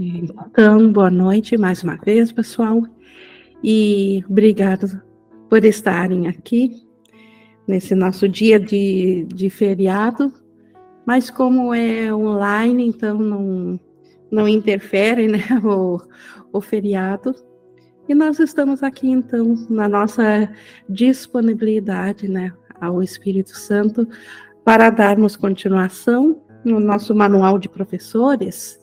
Então, 0.00 0.92
boa 0.92 1.10
noite 1.10 1.58
mais 1.58 1.82
uma 1.82 1.96
vez, 1.96 2.30
pessoal, 2.30 2.84
e 3.64 4.22
obrigado 4.30 5.02
por 5.50 5.64
estarem 5.64 6.28
aqui 6.28 6.86
nesse 7.66 7.96
nosso 7.96 8.28
dia 8.28 8.60
de, 8.60 9.24
de 9.24 9.50
feriado, 9.50 10.32
mas 11.04 11.30
como 11.30 11.74
é 11.74 12.14
online, 12.14 12.86
então 12.86 13.18
não, 13.18 13.80
não 14.30 14.46
interfere 14.46 15.26
né, 15.26 15.40
o, 15.64 16.00
o 16.52 16.60
feriado. 16.60 17.34
E 18.08 18.14
nós 18.14 18.38
estamos 18.38 18.84
aqui, 18.84 19.10
então, 19.10 19.56
na 19.68 19.88
nossa 19.88 20.48
disponibilidade 20.88 22.28
né, 22.28 22.52
ao 22.80 23.02
Espírito 23.02 23.58
Santo 23.58 24.08
para 24.64 24.90
darmos 24.90 25.34
continuação 25.34 26.40
no 26.64 26.78
nosso 26.78 27.16
manual 27.16 27.58
de 27.58 27.68
professores. 27.68 28.78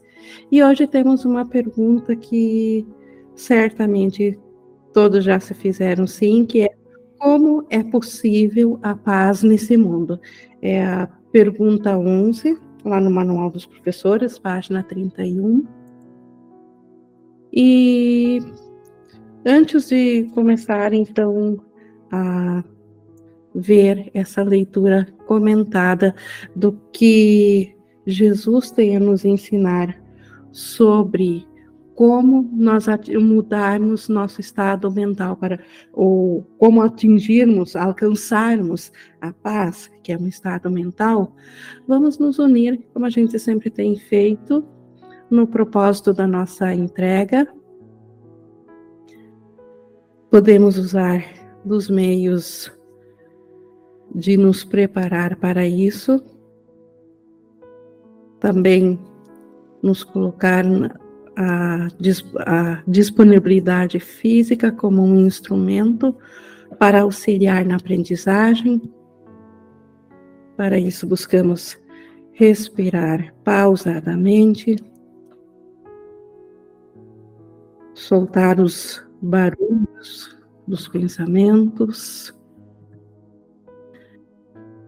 E 0.51 0.63
hoje 0.63 0.87
temos 0.87 1.25
uma 1.25 1.45
pergunta 1.45 2.15
que 2.15 2.85
certamente 3.35 4.39
todos 4.93 5.23
já 5.23 5.39
se 5.39 5.53
fizeram 5.53 6.07
sim, 6.07 6.45
que 6.45 6.61
é 6.61 6.69
como 7.17 7.65
é 7.69 7.83
possível 7.83 8.79
a 8.83 8.95
paz 8.95 9.41
nesse 9.41 9.75
mundo? 9.75 10.19
É 10.61 10.83
a 10.85 11.07
pergunta 11.31 11.97
11, 11.97 12.57
lá 12.83 13.01
no 13.01 13.09
Manual 13.09 13.49
dos 13.49 13.65
Professores, 13.65 14.37
página 14.37 14.83
31. 14.83 15.65
E 17.51 18.39
antes 19.45 19.89
de 19.89 20.29
começar, 20.33 20.93
então, 20.93 21.59
a 22.11 22.63
ver 23.53 24.11
essa 24.13 24.43
leitura 24.43 25.07
comentada 25.25 26.13
do 26.55 26.73
que 26.91 27.73
Jesus 28.05 28.69
tem 28.71 28.97
a 28.97 28.99
nos 28.99 29.25
ensinar 29.25 30.04
sobre 30.55 31.45
como 31.95 32.49
nós 32.53 32.85
mudarmos 33.21 34.07
nosso 34.07 34.39
estado 34.39 34.89
mental 34.89 35.35
para 35.35 35.59
ou 35.91 36.45
como 36.57 36.81
atingirmos, 36.81 37.75
alcançarmos 37.75 38.91
a 39.19 39.33
paz, 39.33 39.91
que 40.01 40.13
é 40.13 40.17
um 40.17 40.27
estado 40.27 40.71
mental, 40.71 41.35
vamos 41.85 42.17
nos 42.17 42.39
unir, 42.39 42.85
como 42.93 43.05
a 43.05 43.09
gente 43.09 43.37
sempre 43.37 43.69
tem 43.69 43.97
feito, 43.97 44.65
no 45.29 45.45
propósito 45.45 46.13
da 46.13 46.25
nossa 46.25 46.73
entrega. 46.73 47.47
Podemos 50.29 50.77
usar 50.77 51.25
dos 51.65 51.89
meios 51.89 52.71
de 54.13 54.37
nos 54.37 54.63
preparar 54.63 55.35
para 55.35 55.67
isso, 55.67 56.23
também 58.39 58.97
nos 59.85 60.03
colocar 60.03 60.65
a, 61.35 61.87
a 62.39 62.83
disponibilidade 62.87 63.99
física 63.99 64.71
como 64.71 65.03
um 65.03 65.25
instrumento 65.25 66.15
para 66.79 67.01
auxiliar 67.01 67.63
na 67.63 67.75
aprendizagem. 67.75 68.81
Para 70.57 70.79
isso, 70.79 71.05
buscamos 71.05 71.77
respirar 72.33 73.33
pausadamente, 73.43 74.75
soltar 77.93 78.59
os 78.59 79.05
barulhos 79.21 80.35
dos 80.67 80.87
pensamentos 80.87 82.33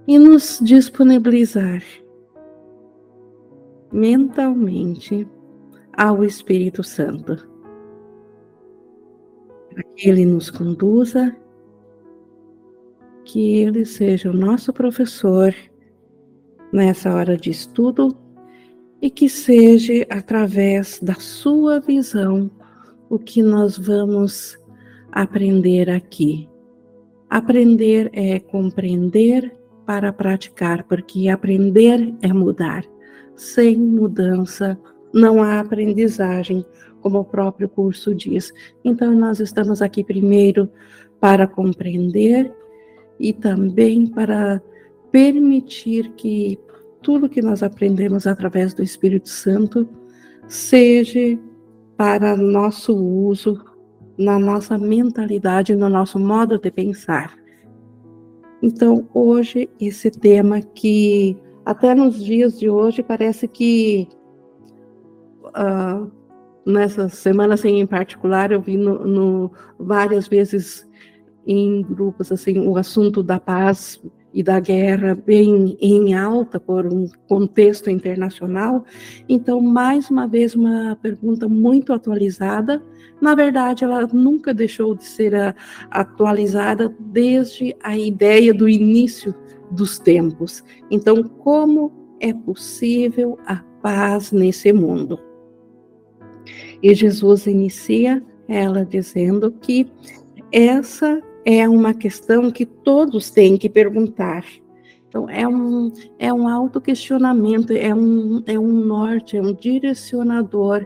e 0.07 0.17
nos 0.17 0.59
disponibilizar 0.61 1.83
mentalmente 3.91 5.27
ao 5.95 6.23
Espírito 6.23 6.83
Santo. 6.83 7.47
Para 9.69 9.83
que 9.95 10.09
ele 10.09 10.25
nos 10.25 10.49
conduza, 10.49 11.35
que 13.23 13.57
ele 13.57 13.85
seja 13.85 14.29
o 14.29 14.33
nosso 14.33 14.71
professor 14.71 15.53
nessa 16.71 17.13
hora 17.13 17.37
de 17.37 17.49
estudo 17.49 18.15
e 19.01 19.09
que 19.09 19.29
seja 19.29 20.05
através 20.09 20.99
da 20.99 21.15
sua 21.15 21.79
visão 21.79 22.49
o 23.09 23.19
que 23.19 23.41
nós 23.41 23.77
vamos 23.77 24.57
aprender 25.11 25.89
aqui. 25.89 26.49
Aprender 27.29 28.09
é 28.13 28.39
compreender 28.39 29.55
para 29.85 30.11
praticar, 30.11 30.83
porque 30.83 31.29
aprender 31.29 32.13
é 32.21 32.31
mudar. 32.33 32.83
Sem 33.37 33.77
mudança, 33.77 34.77
não 35.13 35.41
há 35.41 35.61
aprendizagem, 35.61 36.65
como 37.01 37.19
o 37.19 37.25
próprio 37.25 37.69
curso 37.69 38.13
diz. 38.13 38.51
Então, 38.83 39.13
nós 39.13 39.39
estamos 39.39 39.81
aqui 39.81 40.03
primeiro 40.03 40.69
para 41.19 41.47
compreender 41.47 42.51
e 43.19 43.31
também 43.31 44.07
para 44.07 44.61
permitir 45.11 46.11
que 46.17 46.59
tudo 47.01 47.29
que 47.29 47.41
nós 47.41 47.63
aprendemos 47.63 48.27
através 48.27 48.73
do 48.73 48.83
Espírito 48.83 49.29
Santo 49.29 49.87
seja 50.47 51.39
para 51.95 52.35
nosso 52.35 52.95
uso, 52.95 53.63
na 54.17 54.37
nossa 54.37 54.77
mentalidade, 54.77 55.75
no 55.75 55.89
nosso 55.89 56.19
modo 56.19 56.57
de 56.57 56.69
pensar. 56.69 57.37
Então, 58.61 59.07
hoje, 59.13 59.69
esse 59.79 60.09
tema 60.09 60.61
que 60.61 61.37
até 61.67 61.93
nos 61.93 62.23
dias 62.23 62.57
de 62.57 62.69
hoje 62.69 63.03
parece 63.03 63.45
que 63.45 64.07
uh, 65.47 66.09
nessa 66.65 67.09
semana 67.09 67.55
assim, 67.55 67.81
em 67.81 67.85
particular, 67.85 68.53
eu 68.53 68.61
vi 68.61 68.77
no, 68.77 69.05
no, 69.05 69.51
várias 69.77 70.29
vezes 70.29 70.87
em 71.45 71.81
grupos 71.81 72.31
assim 72.31 72.57
o 72.65 72.77
assunto 72.77 73.21
da 73.21 73.37
paz 73.37 74.01
e 74.33 74.41
da 74.41 74.61
guerra 74.61 75.13
bem 75.13 75.77
em 75.81 76.13
alta 76.13 76.57
por 76.57 76.85
um 76.85 77.09
contexto 77.27 77.89
internacional. 77.89 78.85
Então, 79.27 79.59
mais 79.59 80.09
uma 80.09 80.25
vez, 80.25 80.55
uma 80.55 80.97
pergunta 81.01 81.49
muito 81.49 81.91
atualizada. 81.91 82.81
Na 83.19 83.35
verdade, 83.35 83.83
ela 83.83 84.07
nunca 84.07 84.53
deixou 84.53 84.95
de 84.95 85.03
ser 85.03 85.35
a, 85.35 85.53
atualizada 85.91 86.95
desde 86.97 87.75
a 87.83 87.97
ideia 87.97 88.53
do 88.53 88.69
início 88.69 89.35
dos 89.71 89.99
tempos. 89.99 90.63
Então, 90.89 91.23
como 91.23 91.91
é 92.19 92.33
possível 92.33 93.37
a 93.45 93.57
paz 93.81 94.31
nesse 94.31 94.71
mundo? 94.73 95.19
E 96.81 96.93
Jesus 96.93 97.47
inicia 97.47 98.23
ela 98.47 98.85
dizendo 98.85 99.51
que 99.51 99.87
essa 100.51 101.21
é 101.43 101.67
uma 101.67 101.93
questão 101.93 102.51
que 102.51 102.65
todos 102.65 103.29
têm 103.29 103.57
que 103.57 103.69
perguntar. 103.69 104.45
Então, 105.07 105.29
é 105.29 105.47
um, 105.47 105.91
é 106.19 106.31
um 106.31 106.47
autoquestionamento, 106.47 107.73
é 107.73 107.93
um, 107.93 108.43
é 108.45 108.59
um 108.59 108.71
norte, 108.71 109.37
é 109.37 109.41
um 109.41 109.53
direcionador. 109.53 110.85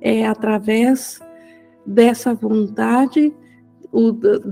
É 0.00 0.26
através 0.26 1.20
dessa 1.86 2.34
vontade 2.34 3.34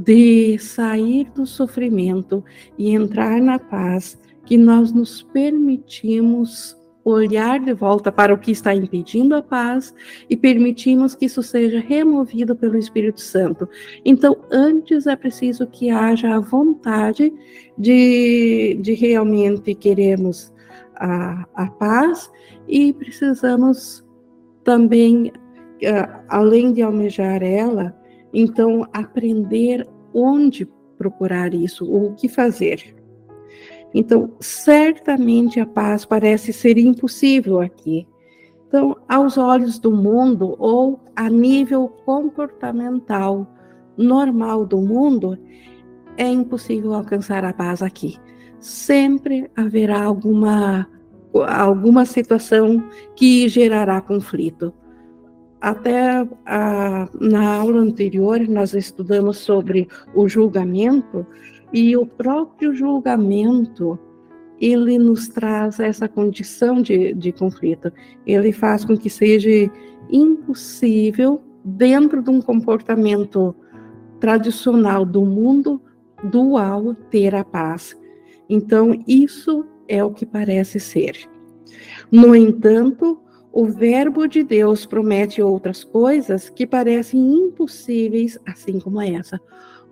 de 0.04 0.58
sair 0.58 1.30
do 1.34 1.46
sofrimento 1.46 2.44
e 2.78 2.90
entrar 2.90 3.40
na 3.40 3.58
paz 3.58 4.20
que 4.44 4.56
nós 4.56 4.92
nos 4.92 5.22
permitimos 5.22 6.76
olhar 7.04 7.58
de 7.58 7.72
volta 7.72 8.12
para 8.12 8.32
o 8.32 8.38
que 8.38 8.52
está 8.52 8.74
impedindo 8.74 9.34
a 9.34 9.42
paz 9.42 9.94
e 10.30 10.36
permitimos 10.36 11.14
que 11.14 11.26
isso 11.26 11.42
seja 11.42 11.80
removido 11.80 12.54
pelo 12.54 12.78
Espírito 12.78 13.20
Santo. 13.20 13.68
Então, 14.04 14.36
antes 14.50 15.06
é 15.06 15.16
preciso 15.16 15.66
que 15.66 15.90
haja 15.90 16.34
a 16.34 16.40
vontade 16.40 17.32
de, 17.76 18.78
de 18.80 18.94
realmente 18.94 19.74
queremos 19.74 20.52
a, 20.94 21.44
a 21.54 21.66
paz 21.66 22.30
e 22.68 22.92
precisamos 22.92 24.04
também, 24.62 25.32
além 26.28 26.72
de 26.72 26.82
almejar 26.82 27.42
ela, 27.42 27.96
então 28.32 28.86
aprender 28.92 29.88
onde 30.14 30.66
procurar 30.96 31.52
isso, 31.52 31.84
o 31.84 32.14
que 32.14 32.28
fazer. 32.28 32.94
Então, 33.94 34.32
certamente 34.40 35.60
a 35.60 35.66
paz 35.66 36.04
parece 36.04 36.52
ser 36.52 36.78
impossível 36.78 37.60
aqui. 37.60 38.06
Então, 38.66 38.96
aos 39.06 39.36
olhos 39.36 39.78
do 39.78 39.90
mundo 39.90 40.56
ou 40.58 41.00
a 41.14 41.28
nível 41.28 41.88
comportamental 41.88 43.46
normal 43.96 44.64
do 44.64 44.80
mundo, 44.80 45.38
é 46.16 46.26
impossível 46.26 46.94
alcançar 46.94 47.44
a 47.44 47.52
paz 47.52 47.82
aqui. 47.82 48.16
Sempre 48.58 49.50
haverá 49.56 50.02
alguma 50.02 50.88
alguma 51.48 52.04
situação 52.04 52.84
que 53.16 53.48
gerará 53.48 54.00
conflito. 54.00 54.72
Até 55.62 56.26
a, 56.44 57.08
na 57.20 57.54
aula 57.58 57.82
anterior, 57.82 58.40
nós 58.48 58.74
estudamos 58.74 59.38
sobre 59.38 59.86
o 60.12 60.28
julgamento, 60.28 61.24
e 61.72 61.96
o 61.96 62.04
próprio 62.04 62.74
julgamento, 62.74 63.96
ele 64.60 64.98
nos 64.98 65.28
traz 65.28 65.78
essa 65.78 66.08
condição 66.08 66.82
de, 66.82 67.14
de 67.14 67.30
conflito. 67.30 67.92
Ele 68.26 68.50
faz 68.50 68.84
com 68.84 68.98
que 68.98 69.08
seja 69.08 69.70
impossível, 70.10 71.40
dentro 71.64 72.20
de 72.20 72.28
um 72.28 72.42
comportamento 72.42 73.54
tradicional 74.18 75.04
do 75.04 75.24
mundo 75.24 75.80
dual, 76.24 76.92
ter 77.08 77.36
a 77.36 77.44
paz. 77.44 77.96
Então, 78.48 79.00
isso 79.06 79.64
é 79.86 80.02
o 80.02 80.10
que 80.10 80.26
parece 80.26 80.80
ser. 80.80 81.16
No 82.10 82.34
entanto, 82.34 83.21
o 83.52 83.66
Verbo 83.66 84.26
de 84.26 84.42
Deus 84.42 84.86
promete 84.86 85.42
outras 85.42 85.84
coisas 85.84 86.48
que 86.48 86.66
parecem 86.66 87.20
impossíveis, 87.20 88.38
assim 88.46 88.80
como 88.80 89.00
essa. 89.00 89.38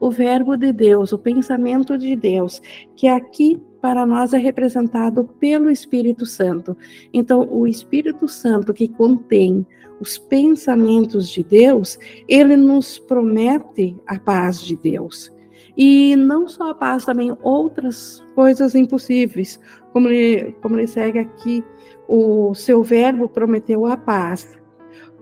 O 0.01 0.11
Verbo 0.11 0.57
de 0.57 0.73
Deus, 0.73 1.13
o 1.13 1.19
pensamento 1.19 1.99
de 1.99 2.17
Deus, 2.17 2.63
que 2.97 3.07
aqui 3.07 3.61
para 3.83 4.07
nós 4.07 4.33
é 4.33 4.39
representado 4.39 5.25
pelo 5.39 5.71
Espírito 5.71 6.25
Santo. 6.25 6.75
Então, 7.13 7.47
o 7.51 7.67
Espírito 7.67 8.27
Santo 8.27 8.73
que 8.73 8.89
contém 8.89 9.67
os 10.01 10.17
pensamentos 10.17 11.29
de 11.29 11.43
Deus, 11.43 11.99
ele 12.27 12.57
nos 12.57 12.99
promete 12.99 13.95
a 14.07 14.19
paz 14.19 14.63
de 14.63 14.75
Deus. 14.75 15.31
E 15.77 16.17
não 16.17 16.49
só 16.49 16.71
a 16.71 16.75
paz, 16.75 17.05
também 17.05 17.37
outras 17.43 18.25
coisas 18.35 18.75
impossíveis, 18.75 19.61
como 19.93 20.09
ele, 20.09 20.53
como 20.63 20.77
ele 20.79 20.87
segue 20.87 21.19
aqui 21.19 21.63
o 22.13 22.53
seu 22.57 22.83
verbo 22.83 23.29
prometeu 23.29 23.87
a 23.87 23.97
paz. 23.97 24.59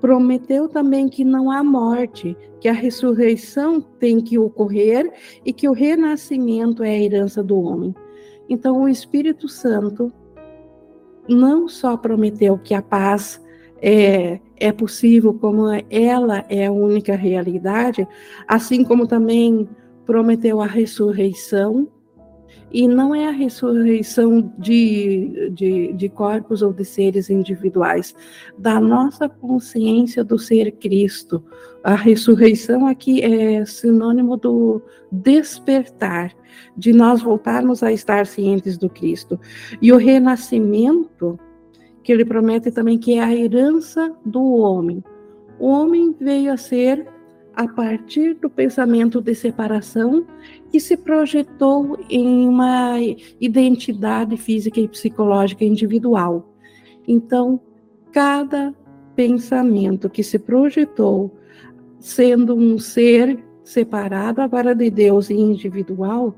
Prometeu 0.00 0.68
também 0.68 1.06
que 1.06 1.22
não 1.22 1.50
há 1.50 1.62
morte, 1.62 2.34
que 2.60 2.66
a 2.66 2.72
ressurreição 2.72 3.78
tem 3.78 4.22
que 4.22 4.38
ocorrer 4.38 5.12
e 5.44 5.52
que 5.52 5.68
o 5.68 5.72
renascimento 5.72 6.82
é 6.82 6.88
a 6.88 6.98
herança 6.98 7.42
do 7.42 7.60
homem. 7.60 7.94
Então, 8.48 8.82
o 8.82 8.88
Espírito 8.88 9.48
Santo 9.48 10.10
não 11.28 11.68
só 11.68 11.94
prometeu 11.94 12.56
que 12.56 12.72
a 12.72 12.80
paz 12.80 13.38
é, 13.82 14.40
é 14.56 14.72
possível, 14.72 15.34
como 15.34 15.66
ela 15.90 16.46
é 16.48 16.66
a 16.66 16.72
única 16.72 17.14
realidade, 17.14 18.08
assim 18.46 18.82
como 18.82 19.06
também 19.06 19.68
prometeu 20.06 20.62
a 20.62 20.66
ressurreição 20.66 21.86
e 22.70 22.86
não 22.86 23.14
é 23.14 23.28
a 23.28 23.32
ressurreição 23.32 24.52
de, 24.58 25.50
de, 25.52 25.92
de, 25.92 26.08
corpos 26.08 26.62
ou 26.62 26.72
de 26.72 26.84
seres 26.84 27.30
individuais, 27.30 28.14
da 28.58 28.78
nossa 28.80 29.28
consciência 29.28 30.22
do 30.22 30.38
ser 30.38 30.72
Cristo. 30.72 31.42
A 31.82 31.94
ressurreição 31.94 32.86
aqui 32.86 33.22
é 33.22 33.64
sinônimo 33.64 34.36
do 34.36 34.82
despertar, 35.10 36.34
de 36.76 36.92
nós 36.92 37.22
voltarmos 37.22 37.82
a 37.82 37.92
estar 37.92 38.26
cientes 38.26 38.76
do 38.76 38.88
Cristo. 38.88 39.40
E 39.80 39.92
o 39.92 39.96
renascimento, 39.96 41.38
que 42.02 42.12
ele 42.12 42.24
promete 42.24 42.70
também 42.70 42.98
que 42.98 43.14
é 43.14 43.22
a 43.22 43.34
herança 43.34 44.12
do 44.24 44.42
homem. 44.42 45.02
O 45.58 45.68
homem 45.68 46.14
veio 46.20 46.52
a 46.52 46.56
ser 46.56 47.06
a 47.58 47.66
partir 47.66 48.34
do 48.34 48.48
pensamento 48.48 49.20
de 49.20 49.34
separação 49.34 50.24
que 50.70 50.78
se 50.78 50.96
projetou 50.96 51.98
em 52.08 52.48
uma 52.48 52.94
identidade 53.40 54.36
física 54.36 54.78
e 54.78 54.86
psicológica 54.86 55.64
individual. 55.64 56.54
Então, 57.04 57.60
cada 58.12 58.72
pensamento 59.16 60.08
que 60.08 60.22
se 60.22 60.38
projetou 60.38 61.36
sendo 61.98 62.54
um 62.54 62.78
ser 62.78 63.44
separado 63.64 64.40
agora 64.40 64.72
de 64.72 64.88
Deus 64.88 65.28
e 65.28 65.34
individual, 65.34 66.36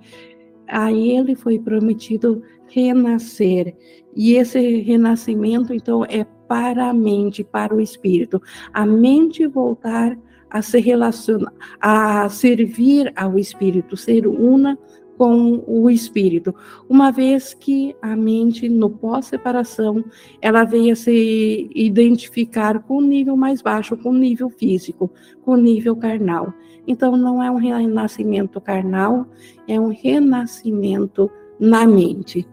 a 0.67 0.90
ele 0.90 1.34
foi 1.34 1.58
prometido 1.58 2.43
renascer. 2.67 3.76
E 4.17 4.37
esse 4.37 4.81
renascimento, 4.81 5.75
então, 5.75 6.02
é 6.02 6.25
para 6.49 6.88
a 6.88 6.94
mente, 6.94 7.44
para 7.44 7.75
o 7.75 7.81
espírito. 7.81 8.40
A 8.72 8.87
mente 8.87 9.46
voltar 9.46 10.17
a 10.50 10.62
se 10.62 10.81
relacionar, 10.81 11.52
a 11.81 12.29
servir 12.29 13.12
ao 13.17 13.38
Espírito, 13.38 13.97
ser 13.97 14.26
una 14.26 14.79
com 15.17 15.62
o 15.67 15.91
Espírito, 15.91 16.55
uma 16.88 17.11
vez 17.11 17.52
que 17.52 17.94
a 18.00 18.17
mente, 18.17 18.70
no 18.70 18.88
pós-separação, 18.88 20.02
ela 20.41 20.64
veio 20.64 20.94
a 20.94 20.97
se 20.97 21.70
identificar 21.75 22.82
com 22.82 22.97
o 22.97 23.02
nível 23.02 23.37
mais 23.37 23.61
baixo, 23.61 23.99
com 23.99 24.12
o 24.12 24.19
nível 24.19 24.49
físico, 24.49 25.11
com 25.43 25.52
o 25.52 25.56
nível 25.58 25.94
carnal. 25.94 26.55
Então, 26.87 27.19
não 27.19 27.43
é 27.43 27.50
um 27.50 27.56
renascimento 27.56 28.58
carnal, 28.62 29.26
é 29.69 29.79
um 29.79 29.88
renascimento 29.88 31.31
na 31.61 31.87
mente. 31.87 32.49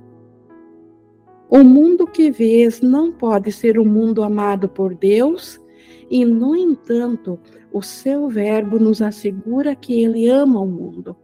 O 1.49 1.63
mundo 1.63 2.05
que 2.05 2.29
vês 2.29 2.81
não 2.81 3.13
pode 3.13 3.49
ser 3.53 3.79
o 3.79 3.85
mundo 3.85 4.21
amado 4.21 4.67
por 4.67 4.93
Deus, 4.93 5.57
e, 6.11 6.25
no 6.25 6.53
entanto, 6.53 7.39
o 7.71 7.81
seu 7.81 8.29
verbo 8.29 8.79
nos 8.79 9.01
assegura 9.01 9.75
que 9.75 10.01
ele 10.01 10.29
ama 10.29 10.59
o 10.59 10.67
mundo. 10.67 11.15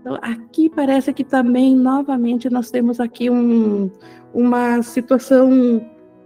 Então, 0.00 0.18
aqui 0.20 0.68
parece 0.68 1.12
que 1.12 1.24
também, 1.24 1.74
novamente, 1.74 2.50
nós 2.50 2.70
temos 2.70 3.00
aqui 3.00 3.30
um, 3.30 3.90
uma 4.34 4.82
situação 4.82 5.82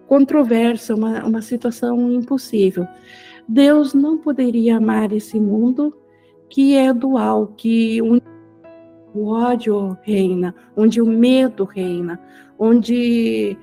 controversa, 0.08 0.94
uma, 0.94 1.24
uma 1.24 1.42
situação 1.42 2.10
impossível. 2.10 2.86
Deus 3.46 3.94
não 3.94 4.18
poderia 4.18 4.78
amar 4.78 5.12
esse 5.12 5.38
mundo 5.38 5.96
que 6.48 6.74
é 6.74 6.92
dual, 6.92 7.48
que 7.56 8.00
o 9.14 9.26
ódio 9.26 9.96
reina, 10.02 10.54
onde 10.76 11.00
o 11.00 11.06
medo 11.06 11.64
reina, 11.64 12.20
onde 12.58 13.56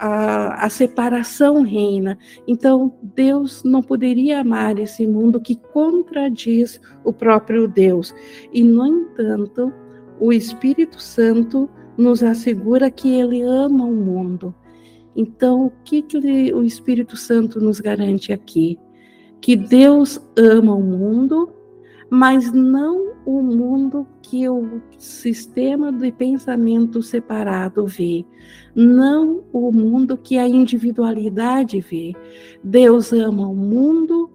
a, 0.00 0.64
a 0.64 0.70
separação 0.70 1.62
reina. 1.62 2.18
Então, 2.48 2.94
Deus 3.02 3.62
não 3.62 3.82
poderia 3.82 4.40
amar 4.40 4.78
esse 4.78 5.06
mundo 5.06 5.38
que 5.38 5.54
contradiz 5.54 6.80
o 7.04 7.12
próprio 7.12 7.68
Deus. 7.68 8.14
E, 8.50 8.62
no 8.62 8.86
entanto, 8.86 9.70
o 10.18 10.32
Espírito 10.32 11.00
Santo 11.00 11.68
nos 11.98 12.22
assegura 12.22 12.90
que 12.90 13.12
ele 13.12 13.42
ama 13.42 13.84
o 13.84 13.94
mundo. 13.94 14.54
Então, 15.14 15.66
o 15.66 15.72
que, 15.84 16.00
que 16.00 16.16
o 16.54 16.62
Espírito 16.62 17.14
Santo 17.14 17.60
nos 17.60 17.78
garante 17.78 18.32
aqui? 18.32 18.78
Que 19.38 19.54
Deus 19.54 20.18
ama 20.34 20.74
o 20.74 20.82
mundo, 20.82 21.52
mas 22.10 22.52
não 22.52 23.14
o 23.24 23.40
mundo 23.40 24.06
que 24.20 24.48
o 24.48 24.82
sistema 24.98 25.92
de 25.92 26.10
pensamento 26.10 27.00
separado 27.02 27.86
vê, 27.86 28.24
não 28.74 29.44
o 29.52 29.70
mundo 29.70 30.16
que 30.16 30.36
a 30.36 30.48
individualidade 30.48 31.80
vê. 31.80 32.12
Deus 32.64 33.12
ama 33.12 33.48
o 33.48 33.54
mundo 33.54 34.28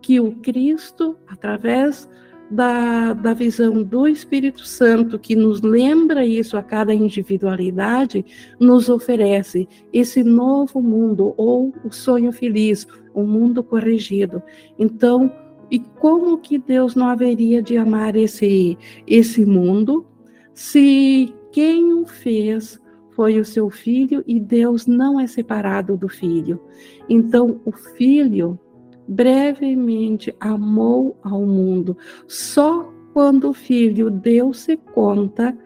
que 0.00 0.18
o 0.18 0.32
Cristo, 0.36 1.18
através 1.26 2.08
da, 2.50 3.12
da 3.12 3.34
visão 3.34 3.82
do 3.82 4.08
Espírito 4.08 4.66
Santo, 4.66 5.18
que 5.18 5.36
nos 5.36 5.60
lembra 5.60 6.24
isso 6.24 6.56
a 6.56 6.62
cada 6.62 6.94
individualidade, 6.94 8.24
nos 8.58 8.88
oferece 8.88 9.68
esse 9.92 10.24
novo 10.24 10.80
mundo, 10.80 11.34
ou 11.36 11.74
o 11.84 11.92
sonho 11.92 12.32
feliz, 12.32 12.86
o 13.12 13.20
um 13.20 13.26
mundo 13.26 13.62
corrigido. 13.62 14.42
Então, 14.78 15.30
e 15.70 15.78
como 15.78 16.38
que 16.38 16.58
Deus 16.58 16.94
não 16.94 17.08
haveria 17.08 17.62
de 17.62 17.76
amar 17.76 18.16
esse, 18.16 18.78
esse 19.06 19.44
mundo 19.44 20.06
se 20.54 21.32
quem 21.52 21.92
o 21.92 22.06
fez 22.06 22.80
foi 23.12 23.38
o 23.38 23.44
seu 23.44 23.68
filho 23.70 24.22
e 24.26 24.38
Deus 24.38 24.86
não 24.86 25.18
é 25.18 25.26
separado 25.26 25.96
do 25.96 26.08
filho? 26.08 26.60
Então, 27.08 27.60
o 27.64 27.72
filho 27.72 28.58
brevemente 29.06 30.34
amou 30.38 31.16
ao 31.22 31.44
mundo. 31.44 31.96
Só 32.26 32.92
quando 33.12 33.50
o 33.50 33.54
filho 33.54 34.10
deu-se 34.10 34.76
conta, 34.76 35.56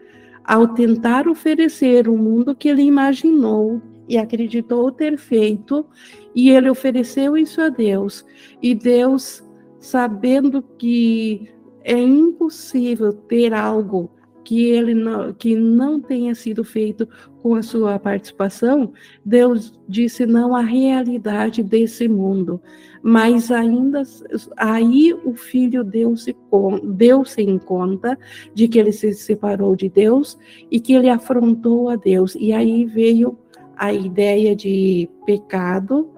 ao 0.43 0.69
tentar 0.69 1.27
oferecer 1.27 2.07
o 2.07 2.17
mundo 2.17 2.55
que 2.55 2.69
ele 2.69 2.81
imaginou 2.81 3.81
e 4.07 4.17
acreditou 4.17 4.91
ter 4.91 5.17
feito, 5.17 5.85
e 6.35 6.49
ele 6.49 6.69
ofereceu 6.69 7.37
isso 7.37 7.61
a 7.61 7.69
Deus, 7.69 8.25
e 8.61 8.75
Deus 8.75 9.42
sabendo 9.83 10.63
que 10.77 11.49
é 11.83 11.99
impossível 11.99 13.11
ter 13.11 13.53
algo 13.53 14.09
que 14.45 14.65
ele 14.65 14.93
não, 14.93 15.33
que 15.33 15.55
não 15.55 15.99
tenha 15.99 16.33
sido 16.33 16.63
feito 16.63 17.07
com 17.41 17.55
a 17.55 17.61
sua 17.61 17.99
participação, 17.99 18.93
Deus 19.25 19.77
disse 19.87 20.25
não 20.25 20.55
à 20.55 20.61
realidade 20.61 21.61
desse 21.61 22.07
mundo. 22.07 22.61
Mas 23.01 23.51
ainda 23.51 24.03
aí 24.55 25.13
o 25.25 25.33
filho 25.33 25.83
deu-se 25.83 26.33
deu 26.85 27.25
-se 27.25 27.41
em 27.41 27.57
conta 27.57 28.17
de 28.53 28.69
que 28.69 28.79
ele 28.79 28.93
se 28.93 29.13
separou 29.13 29.75
de 29.75 29.89
Deus 29.89 30.37
e 30.71 30.79
que 30.79 30.93
ele 30.93 31.09
afrontou 31.09 31.89
a 31.89 31.97
Deus. 31.97 32.35
E 32.35 32.53
aí 32.53 32.85
veio 32.85 33.37
a 33.75 33.91
ideia 33.91 34.55
de 34.55 35.09
pecado, 35.25 36.09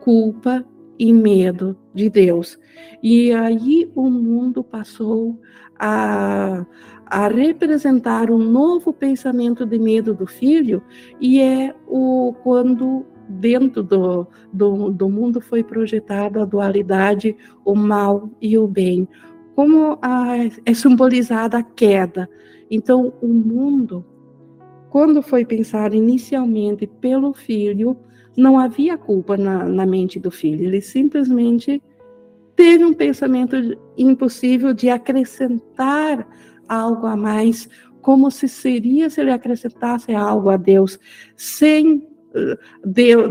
culpa 0.00 0.64
e 1.00 1.14
medo 1.14 1.74
de 1.94 2.10
Deus. 2.10 2.58
E 3.02 3.32
aí 3.32 3.90
o 3.94 4.10
mundo 4.10 4.62
passou 4.62 5.40
a, 5.78 6.66
a 7.06 7.28
representar 7.28 8.30
um 8.30 8.36
novo 8.36 8.92
pensamento 8.92 9.64
de 9.64 9.78
medo 9.78 10.12
do 10.12 10.26
filho, 10.26 10.82
e 11.18 11.40
é 11.40 11.74
o 11.88 12.34
quando 12.42 13.06
dentro 13.26 13.82
do, 13.82 14.26
do, 14.52 14.90
do 14.90 15.08
mundo 15.08 15.40
foi 15.40 15.64
projetada 15.64 16.42
a 16.42 16.44
dualidade, 16.44 17.34
o 17.64 17.74
mal 17.74 18.28
e 18.38 18.58
o 18.58 18.68
bem, 18.68 19.08
como 19.56 19.98
a, 20.02 20.36
é 20.66 20.74
simbolizada 20.74 21.56
a 21.56 21.62
queda. 21.62 22.28
Então, 22.70 23.14
o 23.22 23.28
mundo, 23.28 24.04
quando 24.90 25.22
foi 25.22 25.46
pensado 25.46 25.94
inicialmente 25.94 26.86
pelo 26.86 27.32
filho, 27.32 27.96
não 28.40 28.58
havia 28.58 28.96
culpa 28.96 29.36
na, 29.36 29.64
na 29.64 29.86
mente 29.86 30.18
do 30.18 30.30
filho, 30.30 30.64
ele 30.64 30.80
simplesmente 30.80 31.82
teve 32.56 32.84
um 32.84 32.92
pensamento 32.92 33.56
impossível 33.96 34.74
de 34.74 34.90
acrescentar 34.90 36.26
algo 36.68 37.06
a 37.06 37.16
mais, 37.16 37.68
como 38.00 38.30
se 38.30 38.48
seria 38.48 39.10
se 39.10 39.20
ele 39.20 39.30
acrescentasse 39.30 40.12
algo 40.12 40.50
a 40.50 40.56
Deus, 40.56 40.98
sem 41.36 42.06
eh, 42.34 42.58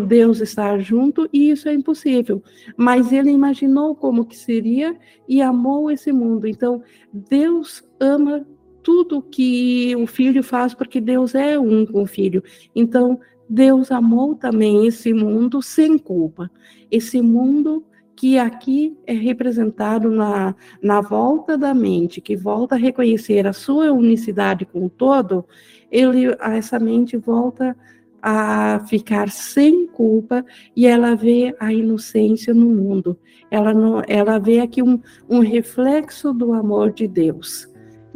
Deus 0.07 0.41
estar 0.41 0.79
junto, 0.79 1.29
e 1.31 1.51
isso 1.51 1.69
é 1.69 1.73
impossível. 1.73 2.43
Mas 2.75 3.11
ele 3.11 3.31
imaginou 3.31 3.95
como 3.95 4.25
que 4.25 4.37
seria 4.37 4.95
e 5.27 5.41
amou 5.41 5.89
esse 5.89 6.11
mundo. 6.11 6.47
Então, 6.47 6.81
Deus 7.13 7.83
ama 7.99 8.45
tudo 8.83 9.21
que 9.21 9.95
o 9.95 10.07
filho 10.07 10.41
faz, 10.43 10.73
porque 10.73 10.99
Deus 10.99 11.35
é 11.35 11.59
um 11.59 11.85
com 11.85 12.01
o 12.01 12.07
filho. 12.07 12.43
Então, 12.75 13.19
Deus 13.49 13.91
amou 13.91 14.35
também 14.35 14.85
esse 14.85 15.11
mundo 15.11 15.61
sem 15.61 15.97
culpa. 15.97 16.51
Esse 16.91 17.21
mundo 17.21 17.83
que 18.15 18.37
aqui 18.37 18.97
é 19.07 19.13
representado 19.13 20.11
na, 20.11 20.53
na 20.83 21.01
volta 21.01 21.57
da 21.57 21.73
mente, 21.73 22.21
que 22.21 22.35
volta 22.35 22.75
a 22.75 22.77
reconhecer 22.77 23.47
a 23.47 23.53
sua 23.53 23.91
unicidade 23.93 24.65
com 24.65 24.85
o 24.85 24.89
todo, 24.89 25.45
ele, 25.89 26.35
essa 26.41 26.77
mente 26.77 27.17
volta 27.17 27.75
a 28.21 28.85
ficar 28.87 29.29
sem 29.29 29.87
culpa 29.87 30.45
e 30.75 30.85
ela 30.85 31.15
vê 31.15 31.55
a 31.59 31.73
inocência 31.73 32.53
no 32.53 32.67
mundo. 32.67 33.17
Ela, 33.49 33.73
não, 33.73 34.03
ela 34.07 34.37
vê 34.37 34.59
aqui 34.59 34.83
um, 34.83 34.99
um 35.29 35.39
reflexo 35.39 36.33
do 36.33 36.53
amor 36.53 36.91
de 36.91 37.07
Deus. 37.07 37.67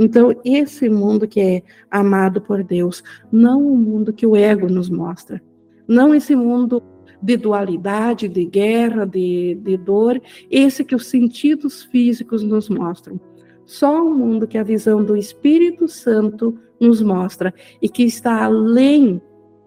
Então, 0.03 0.35
esse 0.43 0.89
mundo 0.89 1.25
que 1.25 1.39
é 1.39 1.63
amado 1.89 2.41
por 2.41 2.61
Deus, 2.61 3.01
não 3.31 3.65
o 3.65 3.77
mundo 3.77 4.11
que 4.11 4.27
o 4.27 4.35
ego 4.35 4.67
nos 4.67 4.89
mostra, 4.89 5.41
não 5.87 6.13
esse 6.13 6.35
mundo 6.35 6.83
de 7.21 7.37
dualidade, 7.37 8.27
de 8.27 8.43
guerra, 8.43 9.05
de, 9.05 9.55
de 9.55 9.77
dor, 9.77 10.21
esse 10.51 10.83
que 10.83 10.93
os 10.93 11.05
sentidos 11.07 11.83
físicos 11.83 12.43
nos 12.43 12.67
mostram. 12.67 13.17
Só 13.65 14.05
o 14.05 14.13
mundo 14.13 14.45
que 14.45 14.57
a 14.57 14.63
visão 14.63 15.01
do 15.01 15.15
Espírito 15.15 15.87
Santo 15.87 16.59
nos 16.81 17.01
mostra 17.01 17.53
e 17.81 17.87
que 17.87 18.03
está 18.03 18.43
além 18.43 19.21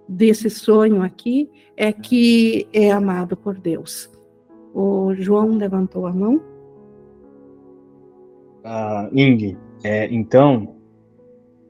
desse 0.06 0.50
sonho 0.50 1.02
aqui 1.02 1.48
é 1.78 1.94
que 1.94 2.68
é 2.74 2.90
amado 2.90 3.38
por 3.38 3.58
Deus. 3.58 4.10
O 4.74 5.14
João 5.14 5.56
levantou 5.56 6.06
a 6.06 6.12
mão. 6.12 6.42
Ah, 8.62 9.08
Ing, 9.14 9.56
é, 9.86 10.12
então 10.12 10.74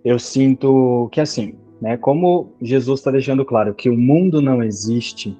eu 0.02 0.18
sinto 0.18 1.06
que 1.12 1.20
assim, 1.20 1.54
né, 1.82 1.98
como 1.98 2.54
Jesus 2.62 3.00
está 3.00 3.10
deixando 3.10 3.44
claro 3.44 3.74
que 3.74 3.90
o 3.90 3.96
mundo 3.96 4.40
não 4.40 4.62
existe, 4.62 5.38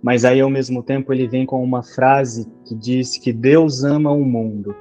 mas 0.00 0.24
aí 0.24 0.40
ao 0.40 0.48
mesmo 0.48 0.80
tempo 0.80 1.12
ele 1.12 1.26
vem 1.26 1.44
com 1.44 1.60
uma 1.60 1.82
frase 1.82 2.46
que 2.64 2.72
diz 2.72 3.18
que 3.18 3.32
Deus 3.32 3.82
ama 3.82 4.12
o 4.12 4.24
mundo. 4.24 4.76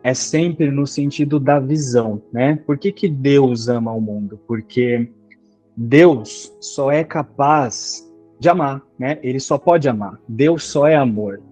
É 0.00 0.14
sempre 0.14 0.70
no 0.70 0.86
sentido 0.86 1.40
da 1.40 1.58
visão, 1.58 2.22
né? 2.32 2.54
Por 2.64 2.78
que, 2.78 2.92
que 2.92 3.08
Deus 3.08 3.68
ama 3.68 3.90
o 3.90 4.00
mundo? 4.00 4.38
Porque 4.46 5.10
Deus 5.76 6.56
só 6.60 6.92
é 6.92 7.02
capaz 7.02 8.08
de 8.38 8.48
amar, 8.48 8.80
né? 8.96 9.18
Ele 9.24 9.40
só 9.40 9.58
pode 9.58 9.88
amar. 9.88 10.20
Deus 10.28 10.62
só 10.62 10.86
é 10.86 10.94
amor. 10.94 11.42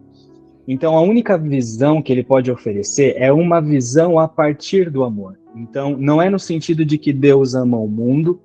Então 0.66 0.96
a 0.96 1.00
única 1.00 1.36
visão 1.36 2.00
que 2.00 2.12
ele 2.12 2.22
pode 2.22 2.50
oferecer 2.50 3.14
é 3.16 3.32
uma 3.32 3.60
visão 3.60 4.18
a 4.18 4.28
partir 4.28 4.90
do 4.90 5.02
amor. 5.02 5.38
Então 5.54 5.96
não 5.96 6.22
é 6.22 6.30
no 6.30 6.38
sentido 6.38 6.84
de 6.84 6.96
que 6.98 7.12
Deus 7.12 7.54
ama 7.54 7.76
o 7.76 7.88
mundo, 7.88 8.40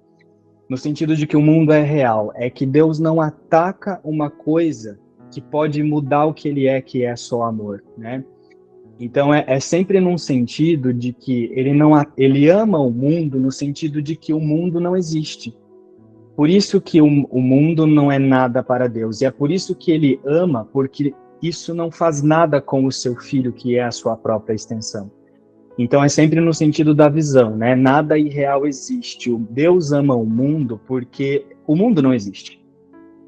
no 0.70 0.78
sentido 0.78 1.16
de 1.16 1.26
que 1.26 1.38
o 1.38 1.42
mundo 1.42 1.72
é 1.72 1.82
real, 1.82 2.32
é 2.36 2.50
que 2.50 2.66
Deus 2.66 3.00
não 3.00 3.22
ataca 3.22 4.02
uma 4.04 4.30
coisa 4.30 5.00
que 5.32 5.40
pode 5.40 5.82
mudar 5.84 6.26
o 6.26 6.34
que 6.34 6.48
ele 6.48 6.68
é, 6.68 6.82
que 6.82 7.04
é 7.04 7.16
só 7.16 7.44
amor, 7.44 7.84
né? 7.98 8.24
Então 9.00 9.34
é, 9.34 9.44
é, 9.48 9.60
sempre 9.60 10.00
num 10.00 10.18
sentido 10.18 10.92
de 10.92 11.14
que 11.14 11.52
ele 11.54 11.74
não 11.74 11.92
ele 12.18 12.50
ama 12.50 12.80
o 12.80 12.90
mundo 12.90 13.40
no 13.40 13.52
sentido 13.52 14.02
de 14.02 14.16
que 14.16 14.34
o 14.34 14.40
mundo 14.40 14.80
não 14.80 14.98
existe. 14.98 15.56
Por 16.36 16.50
isso 16.50 16.82
que 16.82 17.02
o, 17.02 17.06
o 17.06 17.42
mundo 17.42 17.86
não 17.86 18.12
é 18.12 18.18
nada 18.18 18.64
para 18.64 18.88
Deus 18.88 19.22
e 19.22 19.26
é 19.26 19.32
por 19.32 19.52
isso 19.52 19.76
que 19.76 19.92
ele 19.92 20.20
ama, 20.26 20.66
porque 20.66 21.14
isso 21.42 21.74
não 21.74 21.92
faz 21.92 22.22
nada 22.22 22.60
com 22.62 22.86
o 22.86 22.92
seu 22.92 23.16
filho 23.16 23.52
que 23.52 23.76
é 23.76 23.84
a 23.84 23.92
sua 23.92 24.16
própria 24.16 24.54
extensão. 24.54 25.12
Então 25.78 26.04
é 26.04 26.10
sempre 26.10 26.40
no 26.42 26.54
sentido 26.54 26.96
da 26.96 27.08
visão, 27.08 27.56
né? 27.56 27.76
Nada 27.76 28.18
irreal 28.18 28.66
existe. 28.66 29.32
O 29.32 29.38
Deus 29.38 29.92
ama 29.92 30.16
o 30.16 30.26
mundo 30.26 30.82
porque 30.88 31.46
o 31.68 31.76
mundo 31.76 32.02
não 32.02 32.14
existe. 32.14 32.66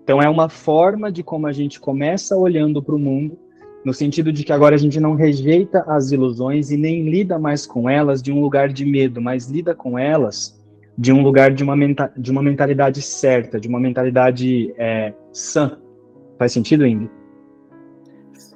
Então 0.04 0.20
é 0.20 0.28
uma 0.28 0.50
forma 0.50 1.12
de 1.12 1.22
como 1.22 1.46
a 1.46 1.52
gente 1.52 1.80
começa 1.80 2.36
olhando 2.36 2.82
para 2.82 2.96
o 2.96 3.00
mundo, 3.00 3.38
no 3.86 3.94
sentido 3.94 4.34
de 4.34 4.44
que 4.44 4.52
agora 4.52 4.74
a 4.74 4.80
gente 4.80 5.00
não 5.00 5.14
rejeita 5.14 5.84
as 5.88 6.12
ilusões 6.12 6.72
e 6.72 6.78
nem 6.78 7.08
lida 7.08 7.38
mais 7.38 7.68
com 7.68 7.88
elas 7.88 8.22
de 8.22 8.32
um 8.32 8.42
lugar 8.42 8.70
de 8.70 8.84
medo, 8.84 9.22
mas 9.22 9.48
lida 9.48 9.76
com 9.76 9.98
elas 10.00 10.60
de 10.98 11.14
um 11.14 11.22
lugar 11.22 11.54
de 11.54 11.64
uma, 11.64 11.76
de 12.18 12.32
uma 12.32 12.42
mentalidade 12.42 13.02
certa, 13.02 13.60
de 13.60 13.68
uma 13.68 13.80
mentalidade 13.80 14.74
é, 14.78 15.14
sã. 15.32 15.78
Faz 16.38 16.52
sentido, 16.52 16.86
Ingrid? 16.86 17.19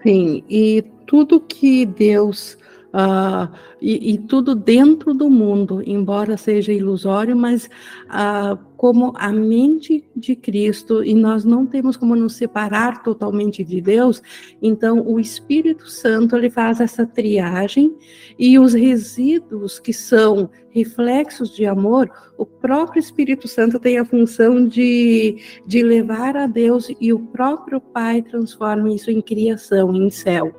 Sim, 0.03 0.43
e 0.50 0.83
tudo 1.07 1.39
que 1.39 1.86
Deus 1.86 2.57
Uh, 2.93 3.50
e, 3.81 4.13
e, 4.13 4.17
tudo 4.19 4.53
dentro 4.53 5.15
do 5.15 5.27
mundo, 5.27 5.81
embora 5.83 6.38
seja 6.38 6.72
ilusório, 6.72 7.36
mas 7.36 7.67
uh, 8.05 8.55
como 8.84 9.13
a 9.16 9.32
mente 9.32 10.04
de 10.13 10.36
Cristo, 10.36 11.06
e 11.06 11.16
nós 11.16 11.46
não 11.46 11.66
temos 11.66 11.96
como 11.96 12.18
nos 12.18 12.34
separar 12.36 13.02
totalmente 13.02 13.63
de 13.63 13.80
Deus, 13.80 14.22
então 14.62 15.08
o 15.08 15.22
Espírito 15.22 15.90
Santo 15.90 16.36
ele 16.36 16.50
faz 16.50 16.82
essa 16.82 17.06
triagem 17.06 17.96
e 18.38 18.60
os 18.60 18.74
resíduos 18.74 19.80
que 19.80 19.94
são 19.94 20.50
reflexos 20.70 21.56
de 21.56 21.66
amor, 21.66 22.12
o 22.38 22.46
próprio 22.46 23.00
Espírito 23.00 23.48
Santo 23.48 23.80
tem 23.80 23.98
a 23.98 24.04
função 24.04 24.68
de, 24.68 25.38
de 25.66 25.82
levar 25.82 26.36
a 26.36 26.46
Deus 26.46 26.92
e 27.00 27.13
o 27.13 27.20
próprio 27.20 27.80
Pai 27.80 28.22
transforma 28.22 28.94
isso 28.94 29.10
em 29.10 29.22
criação, 29.22 29.96
em 29.96 30.10
céu. 30.10 30.54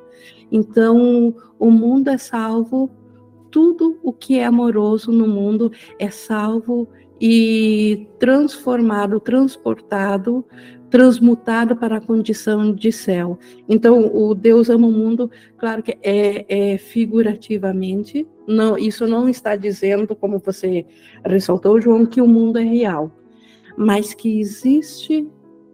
Então, 0.51 1.35
o 1.59 1.69
mundo 1.69 2.09
é 2.09 2.17
salvo, 2.17 2.89
tudo 3.51 3.99
o 4.01 4.11
que 4.11 4.39
é 4.39 4.45
amoroso 4.45 5.11
no 5.11 5.27
mundo 5.27 5.71
é 5.99 6.09
salvo 6.09 6.89
e 7.19 8.07
transformado, 8.19 9.19
transportado, 9.19 10.45
transmutado 10.89 11.75
para 11.75 11.97
a 11.97 12.01
condição 12.01 12.73
de 12.73 12.91
céu. 12.91 13.37
Então, 13.67 14.09
o 14.15 14.33
Deus 14.33 14.69
ama 14.69 14.87
o 14.87 14.91
mundo, 14.91 15.29
claro 15.57 15.83
que 15.83 15.97
é, 16.01 16.45
é 16.47 16.77
figurativamente, 16.77 18.27
não, 18.47 18.77
isso 18.77 19.07
não 19.07 19.27
está 19.27 19.55
dizendo, 19.55 20.15
como 20.15 20.39
você 20.39 20.85
ressaltou, 21.25 21.81
João, 21.81 22.05
que 22.05 22.21
o 22.21 22.27
mundo 22.27 22.59
é 22.59 22.63
real, 22.63 23.11
mas 23.77 24.13
que 24.13 24.39
existe 24.39 25.27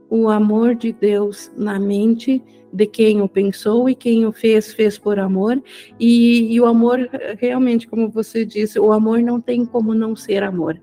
o 0.10 0.28
amor 0.28 0.76
de 0.76 0.92
Deus 0.92 1.52
na 1.56 1.80
mente 1.80 2.44
de 2.74 2.86
quem 2.86 3.22
o 3.22 3.28
pensou 3.28 3.90
e 3.90 3.96
quem 3.96 4.26
o 4.26 4.32
fez, 4.32 4.74
fez 4.74 4.98
por 4.98 5.20
amor. 5.20 5.62
E, 6.00 6.54
e, 6.54 6.60
o 6.60 6.66
amor, 6.66 7.10
realmente, 7.38 7.88
como 7.88 8.10
você 8.10 8.46
disse, 8.46 8.80
o 8.80 8.92
amor 8.92 9.20
não 9.22 9.40
tem 9.40 9.66
como 9.66 9.94
não 9.94 10.16
ser 10.16 10.42
amor. 10.44 10.82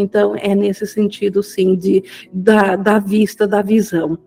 Então, 0.00 0.34
é 0.36 0.54
nesse 0.54 0.86
sentido, 0.86 1.42
sim, 1.42 1.76
de, 1.76 2.02
da, 2.32 2.76
da 2.76 2.98
vista, 2.98 3.46
da 3.46 3.62
visão. 3.62 4.18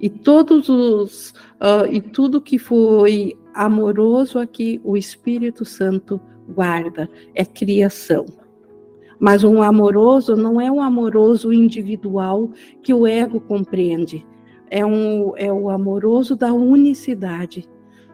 E 0.00 0.08
todos 0.08 0.68
os 0.68 1.30
uh, 1.60 1.86
e 1.90 2.00
tudo 2.00 2.40
que 2.40 2.58
foi 2.58 3.36
amoroso 3.54 4.38
aqui, 4.38 4.80
o 4.84 4.96
Espírito 4.96 5.64
Santo 5.64 6.20
guarda, 6.48 7.08
é 7.34 7.44
criação. 7.44 8.26
Mas 9.18 9.44
um 9.44 9.62
amoroso 9.62 10.36
não 10.36 10.60
é 10.60 10.70
um 10.70 10.80
amoroso 10.80 11.52
individual 11.52 12.50
que 12.82 12.92
o 12.92 13.06
ego 13.06 13.40
compreende 13.40 14.26
é, 14.74 14.84
um, 14.84 15.32
é 15.36 15.52
o 15.52 15.70
amoroso 15.70 16.34
da 16.34 16.52
unicidade, 16.52 17.68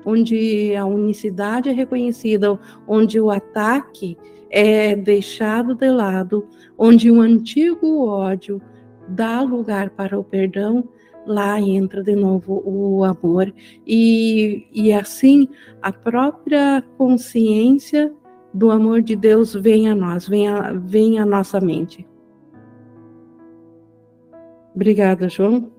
onde 0.05 0.77
a 0.77 0.85
unicidade 0.85 1.71
é 1.71 1.73
reconhecida, 1.73 2.59
onde 2.87 3.19
o 3.19 3.31
ataque 3.31 4.19
é 4.51 4.97
deixado 4.97 5.75
de 5.75 5.89
lado, 5.89 6.47
onde 6.77 7.11
um 7.11 7.21
antigo 7.21 8.05
ódio 8.07 8.61
dá 9.09 9.41
lugar 9.43 9.91
para 9.91 10.19
o 10.19 10.25
perdão, 10.25 10.89
lá 11.27 11.61
entra 11.61 12.03
de 12.03 12.17
novo 12.17 12.63
o 12.65 13.05
amor. 13.05 13.53
E, 13.87 14.67
e 14.73 14.93
assim, 14.93 15.49
a 15.81 15.93
própria 15.93 16.83
consciência 16.99 18.13
do 18.53 18.71
amor 18.71 19.01
de 19.01 19.15
Deus 19.15 19.55
venha 19.55 19.93
a 19.93 19.97
nós, 19.97 20.27
venha, 20.27 20.73
venha 20.73 21.23
à 21.23 21.27
nossa 21.27 21.61
mente. 21.61 22.07
Obrigada, 24.75 25.29
João. 25.29 25.71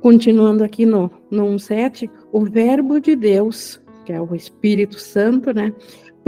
Continuando 0.00 0.62
aqui 0.62 0.86
no, 0.86 1.10
no 1.30 1.46
1.7, 1.46 2.08
o 2.30 2.44
verbo 2.44 3.00
de 3.00 3.16
Deus, 3.16 3.82
que 4.04 4.12
é 4.12 4.20
o 4.20 4.34
Espírito 4.34 4.98
Santo, 4.98 5.52
né? 5.52 5.72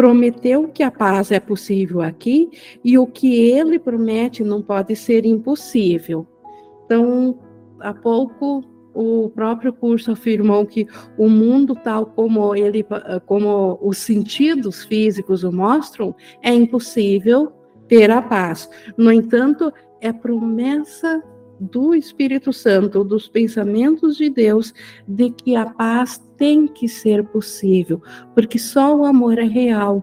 Prometeu 0.01 0.67
que 0.67 0.83
a 0.83 0.91
paz 0.91 1.31
é 1.31 1.39
possível 1.39 2.01
aqui 2.01 2.49
e 2.83 2.97
o 2.97 3.07
que 3.07 3.51
ele 3.51 3.79
promete 3.79 4.43
não 4.43 4.63
pode 4.63 4.97
ser 4.97 5.27
impossível. 5.27 6.27
Então, 6.87 7.39
há 7.81 7.93
pouco 7.93 8.65
o 8.95 9.29
próprio 9.29 9.75
curso 9.75 10.11
afirmou 10.11 10.65
que 10.65 10.87
o 11.19 11.29
mundo 11.29 11.75
tal 11.75 12.07
como 12.07 12.57
ele 12.57 12.83
como 13.27 13.79
os 13.83 13.99
sentidos 13.99 14.87
físicos 14.87 15.45
o 15.45 15.53
mostram 15.53 16.17
é 16.43 16.51
impossível 16.51 17.53
ter 17.87 18.11
a 18.11 18.23
paz. 18.23 18.71
No 18.97 19.13
entanto, 19.13 19.71
é 20.01 20.15
promessa 20.15 21.23
do 21.61 21.95
Espírito 21.95 22.55
Santo, 22.55 23.05
dos 23.05 23.29
pensamentos 23.29 24.17
de 24.17 24.31
Deus, 24.31 24.73
de 25.07 25.31
que 25.31 25.55
a 25.55 25.67
paz 25.67 26.23
tem 26.41 26.67
que 26.67 26.89
ser 26.89 27.23
possível, 27.23 28.03
porque 28.35 28.59
só 28.59 28.97
o 28.97 29.05
amor 29.05 29.39
é 29.39 29.45
real 29.45 30.03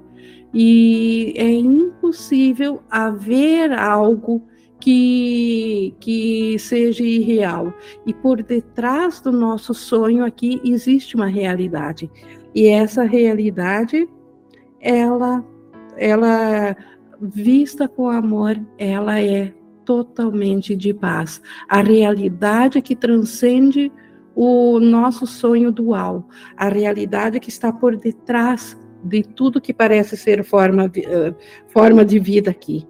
e 0.53 1.33
é 1.35 1.51
impossível 1.51 2.83
haver 2.91 3.73
algo 3.73 4.43
que, 4.79 5.95
que 5.99 6.59
seja 6.59 7.03
irreal. 7.03 7.73
E 8.05 8.13
por 8.13 8.43
detrás 8.43 9.19
do 9.19 9.31
nosso 9.31 9.73
sonho 9.73 10.23
aqui 10.23 10.61
existe 10.63 11.15
uma 11.15 11.25
realidade. 11.25 12.07
E 12.53 12.67
essa 12.67 13.03
realidade, 13.03 14.07
ela, 14.79 15.43
ela 15.97 16.77
vista 17.19 17.87
com 17.87 18.11
amor, 18.11 18.63
ela 18.77 19.19
é 19.19 19.51
totalmente 19.83 20.75
de 20.75 20.93
paz. 20.93 21.41
A 21.67 21.81
realidade 21.81 22.79
que 22.79 22.95
transcende 22.95 23.91
o 24.39 24.79
nosso 24.79 25.25
sonho 25.25 25.71
dual, 25.71 26.27
a 26.55 26.69
realidade 26.69 27.39
que 27.39 27.49
está 27.49 27.73
por 27.73 27.97
detrás 27.97 28.77
de 29.03 29.23
tudo 29.23 29.59
que 29.59 29.73
parece 29.73 30.15
ser 30.15 30.43
forma, 30.43 30.91
eh, 30.95 31.33
forma 31.69 32.05
de 32.05 32.19
vida 32.19 32.51
aqui. 32.51 32.87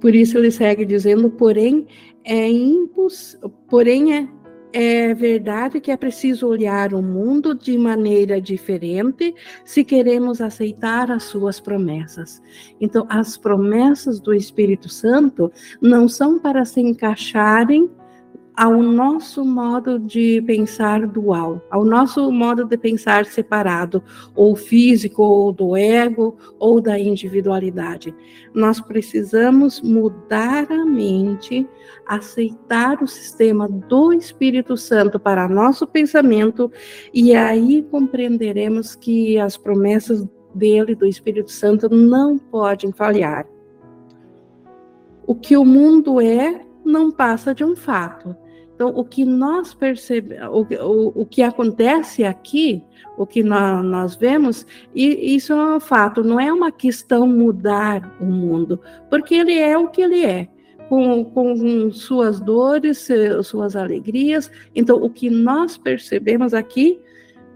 Por 0.00 0.14
isso 0.14 0.38
ele 0.38 0.50
segue 0.50 0.86
dizendo, 0.86 1.28
porém 1.28 1.86
é 2.24 2.48
imposs... 2.50 3.38
porém 3.68 4.14
é, 4.14 4.28
é 4.72 5.12
verdade 5.12 5.78
que 5.78 5.90
é 5.90 5.96
preciso 5.98 6.48
olhar 6.48 6.94
o 6.94 7.02
mundo 7.02 7.54
de 7.54 7.76
maneira 7.76 8.40
diferente 8.40 9.34
se 9.62 9.84
queremos 9.84 10.40
aceitar 10.40 11.10
as 11.10 11.24
suas 11.24 11.60
promessas. 11.60 12.42
Então, 12.80 13.04
as 13.10 13.36
promessas 13.36 14.18
do 14.20 14.32
Espírito 14.32 14.88
Santo 14.88 15.52
não 15.82 16.08
são 16.08 16.38
para 16.38 16.64
se 16.64 16.80
encaixarem 16.80 17.90
ao 18.56 18.80
nosso 18.80 19.44
modo 19.44 19.98
de 19.98 20.40
pensar 20.42 21.06
dual, 21.08 21.60
ao 21.68 21.84
nosso 21.84 22.30
modo 22.30 22.64
de 22.64 22.76
pensar 22.76 23.24
separado, 23.26 24.02
ou 24.34 24.54
físico, 24.54 25.22
ou 25.24 25.52
do 25.52 25.76
ego, 25.76 26.36
ou 26.58 26.80
da 26.80 26.96
individualidade. 26.96 28.14
Nós 28.54 28.80
precisamos 28.80 29.80
mudar 29.82 30.70
a 30.70 30.84
mente, 30.84 31.68
aceitar 32.06 33.02
o 33.02 33.08
sistema 33.08 33.68
do 33.68 34.12
Espírito 34.12 34.76
Santo 34.76 35.18
para 35.18 35.48
nosso 35.48 35.84
pensamento, 35.84 36.70
e 37.12 37.34
aí 37.34 37.82
compreenderemos 37.90 38.94
que 38.94 39.36
as 39.36 39.56
promessas 39.56 40.24
dele, 40.54 40.94
do 40.94 41.06
Espírito 41.06 41.50
Santo, 41.50 41.88
não 41.88 42.38
podem 42.38 42.92
falhar. 42.92 43.46
O 45.26 45.34
que 45.34 45.56
o 45.56 45.64
mundo 45.64 46.20
é 46.20 46.64
não 46.84 47.10
passa 47.10 47.52
de 47.52 47.64
um 47.64 47.74
fato 47.74 48.36
então, 48.74 48.88
o 48.88 49.04
que 49.04 49.24
nós 49.24 49.72
percebemos, 49.72 50.48
o, 50.80 51.20
o, 51.20 51.24
que 51.24 51.42
acontece 51.42 52.24
aqui, 52.24 52.82
o 53.16 53.24
que 53.24 53.40
nós, 53.40 53.84
nós 53.84 54.16
vemos, 54.16 54.66
e 54.92 55.36
isso 55.36 55.52
é 55.52 55.76
um 55.76 55.80
fato, 55.80 56.24
não 56.24 56.40
é 56.40 56.52
uma 56.52 56.72
questão 56.72 57.24
mudar 57.24 58.16
o 58.20 58.24
mundo, 58.24 58.80
porque 59.08 59.36
ele 59.36 59.56
é 59.56 59.78
o 59.78 59.88
que 59.88 60.00
ele 60.00 60.24
é, 60.24 60.48
com, 60.88 61.24
com 61.24 61.92
suas 61.92 62.40
dores, 62.40 63.08
suas 63.44 63.76
alegrias. 63.76 64.50
Então, 64.74 64.96
o 65.00 65.08
que 65.08 65.30
nós 65.30 65.78
percebemos 65.78 66.52
aqui, 66.52 67.00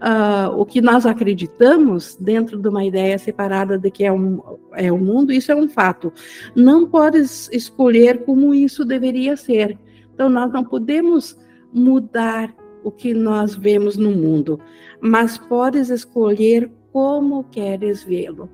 uh, 0.01 0.57
o 0.57 0.65
que 0.65 0.79
nós 0.79 1.05
acreditamos 1.05 2.15
dentro 2.15 2.57
de 2.57 2.69
uma 2.69 2.85
ideia 2.85 3.17
separada 3.17 3.77
de 3.77 3.91
que 3.91 4.05
é, 4.05 4.11
um, 4.11 4.41
é 4.71 4.89
o 4.89 4.97
mundo, 4.97 5.33
isso 5.33 5.51
é 5.51 5.55
um 5.55 5.67
fato. 5.67 6.13
Não 6.55 6.87
podes 6.87 7.49
escolher 7.51 8.23
como 8.23 8.53
isso 8.53 8.85
deveria 8.85 9.35
ser 9.35 9.77
então, 10.19 10.29
nós 10.29 10.51
não 10.51 10.65
podemos 10.65 11.39
mudar 11.73 12.53
o 12.83 12.91
que 12.91 13.13
nós 13.13 13.55
vemos 13.55 13.95
no 13.95 14.11
mundo, 14.11 14.59
mas 14.99 15.37
podes 15.37 15.89
escolher 15.89 16.69
como 16.91 17.45
queres 17.45 18.03
vê-lo. 18.03 18.49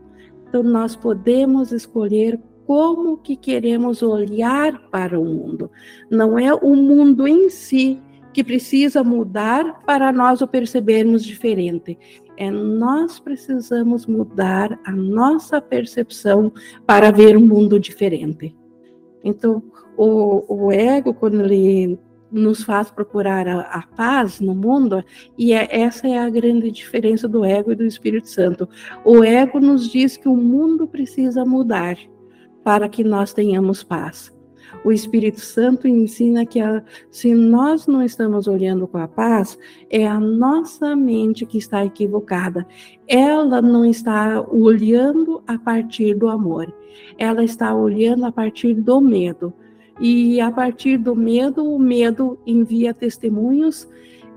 Então, 0.48 0.62
nós 0.62 0.96
podemos 0.96 1.72
escolher 1.72 2.40
como 2.68 3.18
que 3.18 3.36
queremos 3.36 4.04
olhar 4.04 4.80
para 4.92 5.20
o 5.20 5.26
mundo. 5.26 5.72
Não 6.08 6.38
é 6.38 6.54
o 6.54 6.76
mundo 6.76 7.28
em 7.28 7.50
si 7.50 8.00
que 8.32 8.44
precisa 8.44 9.04
mudar 9.04 9.82
para 9.88 10.12
nós 10.12 10.42
o 10.42 10.48
percebermos 10.48 11.26
diferente. 11.26 11.98
É 12.38 12.52
nós 12.52 13.20
precisamos 13.20 14.06
mudar 14.06 14.80
a 14.86 14.92
nossa 14.92 15.60
percepção 15.60 16.54
para 16.86 17.10
ver 17.10 17.36
um 17.36 17.48
mundo 17.48 17.80
diferente. 17.80 18.56
Então, 19.26 19.64
o, 19.98 20.68
o 20.68 20.72
ego, 20.72 21.14
quando 21.14 21.42
ele 21.42 22.00
nos 22.32 22.64
faz 22.64 22.92
procurar 22.92 23.48
a, 23.48 23.62
a, 23.62 23.82
paz 23.82 24.40
no 24.40 24.54
mundo, 24.54 25.04
e 25.38 25.54
é, 25.54 25.68
essa 25.72 26.08
é 26.08 26.18
a 26.18 26.30
grande 26.30 26.70
diferença 26.70 27.28
do 27.28 27.44
ego 27.44 27.72
e 27.72 27.76
do 27.76 27.86
Espírito 27.86 28.30
Santo. 28.30 28.70
O 29.04 29.24
ego 29.24 29.60
nos 29.60 29.90
diz 29.90 30.16
que 30.16 30.28
o 30.28 30.36
mundo 30.36 30.88
precisa 30.88 31.44
mudar 31.44 31.98
para 32.64 32.90
que 32.90 33.04
nós 33.04 33.34
tenhamos 33.34 33.84
paz. 33.84 34.35
O 34.84 34.92
Espírito 34.92 35.40
Santo 35.40 35.88
ensina 35.88 36.46
que 36.46 36.60
a, 36.60 36.84
se 37.10 37.34
nós 37.34 37.88
não 37.88 38.04
estamos 38.04 38.48
olhando 38.48 38.88
com 38.88 38.98
a 38.98 39.08
paz, 39.08 39.58
é 39.90 40.08
a 40.08 40.20
nossa 40.20 40.96
mente 40.96 41.46
que 41.46 41.58
está 41.58 41.86
equivocada. 41.86 42.68
Ela 43.08 43.62
não 43.62 43.86
está 43.86 44.42
olhando 44.42 45.42
a 45.48 45.58
partir 45.58 46.14
do 46.16 46.30
amor, 46.30 46.74
ela 47.18 47.44
está 47.44 47.74
olhando 47.74 48.26
a 48.26 48.32
partir 48.32 48.74
do 48.76 49.02
medo 49.02 49.54
e 50.00 50.42
a 50.42 50.52
partir 50.52 50.98
do 50.98 51.16
medo, 51.16 51.64
o 51.64 51.80
medo 51.80 52.38
envia 52.46 52.94
testemunhos 52.94 53.88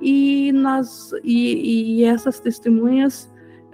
e 0.01 0.53
nós 0.53 1.13
e, 1.25 1.99
e 1.99 2.05
essas 2.05 2.39
testemunhas 2.39 3.25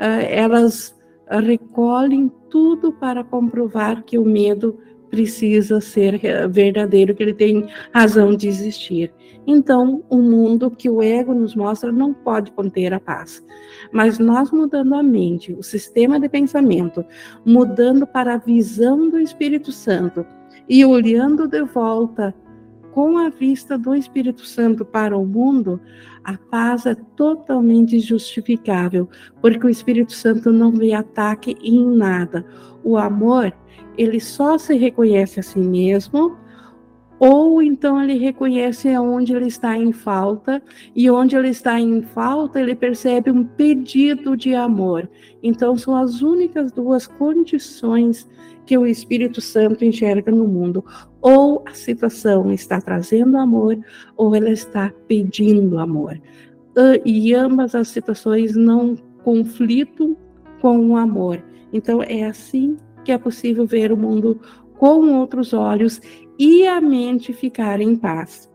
uh, 0.01 0.25
elas 0.29 0.95
recolhem 1.29 2.31
tudo 2.49 2.93
para 2.93 3.23
comprovar 3.23 4.03
que 4.03 4.19
o 4.19 4.25
medo 4.25 4.79
precisa 5.15 5.81
ser 5.81 6.21
verdadeiro, 6.49 7.15
que 7.15 7.23
ele 7.23 7.35
tem 7.35 7.69
razão 7.93 8.35
de 8.35 8.49
existir. 8.49 9.13
Então, 9.47 10.03
o 10.11 10.17
mundo 10.17 10.73
que 10.73 10.91
o 10.91 11.01
ego 11.01 11.33
nos 11.33 11.55
mostra 11.55 11.93
não 11.93 12.13
pode 12.13 12.51
conter 12.51 12.93
a 12.93 12.99
paz. 12.99 13.45
Mas 13.93 14.19
nós 14.19 14.51
mudando 14.51 14.93
a 14.97 15.05
mente, 15.05 15.53
o 15.53 15.63
sistema 15.63 16.19
de 16.19 16.29
pensamento, 16.29 17.05
mudando 17.47 18.09
para 18.09 18.35
a 18.35 18.39
visão 18.39 19.09
do 19.09 19.21
Espírito 19.21 19.71
Santo, 19.71 20.27
e 20.69 20.85
olhando 20.85 21.47
de 21.47 21.63
volta 21.63 22.35
com 22.95 23.19
a 23.19 23.29
vista 23.29 23.77
do 23.77 23.93
Espírito 23.93 24.47
Santo 24.47 24.85
para 24.85 25.19
o 25.19 25.27
mundo, 25.27 25.81
a 26.23 26.39
paz 26.39 26.87
é 26.87 26.95
totalmente 26.95 27.99
justificável, 27.99 29.09
porque 29.41 29.67
o 29.67 29.69
Espírito 29.69 30.13
Santo 30.13 30.53
não 30.53 30.71
vê 30.71 30.93
ataque 30.93 31.57
em 31.61 31.85
nada. 31.85 32.47
O 32.85 32.97
amor, 32.97 33.53
ele 33.99 34.21
só 34.21 34.57
se 34.59 34.77
reconhece 34.77 35.41
a 35.41 35.43
si 35.43 35.59
mesmo, 35.59 36.37
ou 37.27 37.63
então 37.63 38.03
ele 38.03 38.19
reconhece 38.19 38.87
onde 38.99 39.35
ele 39.35 39.47
está 39.47 39.79
em 39.79 39.93
falta, 39.93 40.63
e 40.95 41.11
onde 41.11 41.35
ele 41.35 41.49
está 41.49 41.81
em 41.81 42.03
falta, 42.03 42.61
ele 42.61 42.75
percebe 42.75 43.31
um 43.31 43.43
pedido 43.43 44.37
de 44.37 44.55
amor. 44.55 45.09
Então, 45.43 45.75
são 45.75 45.97
as 45.97 46.21
únicas 46.21 46.71
duas 46.71 47.07
condições 47.07 48.29
que 48.67 48.77
o 48.77 48.87
Espírito 48.87 49.41
Santo 49.41 49.87
enxerga 49.87 50.31
no 50.31 50.47
mundo. 50.47 50.85
Ou 51.23 51.63
a 51.67 51.73
situação 51.73 52.53
está 52.53 52.79
trazendo 52.79 53.39
amor, 53.39 53.79
ou 54.19 54.35
ela 54.37 54.51
está 54.51 54.93
pedindo 55.09 55.79
amor. 55.79 56.21
E 57.07 57.33
ambas 57.33 57.75
as 57.75 57.89
situações 57.89 58.55
não 58.55 58.97
conflitam 59.23 60.15
com 60.61 60.91
o 60.91 60.97
amor. 60.99 61.43
Então, 61.73 62.03
é 62.03 62.25
assim 62.25 62.77
que 63.03 63.13
é 63.13 63.17
possível 63.17 63.67
ver 63.67 63.93
o 63.93 63.97
mundo 63.97 64.39
com 64.77 65.15
outros 65.19 65.55
olhos 65.55 66.03
e 66.39 66.67
a 66.67 66.81
mente 66.81 67.33
ficar 67.33 67.81
em 67.81 67.97
paz. 67.97 68.51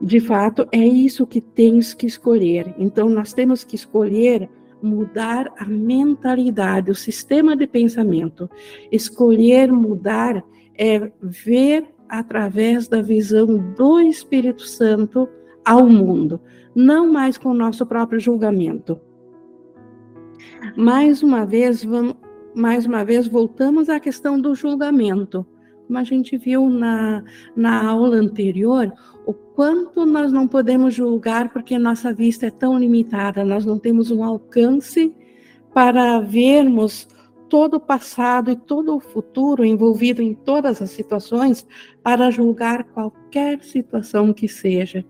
De 0.00 0.18
fato, 0.18 0.66
é 0.72 0.84
isso 0.84 1.26
que 1.26 1.40
tens 1.40 1.94
que 1.94 2.06
escolher. 2.06 2.74
Então, 2.76 3.08
nós 3.08 3.32
temos 3.32 3.62
que 3.62 3.76
escolher 3.76 4.50
mudar 4.82 5.52
a 5.56 5.64
mentalidade, 5.64 6.90
o 6.90 6.94
sistema 6.94 7.56
de 7.56 7.68
pensamento. 7.68 8.50
Escolher 8.90 9.70
mudar 9.70 10.44
é 10.76 11.12
ver 11.20 11.86
através 12.08 12.88
da 12.88 13.00
visão 13.00 13.58
do 13.74 14.00
Espírito 14.00 14.62
Santo 14.62 15.28
ao 15.64 15.88
mundo, 15.88 16.40
não 16.74 17.10
mais 17.10 17.38
com 17.38 17.50
o 17.50 17.54
nosso 17.54 17.86
próprio 17.86 18.18
julgamento. 18.18 19.00
Mais 20.76 21.22
uma 21.22 21.46
vez, 21.46 21.84
vamos, 21.84 22.16
mais 22.54 22.84
uma 22.84 23.04
vez 23.04 23.28
voltamos 23.28 23.88
à 23.88 24.00
questão 24.00 24.40
do 24.40 24.54
julgamento. 24.54 25.46
Como 25.86 25.98
a 25.98 26.04
gente 26.04 26.36
viu 26.36 26.68
na, 26.70 27.22
na 27.54 27.88
aula 27.88 28.16
anterior, 28.16 28.92
o 29.26 29.32
quanto 29.32 30.06
nós 30.06 30.32
não 30.32 30.48
podemos 30.48 30.94
julgar 30.94 31.52
porque 31.52 31.78
nossa 31.78 32.12
vista 32.12 32.46
é 32.46 32.50
tão 32.50 32.78
limitada, 32.78 33.44
nós 33.44 33.64
não 33.64 33.78
temos 33.78 34.10
um 34.10 34.24
alcance 34.24 35.14
para 35.72 36.20
vermos 36.20 37.08
todo 37.48 37.74
o 37.74 37.80
passado 37.80 38.50
e 38.50 38.56
todo 38.56 38.96
o 38.96 39.00
futuro 39.00 39.62
envolvido 39.64 40.22
em 40.22 40.32
todas 40.32 40.80
as 40.80 40.90
situações 40.90 41.66
para 42.02 42.30
julgar 42.30 42.84
qualquer 42.84 43.62
situação 43.62 44.32
que 44.32 44.48
seja. 44.48 45.04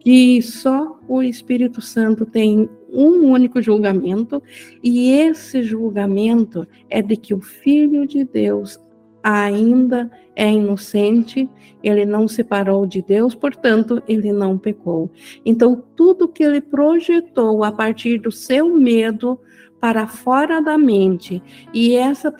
Que 0.00 0.40
só 0.40 0.98
o 1.06 1.22
Espírito 1.22 1.80
Santo 1.82 2.24
tem 2.24 2.68
um 2.90 3.30
único 3.30 3.62
julgamento, 3.62 4.42
e 4.82 5.10
esse 5.10 5.62
julgamento 5.62 6.66
é 6.90 7.00
de 7.00 7.16
que 7.16 7.32
o 7.34 7.40
Filho 7.40 8.06
de 8.06 8.24
Deus 8.24 8.80
ainda 9.22 10.10
é 10.34 10.50
inocente, 10.50 11.48
ele 11.82 12.04
não 12.04 12.26
separou 12.26 12.86
de 12.86 13.02
Deus, 13.02 13.34
portanto, 13.34 14.02
ele 14.08 14.32
não 14.32 14.56
pecou. 14.56 15.10
Então, 15.44 15.82
tudo 15.94 16.28
que 16.28 16.42
ele 16.42 16.60
projetou 16.60 17.62
a 17.64 17.70
partir 17.70 18.18
do 18.18 18.32
seu 18.32 18.74
medo 18.74 19.38
para 19.80 20.06
fora 20.06 20.62
da 20.62 20.78
mente, 20.78 21.42
e 21.74 21.96
essa 21.96 22.32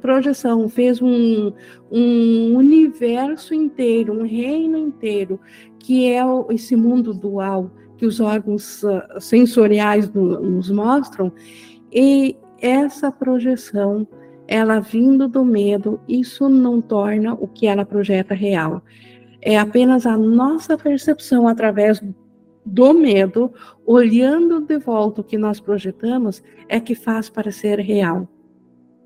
projeção 0.00 0.68
fez 0.68 1.00
um, 1.00 1.52
um 1.90 2.56
universo 2.56 3.54
inteiro, 3.54 4.12
um 4.12 4.26
reino 4.26 4.76
inteiro, 4.76 5.38
que 5.78 6.06
é 6.06 6.22
esse 6.50 6.74
mundo 6.74 7.14
dual 7.14 7.70
que 7.96 8.04
os 8.04 8.20
órgãos 8.20 8.84
ah, 8.84 9.20
sensoriais 9.20 10.10
nos 10.12 10.70
mostram, 10.70 11.32
e 11.92 12.36
essa 12.60 13.12
projeção 13.12 14.06
ela 14.48 14.80
vindo 14.80 15.28
do 15.28 15.44
medo, 15.44 16.00
isso 16.08 16.48
não 16.48 16.80
torna 16.80 17.34
o 17.34 17.46
que 17.46 17.66
ela 17.66 17.84
projeta 17.84 18.34
real. 18.34 18.82
É 19.42 19.58
apenas 19.58 20.06
a 20.06 20.16
nossa 20.16 20.76
percepção 20.78 21.46
através 21.46 22.02
do 22.64 22.94
medo, 22.94 23.52
olhando 23.86 24.60
de 24.60 24.78
volta 24.78 25.20
o 25.20 25.24
que 25.24 25.36
nós 25.36 25.60
projetamos, 25.60 26.42
é 26.66 26.80
que 26.80 26.94
faz 26.94 27.28
parecer 27.28 27.78
real. 27.78 28.26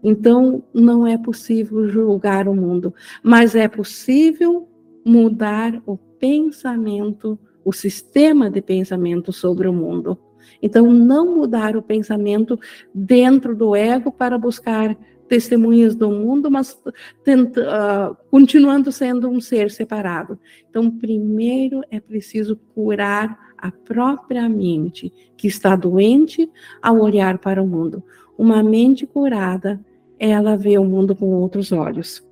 Então, 0.02 0.62
não 0.72 1.06
é 1.06 1.18
possível 1.18 1.88
julgar 1.88 2.48
o 2.48 2.54
mundo, 2.54 2.94
mas 3.22 3.54
é 3.54 3.68
possível 3.68 4.68
mudar 5.04 5.80
o 5.84 5.96
pensamento, 5.96 7.38
o 7.64 7.72
sistema 7.72 8.48
de 8.48 8.62
pensamento 8.62 9.32
sobre 9.32 9.68
o 9.68 9.72
mundo. 9.72 10.18
Então, 10.60 10.92
não 10.92 11.36
mudar 11.36 11.76
o 11.76 11.82
pensamento 11.82 12.58
dentro 12.94 13.54
do 13.56 13.74
ego 13.74 14.10
para 14.10 14.38
buscar 14.38 14.96
testemunhas 15.32 15.94
do 15.94 16.10
mundo, 16.10 16.50
mas 16.50 16.78
tenta, 17.24 17.62
uh, 17.62 18.16
continuando 18.30 18.92
sendo 18.92 19.30
um 19.30 19.40
ser 19.40 19.70
separado. 19.70 20.38
Então, 20.68 20.90
primeiro 20.90 21.80
é 21.90 21.98
preciso 21.98 22.54
curar 22.74 23.54
a 23.56 23.72
própria 23.72 24.46
mente, 24.46 25.10
que 25.34 25.46
está 25.48 25.74
doente 25.74 26.50
ao 26.82 27.00
olhar 27.00 27.38
para 27.38 27.62
o 27.62 27.66
mundo. 27.66 28.04
Uma 28.36 28.62
mente 28.62 29.06
curada, 29.06 29.80
ela 30.18 30.54
vê 30.54 30.76
o 30.76 30.84
mundo 30.84 31.16
com 31.16 31.30
outros 31.30 31.72
olhos. 31.72 32.22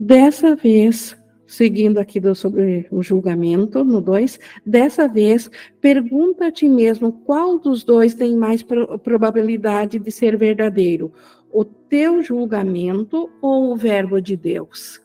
Dessa 0.00 0.56
vez, 0.56 1.14
seguindo 1.52 1.98
aqui 1.98 2.18
do, 2.18 2.34
sobre 2.34 2.86
o 2.90 3.02
julgamento, 3.02 3.84
no 3.84 4.00
2, 4.00 4.40
dessa 4.64 5.06
vez, 5.06 5.50
pergunta 5.82 6.46
a 6.46 6.50
ti 6.50 6.66
mesmo 6.66 7.12
qual 7.12 7.58
dos 7.58 7.84
dois 7.84 8.14
tem 8.14 8.34
mais 8.34 8.62
pro, 8.62 8.98
probabilidade 8.98 9.98
de 9.98 10.10
ser 10.10 10.34
verdadeiro, 10.38 11.12
o 11.52 11.62
teu 11.62 12.22
julgamento 12.22 13.28
ou 13.42 13.70
o 13.70 13.76
verbo 13.76 14.18
de 14.18 14.34
Deus? 14.34 14.98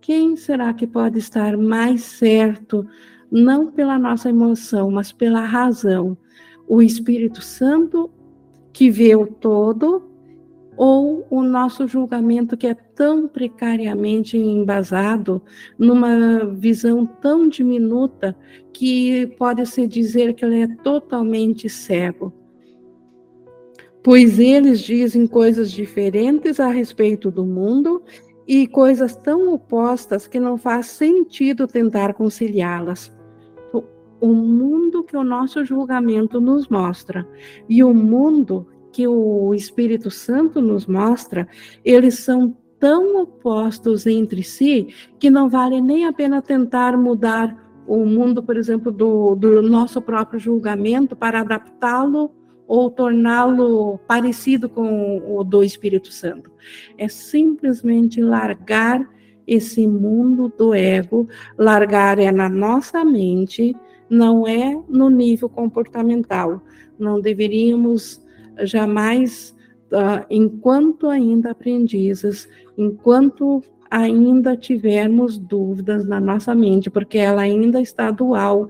Quem 0.00 0.34
será 0.34 0.72
que 0.72 0.86
pode 0.86 1.18
estar 1.18 1.58
mais 1.58 2.00
certo, 2.00 2.86
não 3.30 3.70
pela 3.70 3.98
nossa 3.98 4.30
emoção, 4.30 4.90
mas 4.90 5.12
pela 5.12 5.44
razão? 5.44 6.16
O 6.66 6.80
Espírito 6.80 7.42
Santo, 7.42 8.10
que 8.72 8.90
vê 8.90 9.14
o 9.14 9.26
todo, 9.26 10.13
ou 10.76 11.26
o 11.30 11.42
nosso 11.42 11.86
julgamento 11.86 12.56
que 12.56 12.66
é 12.66 12.74
tão 12.74 13.28
precariamente 13.28 14.36
embasado 14.36 15.42
numa 15.78 16.46
visão 16.46 17.06
tão 17.06 17.48
diminuta 17.48 18.36
que 18.72 19.26
pode-se 19.38 19.86
dizer 19.86 20.34
que 20.34 20.44
ele 20.44 20.62
é 20.62 20.68
totalmente 20.82 21.68
cego. 21.68 22.32
Pois 24.02 24.38
eles 24.38 24.80
dizem 24.80 25.26
coisas 25.26 25.70
diferentes 25.70 26.60
a 26.60 26.68
respeito 26.68 27.30
do 27.30 27.46
mundo 27.46 28.02
e 28.46 28.66
coisas 28.66 29.16
tão 29.16 29.52
opostas 29.54 30.26
que 30.26 30.38
não 30.38 30.58
faz 30.58 30.86
sentido 30.86 31.66
tentar 31.66 32.12
conciliá-las. 32.12 33.14
O 34.20 34.28
mundo 34.28 35.02
que 35.04 35.16
o 35.16 35.24
nosso 35.24 35.64
julgamento 35.64 36.40
nos 36.40 36.68
mostra 36.68 37.26
e 37.68 37.82
o 37.82 37.92
mundo 37.92 38.66
que 38.94 39.08
o 39.08 39.52
Espírito 39.52 40.08
Santo 40.08 40.62
nos 40.62 40.86
mostra, 40.86 41.48
eles 41.84 42.20
são 42.20 42.56
tão 42.78 43.22
opostos 43.22 44.06
entre 44.06 44.44
si 44.44 44.94
que 45.18 45.28
não 45.28 45.48
vale 45.48 45.80
nem 45.80 46.06
a 46.06 46.12
pena 46.12 46.40
tentar 46.40 46.96
mudar 46.96 47.60
o 47.88 48.06
mundo, 48.06 48.40
por 48.40 48.56
exemplo, 48.56 48.92
do, 48.92 49.34
do 49.34 49.60
nosso 49.62 50.00
próprio 50.00 50.38
julgamento 50.38 51.16
para 51.16 51.40
adaptá-lo 51.40 52.30
ou 52.68 52.88
torná-lo 52.88 53.98
parecido 54.06 54.68
com 54.68 55.20
o 55.26 55.42
do 55.42 55.64
Espírito 55.64 56.12
Santo. 56.12 56.52
É 56.96 57.08
simplesmente 57.08 58.22
largar 58.22 59.04
esse 59.44 59.88
mundo 59.88 60.52
do 60.56 60.72
ego, 60.72 61.28
largar 61.58 62.20
é 62.20 62.30
na 62.30 62.48
nossa 62.48 63.04
mente, 63.04 63.74
não 64.08 64.46
é 64.46 64.80
no 64.88 65.10
nível 65.10 65.48
comportamental. 65.48 66.62
Não 66.96 67.20
deveríamos 67.20 68.23
jamais, 68.62 69.54
uh, 69.92 70.24
enquanto 70.30 71.08
ainda 71.08 71.50
aprendizes, 71.50 72.48
enquanto 72.76 73.62
ainda 73.90 74.56
tivermos 74.56 75.38
dúvidas 75.38 76.04
na 76.04 76.20
nossa 76.20 76.54
mente, 76.54 76.90
porque 76.90 77.18
ela 77.18 77.42
ainda 77.42 77.80
está 77.80 78.10
dual, 78.10 78.68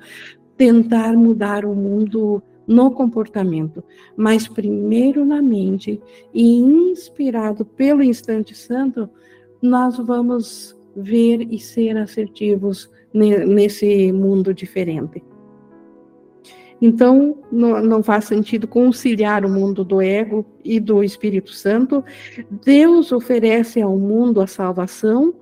tentar 0.57 1.15
mudar 1.15 1.65
o 1.65 1.75
mundo 1.75 2.43
no 2.67 2.91
comportamento, 2.91 3.83
mas 4.17 4.49
primeiro 4.49 5.25
na 5.25 5.43
mente 5.43 6.01
e 6.33 6.57
inspirado 6.57 7.65
pelo 7.65 8.03
instante 8.03 8.55
santo, 8.55 9.09
nós 9.61 9.97
vamos 9.99 10.77
ver 10.97 11.47
e 11.51 11.59
ser 11.59 11.97
assertivos 11.97 12.91
nesse 13.13 14.13
mundo 14.13 14.53
diferente. 14.53 15.23
Então, 16.87 17.39
não, 17.51 17.81
não, 17.83 18.03
faz 18.03 18.27
sentido 18.27 18.69
conciliar 18.69 19.43
o 19.43 19.49
mundo 19.49 19.83
do 19.83 20.03
ego 20.03 20.45
e 20.63 20.79
do 20.79 21.03
Espírito 21.03 21.51
Santo. 21.51 22.05
Deus 22.63 23.11
oferece 23.11 23.81
ao 23.81 23.99
mundo 23.99 24.39
a 24.39 24.47
salvação, 24.47 25.33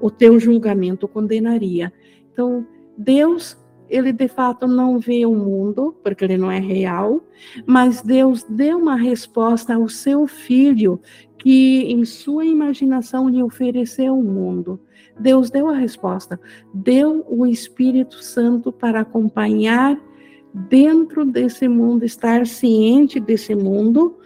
o 0.00 0.08
teu 0.12 0.38
julgamento 0.38 1.08
condenaria. 1.08 1.92
Então, 2.32 2.64
Deus, 2.96 3.58
ele 3.90 4.12
de 4.12 4.28
fato 4.28 4.68
não 4.68 5.00
vê 5.00 5.26
o 5.26 5.34
mundo, 5.34 5.92
porque 6.04 6.24
ele 6.24 6.38
não 6.38 6.52
é 6.52 6.60
real, 6.60 7.20
mas 7.66 8.00
Deus 8.00 8.44
deu 8.44 8.78
uma 8.78 8.94
resposta 8.94 9.74
ao 9.74 9.88
seu 9.88 10.28
filho, 10.28 11.00
que 11.36 11.82
em 11.90 12.04
sua 12.04 12.46
imaginação 12.46 13.28
lhe 13.28 13.42
ofereceu 13.42 14.16
o 14.16 14.22
mundo. 14.22 14.78
Deus 15.18 15.50
deu 15.50 15.68
a 15.68 15.74
resposta, 15.74 16.38
deu 16.72 17.26
o 17.28 17.44
Espírito 17.44 18.22
Santo 18.22 18.70
para 18.70 19.00
acompanhar 19.00 19.98
dentro 20.52 21.24
desse 21.24 21.68
mundo, 21.68 22.04
estar 22.04 22.46
ciente 22.46 23.18
desse 23.18 23.54
mundo, 23.54 24.18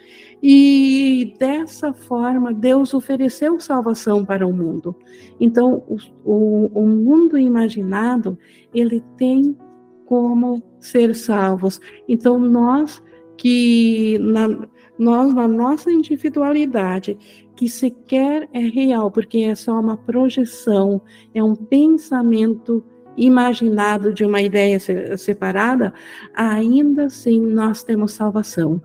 e 0.43 1.35
dessa 1.39 1.93
forma 1.93 2.53
Deus 2.53 2.93
ofereceu 2.95 3.59
salvação 3.59 4.25
para 4.25 4.47
o 4.47 4.53
mundo. 4.53 4.95
Então, 5.41 5.83
o, 5.89 5.97
o, 6.25 6.83
o 6.83 6.87
mundo 6.87 7.39
imaginado, 7.39 8.39
ele 8.73 9.03
tem 9.17 9.57
como 10.05 10.63
ser 10.79 11.15
salvos. 11.15 11.81
Então, 12.09 12.39
nós 12.39 13.03
que 13.37 14.19
na, 14.19 14.69
nós 14.99 15.35
na 15.35 15.49
nossa 15.49 15.91
individualidade, 15.91 17.19
que 17.55 17.69
sequer 17.69 18.49
é 18.53 18.61
real, 18.61 19.11
porque 19.11 19.39
é 19.39 19.55
só 19.55 19.81
uma 19.81 19.97
projeção, 19.97 21.01
é 21.35 21.43
um 21.43 21.55
pensamento 21.55 22.85
imaginado 23.17 24.13
de 24.13 24.25
uma 24.25 24.43
ideia 24.43 24.79
separada, 25.17 25.93
ainda 26.35 27.07
assim 27.07 27.41
nós 27.41 27.83
temos 27.83 28.13
salvação. 28.13 28.81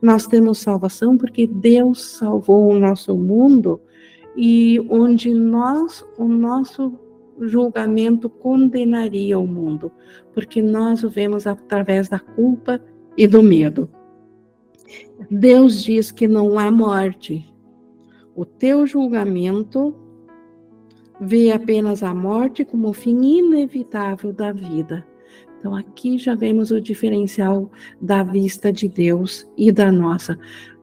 Nós 0.00 0.26
temos 0.26 0.58
salvação 0.58 1.16
porque 1.16 1.46
Deus 1.46 2.02
salvou 2.18 2.68
o 2.68 2.78
nosso 2.78 3.16
mundo 3.16 3.80
e 4.36 4.80
onde 4.88 5.34
nós, 5.34 6.04
o 6.16 6.24
nosso 6.26 6.98
julgamento 7.40 8.28
condenaria 8.28 9.38
o 9.38 9.46
mundo, 9.46 9.90
porque 10.32 10.62
nós 10.62 11.02
o 11.02 11.10
vemos 11.10 11.46
através 11.46 12.08
da 12.08 12.18
culpa 12.18 12.80
e 13.16 13.26
do 13.26 13.42
medo. 13.42 13.88
Deus 15.30 15.82
diz 15.82 16.10
que 16.10 16.28
não 16.28 16.58
há 16.58 16.70
morte. 16.70 17.44
O 18.34 18.44
teu 18.44 18.86
julgamento 18.86 19.94
vê 21.20 21.52
apenas 21.52 22.02
a 22.02 22.14
morte 22.14 22.64
como 22.64 22.88
o 22.88 22.92
fim 22.92 23.38
inevitável 23.38 24.32
da 24.32 24.52
vida. 24.52 25.06
Então, 25.58 25.74
aqui 25.74 26.18
já 26.18 26.34
vemos 26.34 26.70
o 26.70 26.80
diferencial 26.80 27.70
da 28.00 28.22
vista 28.22 28.72
de 28.72 28.88
Deus 28.88 29.48
e 29.56 29.72
da 29.72 29.90
nossa. 29.90 30.38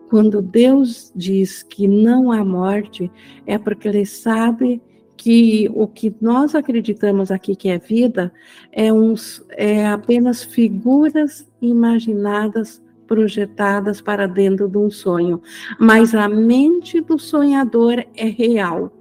Quando 0.09 0.41
Deus 0.41 1.11
diz 1.15 1.63
que 1.63 1.87
não 1.87 2.31
há 2.31 2.43
morte, 2.43 3.11
é 3.45 3.57
porque 3.57 3.87
Ele 3.87 4.05
sabe 4.05 4.81
que 5.15 5.69
o 5.73 5.87
que 5.87 6.13
nós 6.21 6.53
acreditamos 6.55 7.31
aqui 7.31 7.55
que 7.55 7.69
é 7.69 7.77
vida 7.77 8.33
é, 8.71 8.91
uns, 8.91 9.43
é 9.51 9.87
apenas 9.87 10.43
figuras 10.43 11.49
imaginadas 11.61 12.83
projetadas 13.07 14.01
para 14.01 14.27
dentro 14.27 14.67
de 14.67 14.77
um 14.77 14.89
sonho, 14.89 15.41
mas 15.79 16.13
a 16.13 16.27
mente 16.27 16.99
do 17.01 17.17
sonhador 17.19 18.03
é 18.15 18.25
real. 18.25 18.91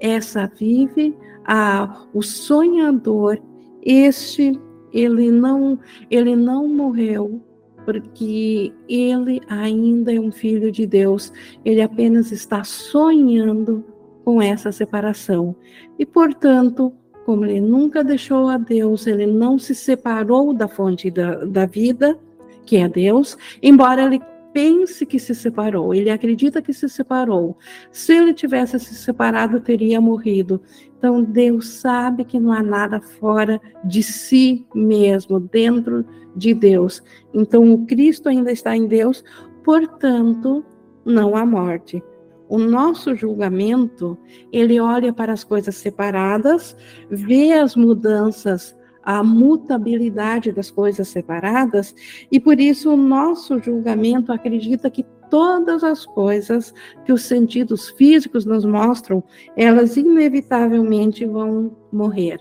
Essa 0.00 0.50
vive 0.58 1.14
a, 1.44 2.06
o 2.12 2.22
sonhador, 2.22 3.38
este 3.82 4.58
ele 4.92 5.30
não 5.30 5.78
ele 6.10 6.34
não 6.34 6.66
morreu 6.66 7.40
porque 7.84 8.72
ele 8.88 9.40
ainda 9.48 10.14
é 10.14 10.20
um 10.20 10.30
filho 10.30 10.70
de 10.70 10.86
Deus, 10.86 11.32
ele 11.64 11.80
apenas 11.80 12.30
está 12.30 12.62
sonhando 12.62 13.84
com 14.24 14.40
essa 14.40 14.70
separação. 14.70 15.56
E, 15.98 16.06
portanto, 16.06 16.92
como 17.24 17.44
ele 17.44 17.60
nunca 17.60 18.04
deixou 18.04 18.48
a 18.48 18.58
Deus, 18.58 19.06
ele 19.06 19.26
não 19.26 19.58
se 19.58 19.74
separou 19.74 20.52
da 20.52 20.68
fonte 20.68 21.10
da, 21.10 21.44
da 21.44 21.66
vida, 21.66 22.18
que 22.64 22.76
é 22.76 22.88
Deus, 22.88 23.36
embora 23.62 24.02
ele 24.02 24.20
pense 24.52 25.06
que 25.06 25.18
se 25.18 25.34
separou, 25.34 25.94
ele 25.94 26.10
acredita 26.10 26.62
que 26.62 26.72
se 26.72 26.88
separou. 26.88 27.56
Se 27.90 28.12
ele 28.12 28.34
tivesse 28.34 28.78
se 28.78 28.94
separado, 28.94 29.60
teria 29.60 30.00
morrido. 30.00 30.60
Então, 30.98 31.22
Deus 31.22 31.68
sabe 31.68 32.24
que 32.24 32.38
não 32.38 32.52
há 32.52 32.62
nada 32.62 33.00
fora 33.00 33.60
de 33.84 34.02
si 34.02 34.66
mesmo, 34.74 35.40
dentro 35.40 36.04
de 36.36 36.52
Deus. 36.52 37.02
Então, 37.32 37.72
o 37.72 37.86
Cristo 37.86 38.28
ainda 38.28 38.52
está 38.52 38.76
em 38.76 38.86
Deus, 38.86 39.24
portanto, 39.64 40.64
não 41.04 41.36
há 41.36 41.44
morte. 41.46 42.02
O 42.48 42.58
nosso 42.58 43.14
julgamento, 43.14 44.18
ele 44.52 44.80
olha 44.80 45.12
para 45.12 45.32
as 45.32 45.44
coisas 45.44 45.76
separadas, 45.76 46.76
vê 47.08 47.52
as 47.52 47.76
mudanças 47.76 48.76
a 49.02 49.22
mutabilidade 49.22 50.52
das 50.52 50.70
coisas 50.70 51.08
separadas, 51.08 51.94
e 52.30 52.38
por 52.38 52.60
isso 52.60 52.92
o 52.92 52.96
nosso 52.96 53.58
julgamento 53.58 54.32
acredita 54.32 54.90
que 54.90 55.04
todas 55.30 55.84
as 55.84 56.04
coisas 56.04 56.74
que 57.04 57.12
os 57.12 57.22
sentidos 57.22 57.88
físicos 57.90 58.44
nos 58.44 58.64
mostram, 58.64 59.22
elas 59.56 59.96
inevitavelmente 59.96 61.24
vão 61.24 61.76
morrer. 61.92 62.38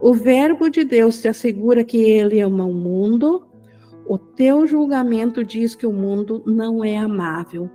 O 0.00 0.14
Verbo 0.14 0.70
de 0.70 0.84
Deus 0.84 1.20
te 1.20 1.28
assegura 1.28 1.84
que 1.84 1.98
ele 1.98 2.40
ama 2.40 2.64
o 2.64 2.72
mundo, 2.72 3.44
o 4.06 4.16
teu 4.16 4.66
julgamento 4.66 5.44
diz 5.44 5.74
que 5.74 5.86
o 5.86 5.92
mundo 5.92 6.42
não 6.46 6.84
é 6.84 6.96
amável 6.96 7.70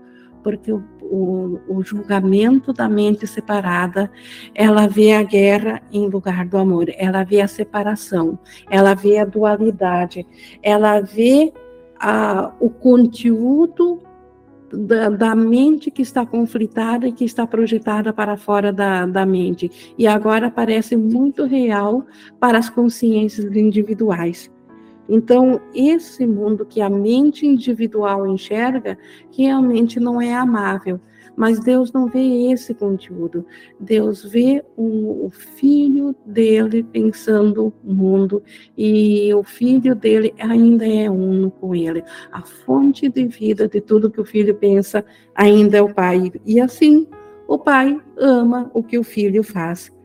porque 0.48 0.72
o, 0.72 0.82
o, 1.10 1.60
o, 1.68 1.84
julgamento 1.84 2.74
da 2.74 2.88
mente 2.88 3.26
separada, 3.26 4.12
ela 4.54 4.88
vê 4.88 5.14
a 5.14 5.24
guerra 5.24 5.82
em 5.92 6.08
lugar 6.08 6.46
do 6.46 6.58
amor, 6.58 6.92
ela 6.98 7.24
vê 7.24 7.42
a 7.42 7.48
separação, 7.48 8.38
ela 8.70 8.94
vê 8.94 9.18
a 9.18 9.26
dualidade, 9.26 10.26
ela 10.62 11.02
vê 11.02 11.54
a, 12.00 12.52
o 12.60 12.70
conteúdo 12.70 14.02
da, 14.72 15.10
da, 15.10 15.36
mente 15.36 15.90
que 15.90 16.02
está 16.02 16.26
conflitada 16.26 17.08
e 17.08 17.12
que 17.12 17.24
está 17.24 17.48
projetada 17.48 18.12
para 18.12 18.36
fora 18.36 18.74
da, 18.74 19.06
da 19.06 19.26
mente. 19.26 19.94
E 19.98 20.06
agora 20.06 20.52
parece 20.52 20.96
muito 20.96 21.46
real 21.46 22.06
para 22.40 22.58
as 22.58 22.70
consciências 22.70 23.56
individuais. 23.56 24.52
Então, 25.10 25.62
esse 25.74 26.26
mundo 26.26 26.66
que 26.66 26.82
a 26.82 26.90
mente 26.90 27.46
individual 27.46 28.28
enxerga, 28.28 28.98
realmente 29.32 30.00
não 30.00 30.22
é 30.22 30.34
amável. 30.34 31.00
Mas 31.36 31.60
Deus 31.60 31.92
não 31.92 32.08
vê 32.08 32.52
esse 32.52 32.74
conteúdo. 32.74 33.46
Deus 33.80 34.24
vê 34.24 34.66
o, 34.76 35.28
o 35.28 35.30
filho 35.30 36.16
dele 36.26 36.82
pensando 36.82 37.72
o 37.86 37.94
mundo 37.94 38.42
e 38.76 39.32
o 39.36 39.44
filho 39.44 39.94
dele 39.94 40.34
ainda 40.40 40.88
é 40.88 41.08
uno 41.12 41.52
com 41.52 41.76
ele. 41.76 42.04
A 42.32 42.42
fonte 42.42 43.08
de 43.08 43.28
vida 43.28 43.68
de 43.68 43.80
tudo 43.80 44.10
que 44.10 44.20
o 44.20 44.26
filho 44.26 44.56
pensa 44.56 45.06
ainda 45.36 45.78
é 45.78 45.82
o 45.82 45.94
pai. 45.94 46.32
E 46.44 46.60
assim, 46.60 47.08
o 47.48 47.60
pai 47.60 48.02
ama 48.18 48.72
o 48.74 48.82
que 48.82 48.98
o 48.98 49.04
filho 49.04 49.44
faz. 49.44 49.96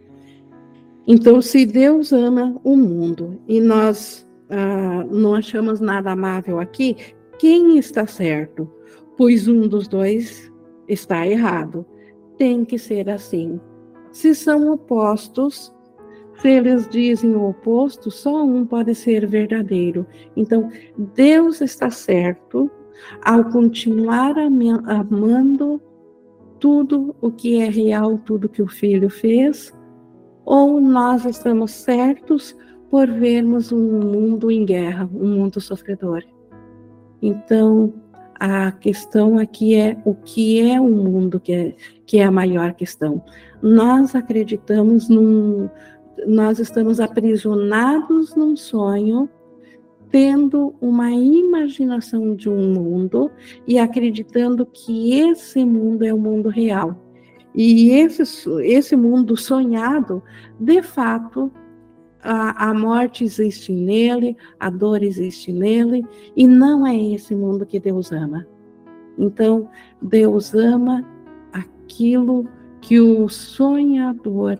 Então, 1.07 1.41
se 1.41 1.65
Deus 1.65 2.13
ama 2.13 2.61
o 2.63 2.77
mundo 2.77 3.41
e 3.49 3.59
nós 3.59 4.29
ah, 4.53 5.05
não 5.11 5.35
achamos 5.35 5.81
nada 5.81 6.13
amável 6.13 6.61
aqui, 6.61 6.95
quem 7.39 7.79
está 7.79 8.07
certo? 8.07 8.71
Pois 9.17 9.49
um 9.49 9.67
dos 9.67 9.89
dois 9.89 10.53
está 10.87 11.27
errado. 11.27 11.87
Tem 12.37 12.63
que 12.65 12.79
ser 12.79 13.09
assim. 13.09 13.59
Se 14.11 14.35
são 14.35 14.71
opostos, 14.71 15.75
se 16.37 16.49
eles 16.49 16.87
dizem 16.89 17.35
o 17.35 17.49
oposto, 17.49 18.11
só 18.11 18.45
um 18.45 18.67
pode 18.67 18.95
ser 18.95 19.27
verdadeiro. 19.27 20.07
Então, 20.37 20.71
Deus 21.15 21.63
está 21.63 21.89
certo 21.89 22.71
ao 23.25 23.45
continuar 23.47 24.35
amando 24.87 25.81
tudo 26.61 27.17
o 27.23 27.31
que 27.31 27.59
é 27.59 27.71
real, 27.71 28.19
tudo 28.19 28.49
que 28.49 28.63
o 28.63 28.69
filho 28.69 29.09
fez, 29.09 29.73
ou 30.45 30.81
nós 30.81 31.25
estamos 31.25 31.71
certos 31.71 32.57
por 32.93 33.11
vermos 33.11 33.73
um 33.73 34.01
mundo 34.01 34.51
em 34.51 34.67
guerra, 34.67 35.09
um 35.15 35.37
mundo 35.37 35.63
sofredor. 35.63 36.23
Então, 37.23 37.95
a 38.39 38.71
questão 38.71 39.39
aqui 39.39 39.75
é 39.75 39.97
o 40.05 40.15
que 40.15 40.61
é 40.61 40.79
o 40.79 40.91
mundo 40.91 41.41
que 41.41 41.55
é, 41.55 41.75
que 42.05 42.19
é 42.19 42.25
a 42.25 42.31
maior 42.31 42.75
questão. 42.75 43.25
Nós 43.63 44.15
acreditamos 44.15 45.09
num. 45.09 45.71
Nós 46.27 46.59
estamos 46.59 47.01
aprisionados 47.01 48.37
num 48.37 48.55
sonho, 48.57 49.27
tendo 50.11 50.75
uma 50.79 51.11
imaginação 51.11 52.37
de 52.37 52.51
um 52.51 52.75
mundo 52.75 53.31
e 53.67 53.79
acreditando 53.79 54.67
que 54.67 55.19
esse 55.19 55.65
mundo 55.65 56.05
é 56.05 56.13
o 56.13 56.19
mundo 56.19 56.51
real. 56.51 57.03
E 57.55 57.89
esse, 57.89 58.23
esse 58.65 58.95
mundo 58.97 59.35
sonhado, 59.35 60.23
de 60.61 60.83
fato, 60.83 61.51
a, 62.23 62.71
a 62.71 62.75
morte 62.75 63.25
existe 63.25 63.73
nele, 63.73 64.37
a 64.59 64.71
dor 64.71 65.03
existe 65.03 65.53
nele, 65.53 66.05
e 66.37 66.47
não 66.47 66.87
é 66.87 66.97
esse 66.97 67.35
mundo 67.35 67.67
que 67.67 67.81
Deus 67.81 68.13
ama. 68.13 68.47
Então, 69.19 69.69
Deus 70.01 70.55
ama 70.55 71.05
aquilo 71.53 72.49
que 72.81 73.01
o 73.01 73.29
sonhador 73.29 74.59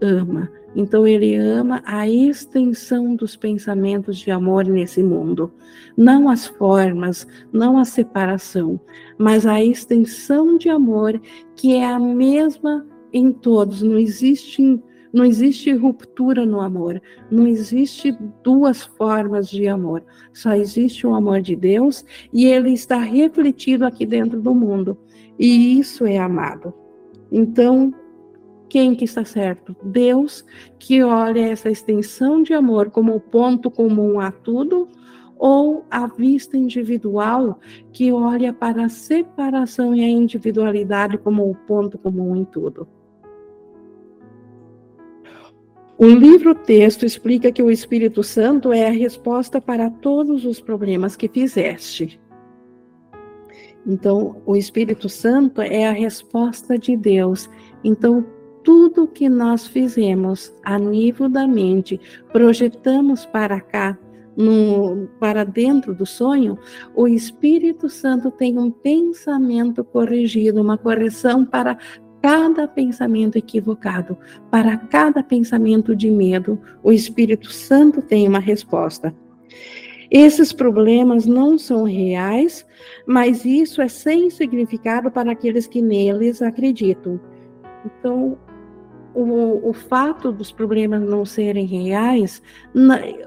ama. 0.00 0.50
Então, 0.74 1.06
ele 1.06 1.36
ama 1.36 1.82
a 1.84 2.08
extensão 2.08 3.14
dos 3.14 3.36
pensamentos 3.36 4.18
de 4.18 4.30
amor 4.30 4.64
nesse 4.64 5.02
mundo. 5.02 5.52
Não 5.96 6.28
as 6.28 6.46
formas, 6.46 7.26
não 7.52 7.78
a 7.78 7.84
separação, 7.84 8.80
mas 9.18 9.46
a 9.46 9.62
extensão 9.62 10.56
de 10.56 10.68
amor 10.68 11.20
que 11.54 11.76
é 11.76 11.84
a 11.84 11.98
mesma 11.98 12.86
em 13.12 13.30
todos. 13.30 13.82
Não 13.82 13.98
existe 13.98 14.80
não 15.12 15.24
existe 15.24 15.72
ruptura 15.72 16.46
no 16.46 16.60
amor, 16.60 17.00
não 17.30 17.46
existe 17.46 18.16
duas 18.42 18.82
formas 18.82 19.48
de 19.48 19.68
amor, 19.68 20.02
só 20.32 20.54
existe 20.54 21.06
o 21.06 21.14
amor 21.14 21.42
de 21.42 21.54
Deus 21.54 22.04
e 22.32 22.46
ele 22.46 22.72
está 22.72 22.98
refletido 22.98 23.84
aqui 23.84 24.06
dentro 24.06 24.40
do 24.40 24.54
mundo. 24.54 24.96
E 25.38 25.78
isso 25.78 26.06
é 26.06 26.18
amado. 26.18 26.72
Então, 27.30 27.92
quem 28.68 28.94
que 28.94 29.04
está 29.04 29.24
certo? 29.24 29.76
Deus, 29.82 30.44
que 30.78 31.02
olha 31.02 31.40
essa 31.40 31.70
extensão 31.70 32.42
de 32.42 32.54
amor 32.54 32.90
como 32.90 33.14
o 33.14 33.20
ponto 33.20 33.70
comum 33.70 34.18
a 34.18 34.30
tudo, 34.30 34.88
ou 35.36 35.84
a 35.90 36.06
vista 36.06 36.56
individual, 36.56 37.58
que 37.92 38.12
olha 38.12 38.52
para 38.52 38.84
a 38.84 38.88
separação 38.88 39.92
e 39.92 40.00
a 40.04 40.08
individualidade 40.08 41.18
como 41.18 41.50
o 41.50 41.54
ponto 41.54 41.98
comum 41.98 42.36
em 42.36 42.44
tudo. 42.44 42.86
O 46.02 46.06
livro-texto 46.06 47.06
explica 47.06 47.52
que 47.52 47.62
o 47.62 47.70
Espírito 47.70 48.24
Santo 48.24 48.72
é 48.72 48.88
a 48.88 48.90
resposta 48.90 49.60
para 49.60 49.88
todos 49.88 50.44
os 50.44 50.60
problemas 50.60 51.14
que 51.14 51.28
fizeste. 51.28 52.20
Então, 53.86 54.42
o 54.44 54.56
Espírito 54.56 55.08
Santo 55.08 55.62
é 55.62 55.86
a 55.86 55.92
resposta 55.92 56.76
de 56.76 56.96
Deus. 56.96 57.48
Então, 57.84 58.26
tudo 58.64 59.06
que 59.06 59.28
nós 59.28 59.68
fizemos 59.68 60.52
a 60.64 60.76
nível 60.76 61.28
da 61.28 61.46
mente, 61.46 62.00
projetamos 62.32 63.24
para 63.24 63.60
cá, 63.60 63.96
no, 64.36 65.06
para 65.20 65.44
dentro 65.44 65.94
do 65.94 66.04
sonho, 66.04 66.58
o 66.96 67.06
Espírito 67.06 67.88
Santo 67.88 68.28
tem 68.28 68.58
um 68.58 68.72
pensamento 68.72 69.84
corrigido, 69.84 70.60
uma 70.60 70.76
correção 70.76 71.44
para 71.44 71.78
cada 72.22 72.68
pensamento 72.68 73.36
equivocado, 73.36 74.16
para 74.48 74.76
cada 74.76 75.22
pensamento 75.22 75.94
de 75.94 76.08
medo, 76.08 76.58
o 76.82 76.92
Espírito 76.92 77.52
Santo 77.52 78.00
tem 78.00 78.28
uma 78.28 78.38
resposta. 78.38 79.12
Esses 80.08 80.52
problemas 80.52 81.26
não 81.26 81.58
são 81.58 81.84
reais, 81.84 82.64
mas 83.06 83.44
isso 83.44 83.82
é 83.82 83.88
sem 83.88 84.30
significado 84.30 85.10
para 85.10 85.32
aqueles 85.32 85.66
que 85.66 85.82
neles 85.82 86.40
acreditam. 86.40 87.20
Então, 87.84 88.38
o, 89.14 89.70
o 89.70 89.72
fato 89.72 90.30
dos 90.30 90.52
problemas 90.52 91.02
não 91.02 91.24
serem 91.24 91.66
reais, 91.66 92.42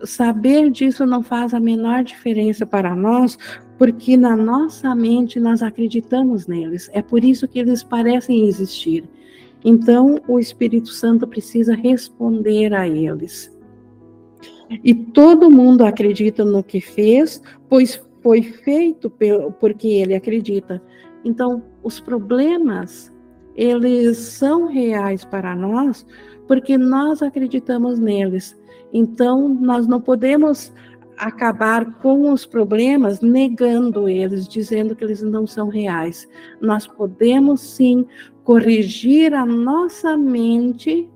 saber 0.03 0.69
disso 0.69 1.05
não 1.05 1.21
faz 1.21 1.53
a 1.53 1.60
menor 1.60 2.03
diferença 2.03 2.65
para 2.65 2.95
nós, 2.95 3.38
porque 3.77 4.15
na 4.15 4.35
nossa 4.35 4.95
mente 4.95 5.39
nós 5.39 5.61
acreditamos 5.61 6.47
neles. 6.47 6.89
É 6.93 7.01
por 7.01 7.23
isso 7.23 7.47
que 7.47 7.59
eles 7.59 7.83
parecem 7.83 8.47
existir. 8.47 9.03
Então, 9.63 10.21
o 10.27 10.39
Espírito 10.39 10.89
Santo 10.89 11.27
precisa 11.27 11.75
responder 11.75 12.73
a 12.73 12.88
eles. 12.88 13.53
E 14.83 14.93
todo 14.93 15.49
mundo 15.49 15.83
acredita 15.83 16.45
no 16.45 16.63
que 16.63 16.79
fez, 16.79 17.41
pois 17.67 18.01
foi 18.21 18.41
feito 18.41 19.11
porque 19.59 19.88
ele 19.88 20.15
acredita. 20.15 20.81
Então, 21.23 21.63
os 21.83 21.99
problemas, 21.99 23.13
eles 23.55 24.17
são 24.17 24.67
reais 24.67 25.25
para 25.25 25.55
nós 25.55 26.05
porque 26.47 26.77
nós 26.77 27.21
acreditamos 27.21 27.99
neles. 27.99 28.57
Então, 28.93 29.49
nós 29.49 29.88
não 29.88 29.99
podemos 29.99 30.71
acabar 31.17 31.99
com 31.99 32.32
os 32.32 32.45
problemas 32.45 33.21
negando 33.21 34.08
eles, 34.10 34.47
dizendo 34.47 34.95
que 34.95 35.04
eles 35.04 35.21
não 35.21 35.47
são 35.47 35.69
reais. 35.69 36.28
Nós 36.62 36.88
podemos 36.88 37.62
sim 37.62 38.06
corrigir 38.43 39.34
a 39.34 39.45
nossa 39.45 40.15
mente 40.15 41.10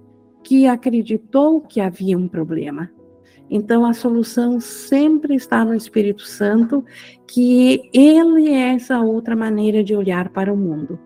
que 0.44 0.68
acreditou 0.68 1.62
que 1.62 1.80
havia 1.80 2.18
um 2.18 2.28
problema. 2.28 2.90
Então, 3.50 3.86
a 3.86 3.94
solução 3.94 4.60
sempre 4.60 5.36
está 5.36 5.66
no 5.66 5.74
Espírito 5.74 6.22
Santo, 6.22 6.86
que 7.28 7.90
ele 7.94 8.50
é 8.50 8.76
essa 8.76 9.00
outra 9.00 9.36
maneira 9.36 9.84
de 9.84 9.96
olhar 9.96 10.30
para 10.30 10.54
o 10.54 10.58
mundo. 10.58 11.00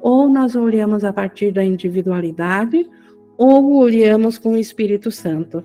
Ou 0.00 0.28
nós 0.28 0.56
olhamos 0.56 1.04
a 1.04 1.12
partir 1.12 1.52
da 1.52 1.64
individualidade, 1.64 2.88
ou 3.36 3.76
olhamos 3.76 4.38
com 4.38 4.54
o 4.54 4.56
Espírito 4.56 5.10
Santo. 5.12 5.62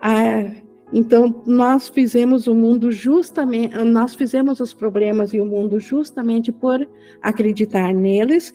Ah, 0.00 0.50
então, 0.92 1.42
nós 1.46 1.88
fizemos 1.88 2.46
o 2.46 2.54
mundo 2.54 2.90
justamente, 2.90 3.76
nós 3.84 4.14
fizemos 4.14 4.58
os 4.58 4.74
problemas 4.74 5.32
e 5.32 5.40
o 5.40 5.46
mundo 5.46 5.78
justamente 5.78 6.50
por 6.50 6.86
acreditar 7.22 7.94
neles. 7.94 8.52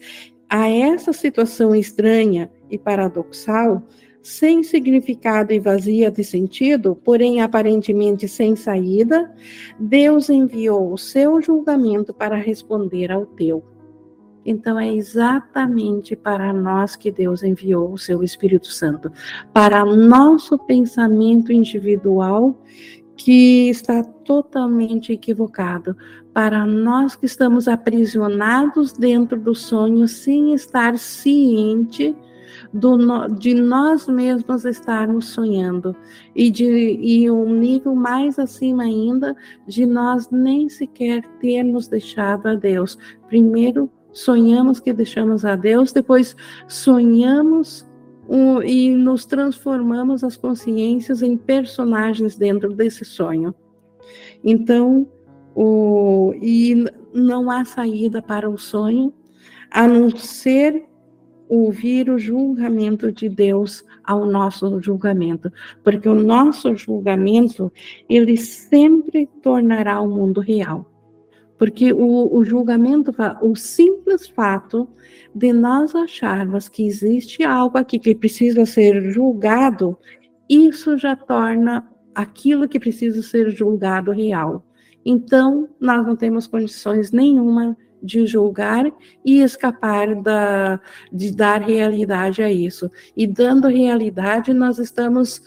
A 0.48 0.68
essa 0.68 1.12
situação 1.12 1.74
estranha 1.74 2.50
e 2.70 2.78
paradoxal, 2.78 3.82
sem 4.22 4.62
significado 4.62 5.52
e 5.52 5.58
vazia 5.58 6.10
de 6.10 6.22
sentido, 6.22 6.96
porém 7.04 7.40
aparentemente 7.40 8.28
sem 8.28 8.54
saída, 8.54 9.32
Deus 9.78 10.28
enviou 10.28 10.92
o 10.92 10.98
seu 10.98 11.40
julgamento 11.40 12.12
para 12.12 12.36
responder 12.36 13.10
ao 13.10 13.24
teu. 13.24 13.75
Então 14.46 14.78
é 14.78 14.94
exatamente 14.94 16.14
para 16.14 16.52
nós 16.52 16.94
que 16.94 17.10
Deus 17.10 17.42
enviou 17.42 17.92
o 17.92 17.98
seu 17.98 18.22
Espírito 18.22 18.68
Santo, 18.68 19.12
para 19.52 19.84
nosso 19.84 20.56
pensamento 20.56 21.52
individual 21.52 22.56
que 23.16 23.68
está 23.68 24.04
totalmente 24.04 25.12
equivocado, 25.12 25.96
para 26.32 26.64
nós 26.64 27.16
que 27.16 27.26
estamos 27.26 27.66
aprisionados 27.66 28.92
dentro 28.92 29.40
do 29.40 29.54
sonho 29.54 30.06
sem 30.06 30.54
estar 30.54 30.98
ciente 30.98 32.14
do, 32.72 33.28
de 33.28 33.54
nós 33.54 34.06
mesmos 34.06 34.64
estarmos 34.64 35.26
sonhando 35.26 35.96
e 36.34 36.50
de 36.50 36.64
e 37.00 37.30
um 37.30 37.54
nível 37.54 37.94
mais 37.94 38.38
acima 38.38 38.84
ainda 38.84 39.34
de 39.66 39.86
nós 39.86 40.30
nem 40.30 40.68
sequer 40.68 41.22
termos 41.40 41.88
deixado 41.88 42.46
a 42.46 42.54
Deus. 42.54 42.98
Primeiro 43.28 43.90
sonhamos 44.16 44.80
que 44.80 44.94
deixamos 44.94 45.44
a 45.44 45.54
Deus, 45.54 45.92
depois 45.92 46.34
sonhamos 46.66 47.86
um, 48.26 48.62
e 48.62 48.90
nos 48.90 49.26
transformamos 49.26 50.24
as 50.24 50.36
consciências 50.38 51.22
em 51.22 51.36
personagens 51.36 52.34
dentro 52.34 52.72
desse 52.72 53.04
sonho. 53.04 53.54
Então, 54.42 55.06
o, 55.54 56.32
e 56.40 56.86
não 57.12 57.50
há 57.50 57.64
saída 57.66 58.22
para 58.22 58.48
o 58.48 58.56
sonho 58.56 59.12
a 59.70 59.86
não 59.86 60.08
ser 60.10 60.84
ouvir 61.46 62.08
o 62.08 62.18
julgamento 62.18 63.12
de 63.12 63.28
Deus 63.28 63.84
ao 64.02 64.24
nosso 64.24 64.80
julgamento, 64.80 65.52
porque 65.84 66.08
o 66.08 66.14
nosso 66.14 66.74
julgamento 66.74 67.70
ele 68.08 68.38
sempre 68.38 69.28
tornará 69.42 70.00
o 70.00 70.08
mundo 70.08 70.40
real, 70.40 70.86
porque 71.58 71.92
o, 71.92 72.36
o 72.36 72.44
julgamento, 72.44 73.14
o 73.40 73.54
simples 73.56 74.28
fato 74.28 74.88
de 75.34 75.52
nós 75.52 75.94
acharmos 75.94 76.68
que 76.68 76.86
existe 76.86 77.42
algo 77.42 77.78
aqui 77.78 77.98
que 77.98 78.14
precisa 78.14 78.64
ser 78.64 79.10
julgado, 79.10 79.98
isso 80.48 80.96
já 80.96 81.14
torna 81.14 81.86
aquilo 82.14 82.68
que 82.68 82.80
precisa 82.80 83.22
ser 83.22 83.50
julgado 83.50 84.12
real. 84.12 84.64
Então, 85.04 85.68
nós 85.78 86.06
não 86.06 86.16
temos 86.16 86.46
condições 86.46 87.12
nenhuma 87.12 87.76
de 88.02 88.26
julgar 88.26 88.90
e 89.24 89.40
escapar 89.40 90.14
da, 90.16 90.80
de 91.12 91.30
dar 91.30 91.60
realidade 91.60 92.42
a 92.42 92.50
isso. 92.50 92.90
E 93.16 93.26
dando 93.26 93.68
realidade, 93.68 94.52
nós 94.52 94.78
estamos 94.78 95.42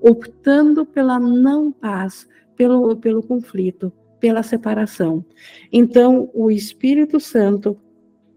optando 0.00 0.86
pela 0.86 1.18
não 1.18 1.70
paz, 1.70 2.26
pelo, 2.56 2.96
pelo 2.96 3.22
conflito, 3.22 3.92
pela 4.20 4.42
separação. 4.42 5.24
Então, 5.72 6.30
o 6.34 6.50
Espírito 6.50 7.18
Santo, 7.18 7.76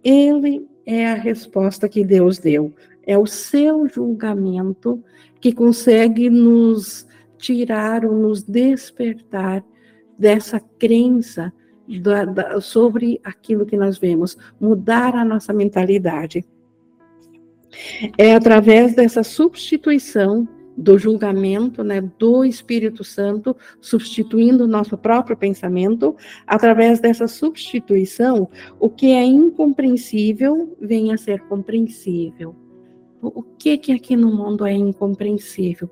ele 0.04 0.65
é 0.86 1.08
a 1.08 1.15
resposta 1.15 1.89
que 1.89 2.04
Deus 2.04 2.39
deu. 2.39 2.74
É 3.06 3.17
o 3.17 3.26
seu 3.26 3.88
julgamento 3.88 5.04
que 5.39 5.52
consegue 5.52 6.30
nos 6.30 7.06
tirar 7.38 8.06
ou 8.06 8.15
nos 8.15 8.41
despertar 8.41 9.63
dessa 10.17 10.60
crença 10.60 11.52
da, 12.02 12.24
da, 12.24 12.62
sobre 12.62 13.19
aquilo 13.24 13.65
que 13.65 13.76
nós 13.76 13.98
vemos, 13.98 14.38
mudar 14.60 15.15
a 15.15 15.26
nossa 15.26 15.52
mentalidade. 15.52 16.46
É 18.17 18.34
através 18.36 18.96
dessa 18.96 19.24
substituição 19.24 20.48
do 20.75 20.97
julgamento, 20.97 21.83
né, 21.83 22.01
do 22.17 22.43
Espírito 22.43 23.03
Santo, 23.03 23.55
substituindo 23.79 24.63
o 24.63 24.67
nosso 24.67 24.97
próprio 24.97 25.38
pensamento, 25.38 26.15
através 26.47 26.99
dessa 26.99 27.27
substituição, 27.27 28.49
o 28.79 28.89
que 28.89 29.12
é 29.12 29.23
incompreensível 29.23 30.75
vem 30.81 31.13
a 31.13 31.17
ser 31.17 31.41
compreensível. 31.41 32.55
O 33.21 33.41
que 33.41 33.77
que 33.77 33.91
aqui 33.93 34.17
no 34.17 34.33
mundo 34.33 34.65
é 34.65 34.73
incompreensível? 34.73 35.89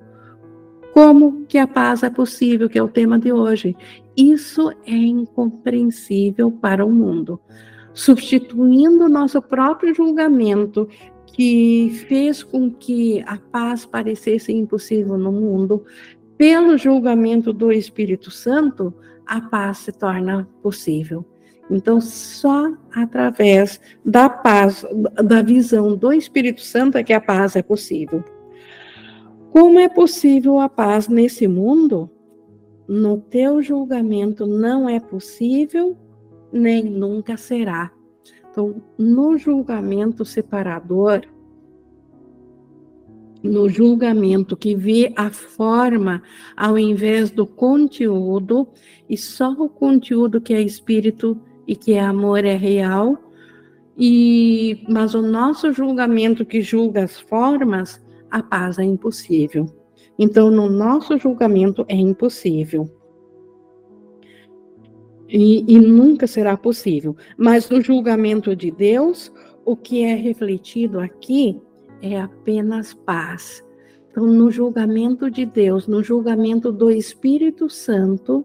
Como 0.92 1.46
que 1.46 1.56
a 1.56 1.66
paz 1.66 2.02
é 2.02 2.10
possível, 2.10 2.68
que 2.68 2.78
é 2.78 2.82
o 2.82 2.88
tema 2.88 3.18
de 3.18 3.32
hoje? 3.32 3.74
Isso 4.14 4.70
é 4.86 4.94
incompreensível 4.94 6.52
para 6.52 6.84
o 6.84 6.92
mundo. 6.92 7.40
Substituindo 7.94 9.04
o 9.04 9.08
nosso 9.08 9.40
próprio 9.40 9.94
julgamento, 9.94 10.86
que 11.32 11.90
fez 12.08 12.42
com 12.42 12.70
que 12.70 13.22
a 13.26 13.38
paz 13.38 13.86
parecesse 13.86 14.52
impossível 14.52 15.16
no 15.16 15.32
mundo, 15.32 15.84
pelo 16.36 16.76
julgamento 16.76 17.52
do 17.52 17.72
Espírito 17.72 18.30
Santo, 18.30 18.94
a 19.26 19.40
paz 19.40 19.78
se 19.78 19.92
torna 19.92 20.48
possível. 20.62 21.24
Então, 21.70 22.00
só 22.00 22.70
através 22.94 23.80
da 24.04 24.28
paz, 24.28 24.84
da 25.24 25.40
visão 25.40 25.96
do 25.96 26.12
Espírito 26.12 26.60
Santo 26.60 26.98
é 26.98 27.04
que 27.04 27.12
a 27.12 27.20
paz 27.20 27.56
é 27.56 27.62
possível. 27.62 28.22
Como 29.50 29.78
é 29.78 29.88
possível 29.88 30.58
a 30.60 30.68
paz 30.68 31.08
nesse 31.08 31.48
mundo? 31.48 32.10
No 32.86 33.18
teu 33.18 33.62
julgamento 33.62 34.46
não 34.46 34.88
é 34.88 35.00
possível, 35.00 35.96
nem 36.52 36.84
nunca 36.84 37.36
será. 37.36 37.90
Então, 38.52 38.82
no 38.98 39.38
julgamento 39.38 40.26
separador, 40.26 41.22
no 43.42 43.66
julgamento 43.66 44.54
que 44.58 44.76
vê 44.76 45.10
a 45.16 45.30
forma 45.30 46.22
ao 46.54 46.78
invés 46.78 47.30
do 47.30 47.46
conteúdo, 47.46 48.68
e 49.08 49.16
só 49.16 49.52
o 49.52 49.70
conteúdo 49.70 50.38
que 50.38 50.52
é 50.52 50.60
espírito 50.60 51.40
e 51.66 51.74
que 51.74 51.94
é 51.94 52.00
amor 52.00 52.44
é 52.44 52.54
real, 52.54 53.16
e 53.96 54.84
mas 54.86 55.14
o 55.14 55.22
nosso 55.22 55.72
julgamento 55.72 56.44
que 56.44 56.60
julga 56.60 57.04
as 57.04 57.18
formas, 57.18 58.04
a 58.30 58.42
paz 58.42 58.78
é 58.78 58.84
impossível. 58.84 59.64
Então, 60.18 60.50
no 60.50 60.68
nosso 60.68 61.16
julgamento 61.16 61.86
é 61.88 61.96
impossível. 61.96 62.86
E, 65.34 65.64
e 65.66 65.78
nunca 65.78 66.26
será 66.26 66.58
possível. 66.58 67.16
Mas 67.38 67.70
no 67.70 67.80
julgamento 67.80 68.54
de 68.54 68.70
Deus, 68.70 69.32
o 69.64 69.74
que 69.74 70.04
é 70.04 70.14
refletido 70.14 71.00
aqui 71.00 71.58
é 72.02 72.20
apenas 72.20 72.92
paz. 72.92 73.64
Então, 74.10 74.26
no 74.26 74.50
julgamento 74.50 75.30
de 75.30 75.46
Deus, 75.46 75.86
no 75.86 76.02
julgamento 76.04 76.70
do 76.70 76.90
Espírito 76.90 77.70
Santo, 77.70 78.44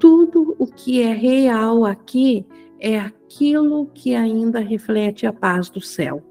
tudo 0.00 0.56
o 0.58 0.66
que 0.66 1.00
é 1.00 1.12
real 1.12 1.84
aqui 1.84 2.44
é 2.80 2.98
aquilo 2.98 3.86
que 3.94 4.16
ainda 4.16 4.58
reflete 4.58 5.26
a 5.26 5.32
paz 5.32 5.70
do 5.70 5.80
céu. 5.80 6.24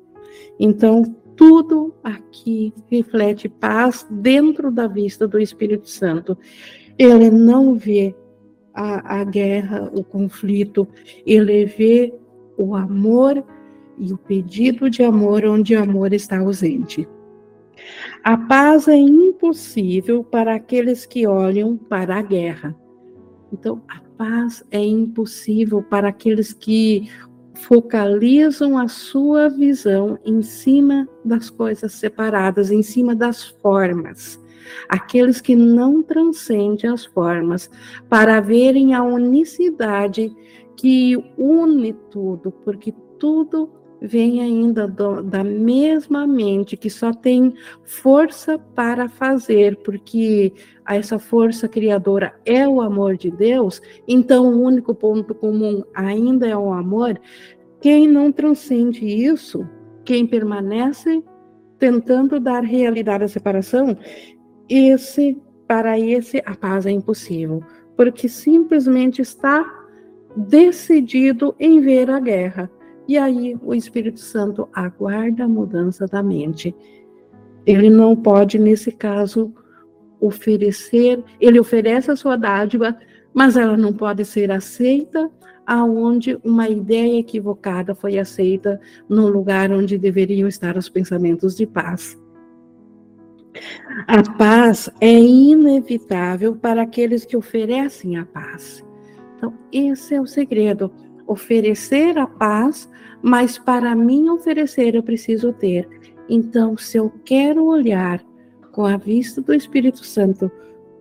Então, 0.59 1.03
tudo 1.37 1.93
aqui 2.03 2.73
reflete 2.91 3.47
paz 3.47 4.05
dentro 4.09 4.69
da 4.69 4.87
vista 4.87 5.25
do 5.25 5.39
Espírito 5.39 5.87
Santo. 5.87 6.37
Ele 6.97 7.29
não 7.31 7.75
vê 7.75 8.13
a, 8.79 9.19
a 9.19 9.23
guerra, 9.25 9.91
o 9.93 10.05
conflito, 10.05 10.87
ele 11.25 11.65
vê 11.65 12.13
o 12.57 12.73
amor 12.73 13.43
e 13.97 14.13
o 14.13 14.17
pedido 14.17 14.89
de 14.89 15.03
amor 15.03 15.43
onde 15.43 15.75
o 15.75 15.83
amor 15.83 16.13
está 16.13 16.39
ausente. 16.39 17.05
A 18.23 18.37
paz 18.37 18.87
é 18.87 18.95
impossível 18.95 20.23
para 20.23 20.55
aqueles 20.55 21.05
que 21.05 21.27
olham 21.27 21.75
para 21.75 22.19
a 22.19 22.21
guerra. 22.21 22.73
Então, 23.51 23.81
a 23.85 23.99
paz 24.17 24.63
é 24.71 24.79
impossível 24.79 25.83
para 25.83 26.07
aqueles 26.07 26.53
que 26.53 27.09
focalizam 27.55 28.77
a 28.77 28.87
sua 28.87 29.49
visão 29.49 30.17
em 30.23 30.41
cima 30.41 31.05
das 31.25 31.49
coisas 31.49 31.91
separadas, 31.91 32.71
em 32.71 32.81
cima 32.81 33.13
das 33.13 33.43
formas. 33.43 34.39
Aqueles 34.87 35.41
que 35.41 35.55
não 35.55 36.01
transcendem 36.01 36.89
as 36.89 37.05
formas, 37.05 37.69
para 38.07 38.39
verem 38.39 38.93
a 38.93 39.03
unicidade 39.03 40.35
que 40.75 41.17
une 41.37 41.93
tudo, 42.09 42.51
porque 42.51 42.93
tudo 43.19 43.69
vem 44.01 44.41
ainda 44.41 44.87
do, 44.87 45.21
da 45.21 45.43
mesma 45.43 46.25
mente 46.25 46.77
que 46.77 46.89
só 46.89 47.13
tem 47.13 47.53
força 47.83 48.57
para 48.57 49.09
fazer, 49.09 49.75
porque 49.83 50.53
essa 50.87 51.19
força 51.19 51.67
criadora 51.67 52.33
é 52.45 52.67
o 52.67 52.81
amor 52.81 53.17
de 53.17 53.29
Deus, 53.29 53.81
então 54.07 54.47
o 54.47 54.61
único 54.61 54.95
ponto 54.95 55.35
comum 55.35 55.83
ainda 55.93 56.47
é 56.47 56.55
o 56.55 56.71
amor. 56.71 57.19
Quem 57.81 58.07
não 58.07 58.31
transcende 58.31 59.05
isso, 59.05 59.67
quem 60.03 60.25
permanece 60.25 61.23
tentando 61.77 62.39
dar 62.39 62.63
realidade 62.63 63.23
à 63.23 63.27
separação, 63.27 63.97
esse 64.69 65.37
para 65.67 65.99
esse 65.99 66.41
a 66.45 66.55
paz 66.55 66.85
é 66.85 66.91
impossível, 66.91 67.63
porque 67.95 68.29
simplesmente 68.29 69.21
está 69.21 69.65
decidido 70.35 71.55
em 71.59 71.79
ver 71.79 72.09
a 72.09 72.19
guerra 72.19 72.69
e 73.09 73.17
aí 73.17 73.57
o 73.63 73.73
Espírito 73.73 74.19
Santo 74.19 74.69
aguarda 74.71 75.45
a 75.45 75.47
mudança 75.47 76.05
da 76.05 76.21
mente. 76.21 76.75
Ele 77.65 77.89
não 77.89 78.15
pode, 78.15 78.59
nesse 78.59 78.91
caso, 78.91 79.51
oferecer, 80.21 81.23
ele 81.41 81.59
oferece 81.59 82.11
a 82.11 82.15
sua 82.15 82.35
dádiva, 82.35 82.95
mas 83.33 83.57
ela 83.57 83.75
não 83.75 83.91
pode 83.91 84.23
ser 84.25 84.51
aceita 84.51 85.27
aonde 85.65 86.39
uma 86.43 86.69
ideia 86.69 87.19
equivocada 87.19 87.95
foi 87.95 88.19
aceita 88.19 88.79
no 89.07 89.27
lugar 89.27 89.71
onde 89.71 89.97
deveriam 89.97 90.47
estar 90.47 90.77
os 90.77 90.87
pensamentos 90.87 91.55
de 91.55 91.65
paz. 91.65 92.15
A 94.07 94.23
paz 94.37 94.89
é 95.01 95.11
inevitável 95.11 96.55
para 96.55 96.83
aqueles 96.83 97.25
que 97.25 97.35
oferecem 97.35 98.17
a 98.17 98.25
paz. 98.25 98.85
Então, 99.37 99.53
esse 99.71 100.15
é 100.15 100.21
o 100.21 100.27
segredo 100.27 100.91
oferecer 101.25 102.17
a 102.17 102.25
paz, 102.25 102.89
mas 103.21 103.57
para 103.57 103.95
mim 103.95 104.29
oferecer 104.29 104.95
eu 104.95 105.03
preciso 105.03 105.53
ter. 105.53 105.87
Então, 106.27 106.75
se 106.77 106.97
eu 106.97 107.11
quero 107.23 107.65
olhar 107.65 108.23
com 108.71 108.85
a 108.85 108.97
vista 108.97 109.41
do 109.41 109.53
Espírito 109.53 110.03
Santo, 110.05 110.51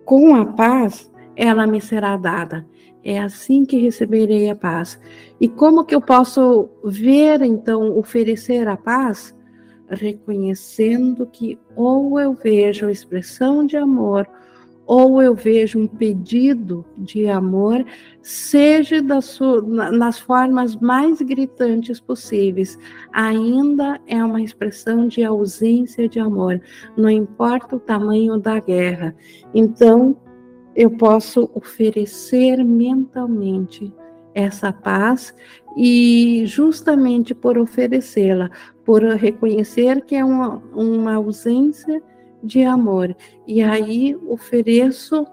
com 0.05 0.35
a 0.35 0.45
paz, 0.45 1.11
ela 1.35 1.65
me 1.65 1.81
será 1.81 2.15
dada. 2.17 2.65
É 3.03 3.19
assim 3.19 3.65
que 3.65 3.77
receberei 3.77 4.49
a 4.49 4.55
paz. 4.55 4.99
E 5.39 5.47
como 5.47 5.85
que 5.85 5.95
eu 5.95 6.01
posso 6.01 6.69
ver, 6.83 7.41
então, 7.41 7.97
oferecer 7.97 8.67
a 8.67 8.75
paz? 8.75 9.35
Reconhecendo 9.89 11.25
que 11.25 11.57
ou 11.75 12.19
eu 12.19 12.33
vejo 12.33 12.87
a 12.87 12.91
expressão 12.91 13.65
de 13.65 13.75
amor, 13.75 14.27
ou 14.85 15.21
eu 15.21 15.35
vejo 15.35 15.77
um 15.77 15.85
pedido 15.85 16.83
de 16.97 17.27
amor, 17.27 17.85
seja 18.23 19.01
nas 19.01 20.17
formas 20.17 20.75
mais 20.75 21.21
gritantes 21.21 21.99
possíveis, 21.99 22.75
ainda 23.13 24.01
é 24.07 24.23
uma 24.23 24.41
expressão 24.41 25.07
de 25.07 25.23
ausência 25.23 26.09
de 26.09 26.19
amor, 26.19 26.59
não 26.97 27.07
importa 27.07 27.75
o 27.75 27.79
tamanho 27.79 28.39
da 28.39 28.59
guerra. 28.59 29.15
Então, 29.53 30.17
eu 30.75 30.89
posso 30.89 31.51
oferecer 31.53 32.63
mentalmente 32.63 33.93
essa 34.33 34.71
paz 34.71 35.33
e 35.77 36.43
justamente 36.45 37.33
por 37.33 37.57
oferecê-la, 37.57 38.49
por 38.85 39.03
reconhecer 39.03 40.03
que 40.05 40.15
é 40.15 40.23
uma, 40.23 40.57
uma 40.73 41.15
ausência 41.15 42.01
de 42.43 42.63
amor. 42.63 43.15
E 43.47 43.61
aí 43.61 44.15
ofereço 44.27 45.25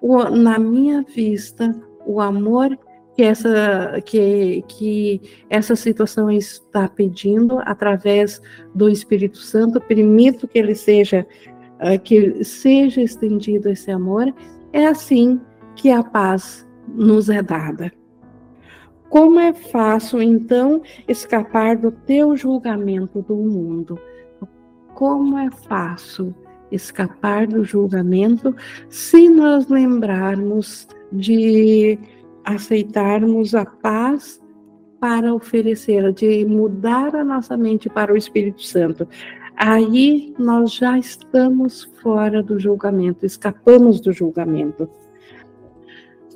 o, 0.00 0.24
na 0.24 0.58
minha 0.58 1.02
vista 1.02 1.74
o 2.06 2.20
amor 2.20 2.78
que 3.14 3.22
essa 3.22 4.00
que, 4.04 4.62
que 4.68 5.22
essa 5.48 5.74
situação 5.74 6.30
está 6.30 6.86
pedindo 6.86 7.58
através 7.64 8.42
do 8.74 8.88
Espírito 8.90 9.38
Santo, 9.38 9.80
permito 9.80 10.46
que 10.46 10.58
ele 10.58 10.74
seja 10.74 11.26
uh, 11.80 11.98
que 11.98 12.44
seja 12.44 13.00
estendido 13.00 13.70
esse 13.70 13.90
amor, 13.90 14.32
é 14.72 14.86
assim 14.86 15.40
que 15.74 15.90
a 15.90 16.02
paz 16.02 16.66
nos 16.88 17.30
é 17.30 17.42
dada. 17.42 17.90
Como 19.08 19.38
é 19.38 19.52
fácil 19.52 20.20
então 20.22 20.82
escapar 21.06 21.76
do 21.76 21.90
teu 21.90 22.36
julgamento 22.36 23.22
do 23.22 23.36
mundo? 23.36 23.98
Como 24.94 25.38
é 25.38 25.50
fácil 25.50 26.34
escapar 26.70 27.46
do 27.46 27.64
julgamento 27.64 28.54
se 28.88 29.28
nós 29.28 29.68
lembrarmos 29.68 30.88
de 31.12 31.98
aceitarmos 32.44 33.54
a 33.54 33.64
paz 33.64 34.40
para 35.00 35.34
oferecê-la, 35.34 36.10
de 36.10 36.44
mudar 36.44 37.14
a 37.14 37.24
nossa 37.24 37.56
mente 37.56 37.88
para 37.88 38.12
o 38.12 38.16
Espírito 38.16 38.62
Santo. 38.62 39.06
Aí 39.56 40.34
nós 40.38 40.74
já 40.74 40.98
estamos 40.98 41.84
fora 42.02 42.42
do 42.42 42.58
julgamento, 42.58 43.24
escapamos 43.24 44.00
do 44.00 44.12
julgamento. 44.12 44.88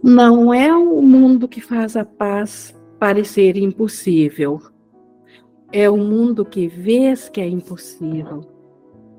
Não 0.02 0.52
é 0.52 0.74
o 0.74 1.02
mundo 1.02 1.46
que 1.46 1.60
faz 1.60 1.96
a 1.96 2.04
paz 2.04 2.74
parecer 2.98 3.56
impossível. 3.56 4.60
É 5.72 5.88
o 5.88 5.96
mundo 5.96 6.44
que 6.44 6.68
vês 6.68 7.28
que 7.28 7.40
é 7.40 7.46
impossível. 7.46 8.40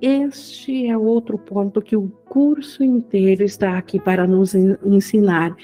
Este 0.01 0.87
é 0.87 0.97
outro 0.97 1.37
ponto 1.37 1.79
que 1.79 1.95
o 1.95 2.09
curso 2.25 2.83
inteiro 2.83 3.43
está 3.43 3.77
aqui 3.77 3.99
para 3.99 4.25
nos 4.25 4.55
ensinar. 4.55 5.55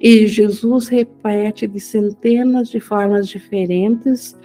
E 0.00 0.26
Jesus 0.26 0.88
repete 0.88 1.68
de 1.68 1.78
centenas 1.78 2.68
de 2.68 2.80
formas 2.80 3.28
diferentes, 3.28 4.36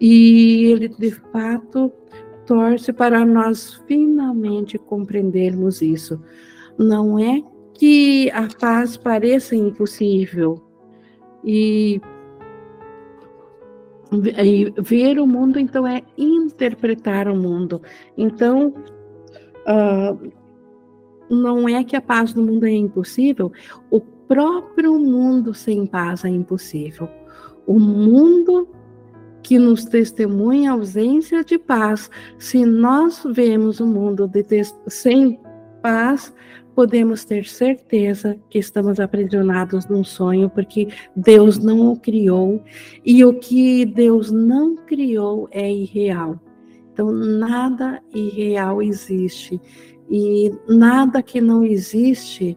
e 0.00 0.64
ele 0.66 0.88
de 0.88 1.12
fato 1.12 1.92
torce 2.44 2.92
para 2.92 3.24
nós 3.24 3.74
finalmente 3.86 4.76
compreendermos 4.76 5.80
isso. 5.80 6.20
Não 6.76 7.16
é 7.16 7.42
que 7.74 8.30
a 8.30 8.48
paz 8.58 8.96
pareça 8.96 9.54
impossível, 9.54 10.62
e 11.44 12.00
e 14.38 14.72
ver 14.80 15.18
o 15.18 15.26
mundo, 15.26 15.58
então, 15.58 15.86
é 15.86 16.02
interpretar 16.16 17.26
o 17.28 17.34
mundo. 17.34 17.82
Então, 18.16 18.72
uh, 19.66 20.32
não 21.28 21.68
é 21.68 21.82
que 21.82 21.96
a 21.96 22.00
paz 22.00 22.32
no 22.32 22.44
mundo 22.44 22.64
é 22.64 22.70
impossível, 22.70 23.52
o 23.90 24.00
próprio 24.00 24.98
mundo 24.98 25.52
sem 25.52 25.84
paz 25.86 26.24
é 26.24 26.28
impossível. 26.28 27.08
O 27.66 27.78
mundo 27.80 28.68
que 29.42 29.58
nos 29.58 29.84
testemunha 29.84 30.70
a 30.70 30.74
ausência 30.74 31.44
de 31.44 31.58
paz. 31.58 32.10
Se 32.38 32.64
nós 32.64 33.22
vemos 33.30 33.78
o 33.78 33.86
mundo 33.86 34.30
sem 34.88 35.38
paz, 35.82 36.34
podemos 36.74 37.24
ter 37.24 37.46
certeza 37.46 38.36
que 38.50 38.58
estamos 38.58 38.98
aprisionados 38.98 39.86
num 39.86 40.04
sonho, 40.04 40.50
porque 40.50 40.88
Deus 41.14 41.58
não 41.58 41.92
o 41.92 41.98
criou 41.98 42.62
e 43.04 43.24
o 43.24 43.34
que 43.34 43.84
Deus 43.84 44.30
não 44.30 44.76
criou 44.76 45.48
é 45.50 45.70
irreal. 45.72 46.40
Então, 46.92 47.10
nada 47.10 48.00
irreal 48.14 48.82
existe 48.82 49.60
e 50.10 50.52
nada 50.68 51.22
que 51.22 51.40
não 51.40 51.64
existe 51.64 52.56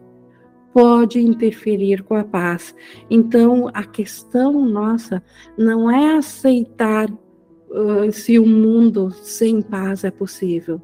pode 0.72 1.20
interferir 1.20 2.02
com 2.04 2.14
a 2.14 2.24
paz. 2.24 2.74
Então, 3.10 3.68
a 3.72 3.84
questão 3.84 4.64
nossa 4.64 5.22
não 5.56 5.90
é 5.90 6.16
aceitar 6.16 7.10
uh, 7.10 8.12
se 8.12 8.38
o 8.38 8.44
um 8.44 8.46
mundo 8.46 9.10
sem 9.10 9.60
paz 9.62 10.04
é 10.04 10.10
possível, 10.10 10.80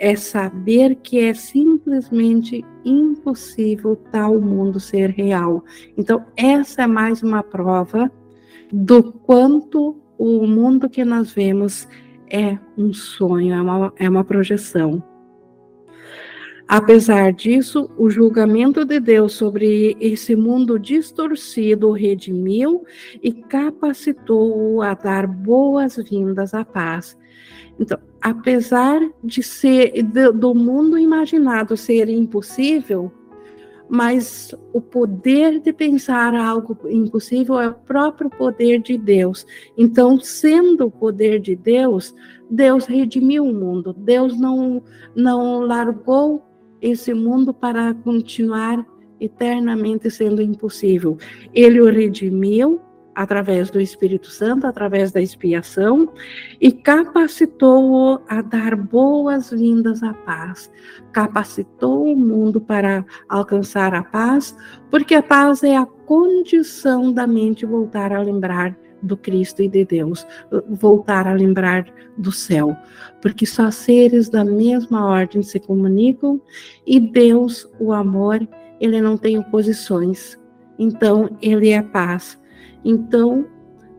é 0.00 0.16
saber 0.16 0.96
que 0.96 1.18
é 1.20 1.34
simplesmente 1.34 2.64
impossível 2.82 3.94
tal 4.10 4.40
mundo 4.40 4.80
ser 4.80 5.10
real. 5.10 5.62
Então, 5.96 6.24
essa 6.34 6.82
é 6.82 6.86
mais 6.86 7.22
uma 7.22 7.42
prova 7.42 8.10
do 8.72 9.12
quanto 9.12 10.00
o 10.18 10.46
mundo 10.46 10.88
que 10.88 11.04
nós 11.04 11.32
vemos 11.32 11.86
é 12.30 12.58
um 12.78 12.94
sonho, 12.94 13.52
é 13.52 13.60
uma, 13.60 13.92
é 13.96 14.08
uma 14.08 14.24
projeção. 14.24 15.02
Apesar 16.72 17.32
disso, 17.32 17.90
o 17.98 18.08
julgamento 18.08 18.84
de 18.84 19.00
Deus 19.00 19.32
sobre 19.32 19.96
esse 19.98 20.36
mundo 20.36 20.78
distorcido 20.78 21.90
redimiu 21.90 22.84
e 23.20 23.32
capacitou-o 23.32 24.80
a 24.80 24.94
dar 24.94 25.26
boas-vindas 25.26 26.54
à 26.54 26.64
paz. 26.64 27.18
Então, 27.76 27.98
apesar 28.22 29.00
de 29.24 29.42
ser 29.42 30.00
do 30.32 30.54
mundo 30.54 30.96
imaginado 30.96 31.76
ser 31.76 32.08
impossível, 32.08 33.10
mas 33.88 34.54
o 34.72 34.80
poder 34.80 35.58
de 35.58 35.72
pensar 35.72 36.36
algo 36.36 36.78
impossível 36.88 37.58
é 37.58 37.68
o 37.70 37.74
próprio 37.74 38.30
poder 38.30 38.80
de 38.80 38.96
Deus. 38.96 39.44
Então, 39.76 40.20
sendo 40.20 40.86
o 40.86 40.90
poder 40.92 41.40
de 41.40 41.56
Deus, 41.56 42.14
Deus 42.48 42.86
redimiu 42.86 43.44
o 43.44 43.52
mundo. 43.52 43.92
Deus 43.92 44.38
não 44.38 44.80
não 45.16 45.62
largou 45.62 46.48
esse 46.80 47.12
mundo 47.14 47.52
para 47.52 47.94
continuar 47.94 48.84
eternamente 49.20 50.10
sendo 50.10 50.40
impossível. 50.40 51.18
Ele 51.52 51.80
o 51.80 51.90
redimiu 51.90 52.80
através 53.14 53.70
do 53.70 53.80
Espírito 53.80 54.28
Santo, 54.28 54.66
através 54.66 55.12
da 55.12 55.20
expiação, 55.20 56.10
e 56.60 56.72
capacitou-o 56.72 58.20
a 58.28 58.40
dar 58.40 58.74
boas-vindas 58.76 60.02
à 60.02 60.14
paz. 60.14 60.70
Capacitou 61.12 62.04
o 62.04 62.16
mundo 62.16 62.60
para 62.60 63.04
alcançar 63.28 63.94
a 63.94 64.02
paz, 64.02 64.56
porque 64.90 65.14
a 65.14 65.22
paz 65.22 65.62
é 65.62 65.76
a 65.76 65.84
condição 65.84 67.12
da 67.12 67.26
mente 67.26 67.66
voltar 67.66 68.12
a 68.12 68.22
lembrar 68.22 68.76
do 69.02 69.16
Cristo 69.16 69.62
e 69.62 69.68
de 69.68 69.84
Deus, 69.84 70.26
voltar 70.68 71.26
a 71.26 71.32
lembrar 71.32 71.86
do 72.16 72.32
céu, 72.32 72.76
porque 73.20 73.46
só 73.46 73.70
seres 73.70 74.28
da 74.28 74.44
mesma 74.44 75.06
ordem 75.06 75.42
se 75.42 75.58
comunicam 75.58 76.40
e 76.86 77.00
Deus, 77.00 77.68
o 77.78 77.92
amor, 77.92 78.46
ele 78.80 79.00
não 79.00 79.16
tem 79.16 79.38
oposições. 79.38 80.38
Então, 80.78 81.36
ele 81.42 81.70
é 81.70 81.82
paz. 81.82 82.40
Então, 82.84 83.46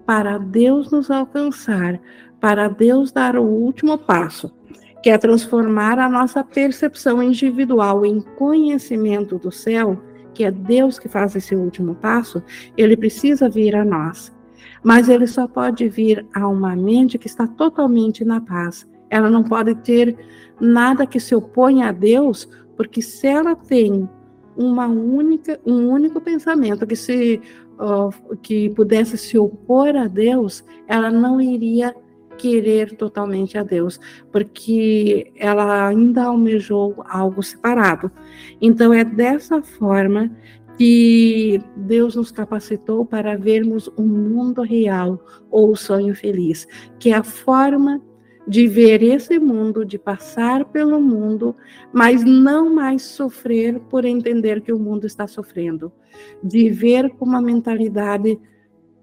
para 0.06 0.38
Deus 0.38 0.92
nos 0.92 1.12
alcançar, 1.12 2.00
para 2.40 2.68
Deus 2.68 3.12
dar 3.12 3.38
o 3.38 3.44
último 3.44 3.98
passo, 3.98 4.52
que 5.04 5.10
é 5.10 5.18
transformar 5.18 6.00
a 6.00 6.10
nossa 6.10 6.44
percepção 6.44 7.22
individual 7.22 8.06
em 8.06 8.22
conhecimento 8.22 9.38
do 9.38 9.52
céu, 9.52 10.02
que 10.34 10.44
é 10.44 10.52
Deus 10.52 10.98
que 10.98 11.08
faz 11.08 11.36
esse 11.36 11.56
último 11.56 11.96
passo, 11.96 12.42
ele 12.78 12.98
precisa 12.98 13.50
vir 13.50 13.76
a 13.76 13.86
nós 13.86 14.32
mas 14.84 15.10
ele 15.10 15.28
só 15.28 15.48
pode 15.48 15.88
vir 15.88 16.26
a 16.34 16.48
uma 16.48 16.76
mente 16.76 17.18
que 17.18 17.28
está 17.28 17.48
totalmente 17.48 18.26
na 18.26 18.42
paz. 18.42 18.88
Ela 19.10 19.30
não 19.30 19.44
pode 19.44 19.76
ter 19.76 20.18
nada 20.60 21.06
que 21.06 21.20
se 21.20 21.36
oponha 21.36 21.90
a 21.90 21.92
Deus, 21.92 22.48
porque 22.76 23.02
se 23.02 23.28
ela 23.28 23.56
tem 23.56 24.10
uma 24.56 24.88
única, 24.88 25.60
um 25.66 25.90
único 25.90 26.20
pensamento 26.20 26.86
que 26.86 26.96
se 26.96 27.42
que 28.44 28.70
pudesse 28.70 29.18
se 29.18 29.38
opor 29.38 29.96
a 29.96 30.08
Deus, 30.08 30.64
ela 30.88 31.10
não 31.10 31.42
iria 31.42 31.96
querer 32.38 32.96
totalmente 32.96 33.58
a 33.58 33.64
Deus, 33.64 34.00
porque 34.32 35.32
ela 35.36 35.88
ainda 35.88 36.26
almejou 36.26 37.04
algo 37.08 37.42
separado. 37.44 38.12
Então 38.60 38.94
é 38.94 39.04
dessa 39.04 39.62
forma 39.62 40.32
que 40.78 41.62
Deus 41.76 42.16
nos 42.16 42.32
capacitou 42.32 43.06
para 43.06 43.38
vermos 43.38 43.88
o 43.88 44.02
um 44.02 44.08
mundo 44.08 44.62
real 44.62 45.24
ou 45.50 45.72
o 45.72 45.76
sonho 45.76 46.16
feliz, 46.16 46.68
que 47.00 47.10
é 47.12 47.16
a 47.16 47.24
forma 47.24 48.02
de 48.48 48.68
ver 48.68 49.04
esse 49.04 49.40
mundo, 49.40 49.86
de 49.86 49.98
passar 49.98 50.66
pelo 50.66 51.00
mundo, 51.00 51.56
mas 51.94 52.24
não 52.24 52.74
mais 52.74 53.04
sofrer 53.04 53.80
por 53.82 54.04
entender 54.04 54.62
que 54.62 54.74
o 54.74 54.80
mundo 54.80 55.06
está 55.06 55.28
sofrendo, 55.28 55.92
de 56.44 56.70
ver 56.70 57.12
com 57.12 57.26
uma 57.26 57.42
mentalidade 57.42 58.40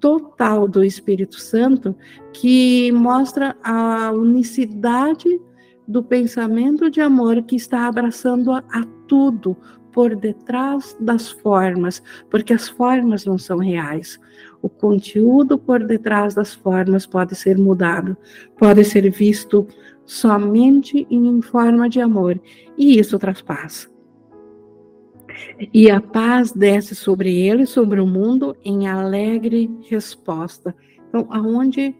total 0.01 0.69
do 0.69 0.85
Espírito 0.85 1.41
Santo 1.41 1.97
que 2.33 2.91
mostra 2.93 3.57
a 3.63 4.13
unicidade 4.13 5.41
do 5.87 6.03
pensamento 6.03 6.91
de 6.91 7.01
amor 7.01 7.43
que 7.43 7.57
está 7.57 7.87
abraçando 7.87 8.53
a, 8.53 8.59
a 8.59 8.85
tudo, 9.07 9.57
por 9.99 10.15
detrás 10.15 10.97
das 11.01 11.29
formas, 11.29 12.01
porque 12.31 12.53
as 12.53 12.69
formas 12.69 13.25
não 13.25 13.37
são 13.37 13.59
reais. 13.59 14.17
O 14.63 14.69
conteúdo 14.69 15.59
por 15.59 15.85
detrás 15.85 16.37
das 16.37 16.55
formas 16.55 17.05
pode 17.05 17.35
ser 17.35 17.59
mudado, 17.59 18.17
pode 18.57 18.85
ser 18.85 19.11
visto 19.11 19.67
somente 20.07 21.05
em 21.11 21.43
forma 21.43 21.89
de 21.89 22.01
amor, 22.01 22.41
e 22.77 22.97
isso 22.97 23.19
traz 23.19 23.43
paz. 23.43 23.91
E 25.75 25.91
a 25.91 26.01
paz 26.01 26.53
desce 26.53 26.95
sobre 26.95 27.37
ele, 27.37 27.67
sobre 27.67 27.99
o 28.01 28.07
mundo, 28.07 28.57
em 28.65 28.87
alegre 28.87 29.69
resposta. 29.91 30.77
Então, 31.09 31.27
aonde 31.29 31.93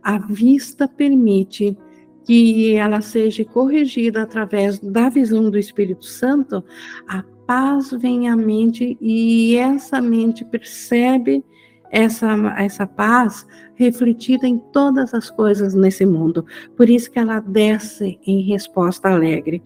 a 0.00 0.18
vista 0.18 0.86
permite 0.86 1.76
que 2.24 2.76
ela 2.76 3.00
seja 3.00 3.44
corrigida 3.44 4.22
através 4.22 4.78
da 4.78 5.08
visão 5.08 5.50
do 5.50 5.58
Espírito 5.58 6.04
Santo, 6.04 6.62
a 7.08 7.24
paz 7.50 7.90
vem 7.90 8.28
à 8.28 8.36
mente 8.36 8.96
e 9.00 9.56
essa 9.56 10.00
mente 10.00 10.44
percebe 10.44 11.44
essa, 11.90 12.28
essa 12.56 12.86
paz 12.86 13.44
refletida 13.74 14.46
em 14.46 14.56
todas 14.56 15.12
as 15.14 15.32
coisas 15.32 15.74
nesse 15.74 16.06
mundo. 16.06 16.46
Por 16.76 16.88
isso 16.88 17.10
que 17.10 17.18
ela 17.18 17.40
desce 17.40 18.20
em 18.24 18.42
resposta 18.42 19.08
alegre. 19.08 19.60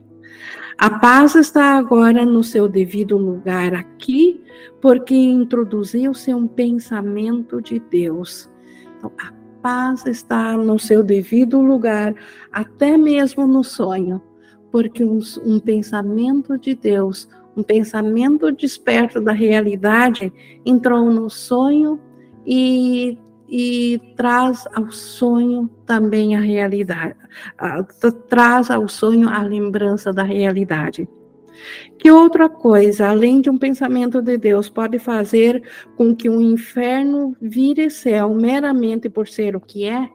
A 0.78 0.98
paz 0.98 1.34
está 1.34 1.76
agora 1.76 2.24
no 2.24 2.42
seu 2.42 2.70
devido 2.70 3.18
lugar 3.18 3.74
aqui, 3.74 4.42
porque 4.80 5.14
introduziu-se 5.14 6.32
um 6.32 6.48
pensamento 6.48 7.60
de 7.60 7.78
Deus. 7.80 8.50
Então, 8.96 9.12
a 9.20 9.30
paz 9.60 10.06
está 10.06 10.56
no 10.56 10.78
seu 10.78 11.02
devido 11.02 11.60
lugar, 11.60 12.14
até 12.50 12.96
mesmo 12.96 13.46
no 13.46 13.62
sonho, 13.62 14.22
porque 14.72 15.04
um, 15.04 15.20
um 15.44 15.60
pensamento 15.60 16.56
de 16.56 16.74
Deus 16.74 17.28
um 17.56 17.62
pensamento 17.62 18.50
desperto 18.50 19.20
da 19.20 19.32
realidade 19.32 20.32
entrou 20.64 21.10
no 21.10 21.30
sonho 21.30 22.00
e, 22.46 23.18
e 23.48 24.00
traz 24.16 24.66
ao 24.74 24.90
sonho 24.90 25.70
também 25.86 26.36
a 26.36 26.40
realidade, 26.40 27.16
a, 27.56 27.82
traz 28.28 28.70
ao 28.70 28.88
sonho 28.88 29.28
a 29.28 29.42
lembrança 29.42 30.12
da 30.12 30.22
realidade. 30.22 31.08
Que 31.98 32.10
outra 32.10 32.48
coisa, 32.48 33.08
além 33.08 33.40
de 33.40 33.48
um 33.48 33.56
pensamento 33.56 34.20
de 34.20 34.36
Deus, 34.36 34.68
pode 34.68 34.98
fazer 34.98 35.62
com 35.96 36.14
que 36.14 36.28
o 36.28 36.40
inferno 36.40 37.36
vire 37.40 37.88
céu 37.90 38.34
meramente 38.34 39.08
por 39.08 39.28
ser 39.28 39.56
o 39.56 39.60
que 39.60 39.84
é? 39.84 40.10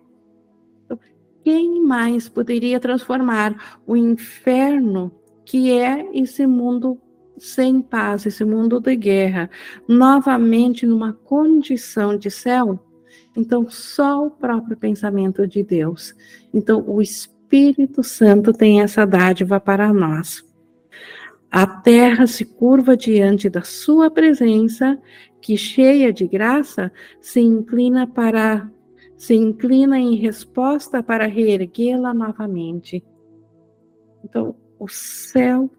Quem 1.44 1.82
mais 1.82 2.28
poderia 2.28 2.80
transformar 2.80 3.80
o 3.88 3.96
inferno, 3.96 5.12
que 5.46 5.72
é 5.72 6.08
esse 6.14 6.46
mundo 6.46 7.00
sem 7.40 7.82
paz, 7.82 8.26
esse 8.26 8.44
mundo 8.44 8.80
de 8.80 8.96
guerra, 8.96 9.50
novamente 9.88 10.86
numa 10.86 11.14
condição 11.14 12.18
de 12.18 12.30
céu, 12.30 12.80
então 13.36 13.70
só 13.70 14.26
o 14.26 14.32
próprio 14.32 14.78
pensamento 14.78 15.48
de 15.48 15.64
Deus. 15.64 16.14
Então 16.54 16.84
o 16.88 17.02
Espírito 17.02 18.04
Santo 18.04 18.52
tem 18.54 18.82
essa 18.82 19.06
dádiva 19.06 19.60
para 19.60 19.92
nós. 19.94 20.44
A 21.52 21.66
terra 21.66 22.28
se 22.28 22.46
curva 22.46 22.96
diante 22.96 23.50
da 23.50 23.64
sua 23.64 24.12
presença, 24.12 25.00
que 25.42 25.58
cheia 25.58 26.14
de 26.14 26.28
graça 26.28 26.92
se 27.22 27.40
inclina 27.40 28.06
para 28.06 28.70
se 29.18 29.36
inclina 29.36 30.00
em 30.00 30.16
resposta 30.16 31.04
para 31.04 31.26
reerguê-la 31.26 32.14
novamente. 32.14 33.04
Então, 34.24 34.56
o 34.80 34.88
céu 34.88 35.70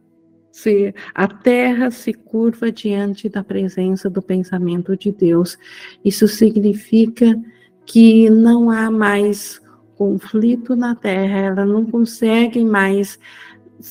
se 0.62 0.94
a 1.14 1.26
terra 1.26 1.90
se 1.90 2.12
curva 2.12 2.70
diante 2.70 3.28
da 3.28 3.42
presença 3.42 4.10
do 4.10 4.20
pensamento 4.20 4.96
de 4.96 5.10
Deus. 5.10 5.58
Isso 6.04 6.28
significa 6.28 7.40
que 7.86 8.28
não 8.28 8.70
há 8.70 8.90
mais 8.90 9.60
conflito 9.96 10.76
na 10.76 10.94
terra, 10.94 11.38
ela 11.38 11.64
não 11.64 11.84
consegue 11.84 12.64
mais 12.64 13.18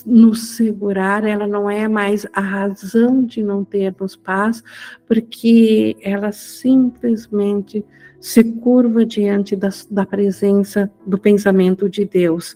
nos 0.05 0.55
segurar, 0.55 1.24
ela 1.24 1.47
não 1.47 1.70
é 1.70 1.88
mais 1.88 2.26
a 2.34 2.41
razão 2.41 3.24
de 3.24 3.43
não 3.43 3.65
termos 3.65 4.15
paz, 4.15 4.63
porque 5.07 5.97
ela 6.01 6.32
simplesmente 6.32 7.84
se 8.20 8.43
curva 8.43 9.05
diante 9.05 9.55
da, 9.55 9.70
da 9.89 10.05
presença 10.05 10.91
do 11.05 11.17
pensamento 11.17 11.89
de 11.89 12.05
Deus. 12.05 12.55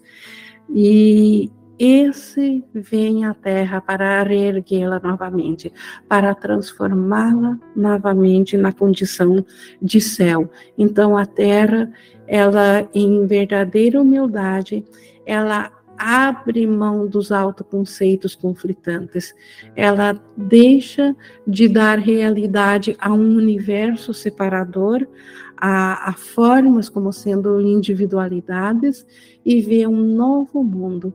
E 0.69 1.51
esse 1.77 2.63
vem 2.73 3.25
à 3.25 3.33
terra 3.33 3.81
para 3.81 4.23
reerguê-la 4.23 4.99
novamente, 4.99 5.71
para 6.07 6.33
transformá-la 6.35 7.59
novamente 7.75 8.57
na 8.57 8.71
condição 8.71 9.43
de 9.81 9.99
céu. 9.99 10.49
Então 10.77 11.17
a 11.17 11.25
terra, 11.25 11.91
ela 12.27 12.87
em 12.93 13.25
verdadeira 13.25 14.01
humildade, 14.01 14.85
ela 15.25 15.71
abre 15.97 16.65
mão 16.65 17.07
dos 17.07 17.31
autoconceitos 17.31 18.35
conflitantes. 18.35 19.33
Ela 19.75 20.19
deixa 20.35 21.15
de 21.47 21.67
dar 21.67 21.97
realidade 21.99 22.95
a 22.99 23.13
um 23.13 23.35
universo 23.35 24.13
separador, 24.13 25.07
a, 25.55 26.09
a 26.09 26.13
formas 26.13 26.89
como 26.89 27.13
sendo 27.13 27.61
individualidades 27.61 29.05
e 29.45 29.61
vê 29.61 29.87
um 29.87 30.15
novo 30.15 30.63
mundo, 30.63 31.13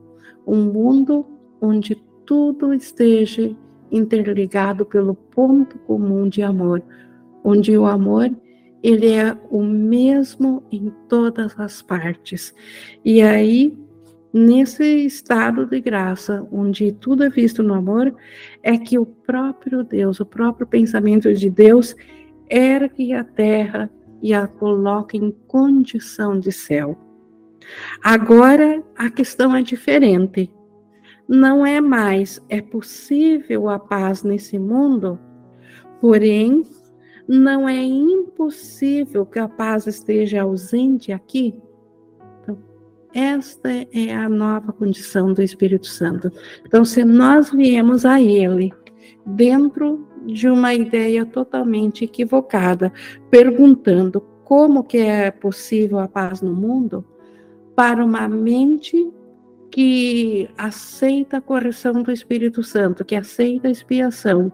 um 0.49 0.71
mundo 0.71 1.25
onde 1.61 1.95
tudo 2.25 2.73
esteja 2.73 3.55
interligado 3.91 4.85
pelo 4.85 5.15
ponto 5.15 5.77
comum 5.79 6.27
de 6.27 6.41
amor, 6.41 6.81
onde 7.43 7.77
o 7.77 7.85
amor 7.85 8.31
ele 8.81 9.11
é 9.11 9.37
o 9.49 9.61
mesmo 9.61 10.63
em 10.71 10.93
todas 11.07 11.59
as 11.59 11.81
partes. 11.81 12.53
E 13.03 13.21
aí 13.21 13.77
Nesse 14.31 14.83
estado 15.05 15.65
de 15.65 15.81
graça, 15.81 16.47
onde 16.51 16.91
tudo 16.91 17.23
é 17.23 17.29
visto 17.29 17.63
no 17.63 17.73
amor, 17.73 18.15
é 18.61 18.77
que 18.77 18.99
o 18.99 19.03
próprio 19.03 19.83
Deus, 19.83 20.19
o 20.19 20.25
próprio 20.25 20.67
pensamento 20.67 21.33
de 21.33 21.49
Deus, 21.49 21.95
ergue 22.47 23.11
a 23.11 23.23
terra 23.23 23.89
e 24.21 24.31
a 24.31 24.47
coloca 24.47 25.17
em 25.17 25.31
condição 25.47 26.39
de 26.39 26.51
céu. 26.51 26.95
Agora 28.03 28.83
a 28.95 29.09
questão 29.09 29.55
é 29.55 29.61
diferente. 29.61 30.51
Não 31.27 31.65
é 31.65 31.79
mais 31.79 32.41
é 32.49 32.61
possível 32.61 33.69
a 33.69 33.77
paz 33.77 34.23
nesse 34.23 34.57
mundo, 34.57 35.19
porém 36.01 36.63
não 37.27 37.69
é 37.69 37.83
impossível 37.83 39.25
que 39.25 39.37
a 39.37 39.47
paz 39.47 39.85
esteja 39.85 40.41
ausente 40.41 41.11
aqui. 41.11 41.55
Esta 43.13 43.69
é 43.69 44.13
a 44.15 44.29
nova 44.29 44.71
condição 44.71 45.33
do 45.33 45.41
Espírito 45.41 45.87
Santo. 45.87 46.31
Então, 46.65 46.85
se 46.85 47.03
nós 47.03 47.51
viemos 47.51 48.05
a 48.05 48.21
Ele 48.21 48.71
dentro 49.25 50.07
de 50.25 50.47
uma 50.47 50.73
ideia 50.73 51.25
totalmente 51.25 52.03
equivocada, 52.05 52.91
perguntando 53.29 54.21
como 54.43 54.83
que 54.83 54.97
é 54.97 55.31
possível 55.31 55.99
a 55.99 56.07
paz 56.07 56.41
no 56.41 56.53
mundo, 56.53 57.05
para 57.79 58.03
uma 58.03 58.27
mente 58.27 59.09
que 59.71 60.49
aceita 60.57 61.37
a 61.37 61.41
correção 61.41 62.03
do 62.03 62.11
Espírito 62.11 62.61
Santo, 62.61 63.05
que 63.05 63.15
aceita 63.15 63.69
a 63.69 63.71
expiação, 63.71 64.51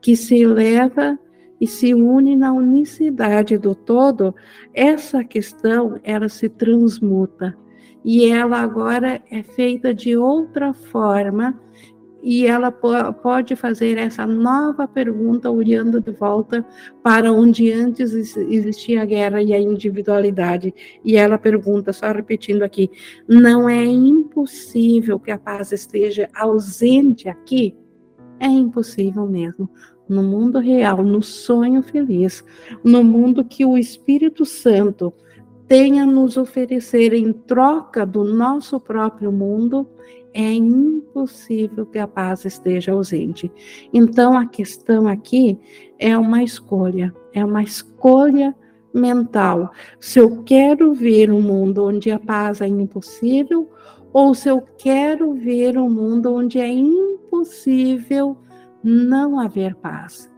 que 0.00 0.14
se 0.14 0.40
eleva 0.40 1.18
e 1.60 1.66
se 1.66 1.92
une 1.92 2.36
na 2.36 2.52
unicidade 2.52 3.58
do 3.58 3.74
todo, 3.74 4.32
essa 4.72 5.24
questão 5.24 5.98
ela 6.04 6.28
se 6.28 6.48
transmuta. 6.48 7.58
E 8.04 8.26
ela 8.26 8.60
agora 8.60 9.20
é 9.28 9.42
feita 9.42 9.92
de 9.92 10.16
outra 10.16 10.72
forma 10.72 11.60
e 12.30 12.46
ela 12.46 12.70
pode 12.70 13.56
fazer 13.56 13.96
essa 13.96 14.26
nova 14.26 14.86
pergunta 14.86 15.50
olhando 15.50 15.98
de 15.98 16.10
volta 16.10 16.62
para 17.02 17.32
onde 17.32 17.72
antes 17.72 18.12
existia 18.36 19.00
a 19.00 19.06
guerra 19.06 19.42
e 19.42 19.54
a 19.54 19.58
individualidade. 19.58 20.74
E 21.02 21.16
ela 21.16 21.38
pergunta, 21.38 21.90
só 21.90 22.12
repetindo 22.12 22.64
aqui: 22.64 22.90
não 23.26 23.66
é 23.66 23.82
impossível 23.82 25.18
que 25.18 25.30
a 25.30 25.38
paz 25.38 25.72
esteja 25.72 26.28
ausente 26.34 27.30
aqui? 27.30 27.74
É 28.38 28.46
impossível 28.46 29.26
mesmo. 29.26 29.66
No 30.06 30.22
mundo 30.22 30.58
real, 30.58 31.02
no 31.02 31.22
sonho 31.22 31.82
feliz, 31.82 32.44
no 32.84 33.02
mundo 33.02 33.42
que 33.42 33.64
o 33.64 33.78
Espírito 33.78 34.44
Santo 34.44 35.14
tem 35.66 35.98
a 35.98 36.04
nos 36.04 36.36
oferecer 36.36 37.14
em 37.14 37.32
troca 37.32 38.04
do 38.04 38.22
nosso 38.22 38.78
próprio 38.78 39.32
mundo, 39.32 39.88
é 40.38 40.52
impossível 40.52 41.84
que 41.84 41.98
a 41.98 42.06
paz 42.06 42.44
esteja 42.44 42.92
ausente. 42.92 43.50
Então, 43.92 44.38
a 44.38 44.46
questão 44.46 45.08
aqui 45.08 45.58
é 45.98 46.16
uma 46.16 46.44
escolha, 46.44 47.12
é 47.32 47.44
uma 47.44 47.60
escolha 47.60 48.54
mental. 48.94 49.72
Se 49.98 50.20
eu 50.20 50.44
quero 50.44 50.94
ver 50.94 51.32
um 51.32 51.42
mundo 51.42 51.84
onde 51.84 52.12
a 52.12 52.20
paz 52.20 52.60
é 52.60 52.68
impossível, 52.68 53.68
ou 54.12 54.32
se 54.32 54.48
eu 54.48 54.62
quero 54.78 55.34
ver 55.34 55.76
um 55.76 55.90
mundo 55.90 56.32
onde 56.32 56.60
é 56.60 56.68
impossível 56.68 58.36
não 58.80 59.40
haver 59.40 59.74
paz. 59.74 60.30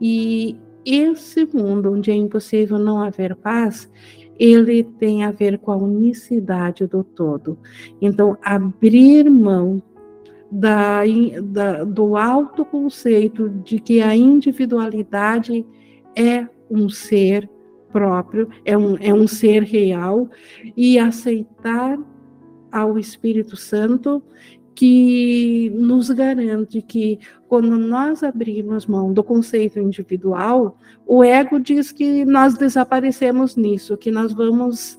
E 0.00 0.58
esse 0.86 1.44
mundo 1.52 1.92
onde 1.92 2.10
é 2.10 2.14
impossível 2.14 2.78
não 2.78 2.98
haver 2.98 3.36
paz, 3.36 3.90
ele 4.38 4.82
tem 4.82 5.24
a 5.24 5.30
ver 5.30 5.58
com 5.58 5.72
a 5.72 5.76
unicidade 5.76 6.86
do 6.86 7.02
todo. 7.04 7.58
Então, 8.00 8.36
abrir 8.42 9.28
mão 9.30 9.82
da, 10.50 11.02
da, 11.42 11.84
do 11.84 12.16
autoconceito 12.16 13.48
de 13.48 13.78
que 13.78 14.00
a 14.00 14.14
individualidade 14.14 15.66
é 16.14 16.46
um 16.70 16.88
ser 16.88 17.48
próprio, 17.92 18.48
é 18.64 18.76
um, 18.76 18.96
é 18.98 19.12
um 19.12 19.26
ser 19.26 19.62
real, 19.62 20.28
e 20.76 20.98
aceitar 20.98 21.98
ao 22.70 22.98
Espírito 22.98 23.56
Santo 23.56 24.20
que 24.74 25.70
nos 25.74 26.10
garante 26.10 26.82
que 26.82 27.18
quando 27.48 27.78
nós 27.78 28.22
abrimos 28.22 28.86
mão 28.86 29.12
do 29.12 29.22
conceito 29.22 29.78
individual, 29.78 30.76
o 31.06 31.22
ego 31.22 31.60
diz 31.60 31.92
que 31.92 32.24
nós 32.24 32.56
desaparecemos 32.56 33.56
nisso, 33.56 33.96
que 33.96 34.10
nós 34.10 34.32
vamos 34.32 34.98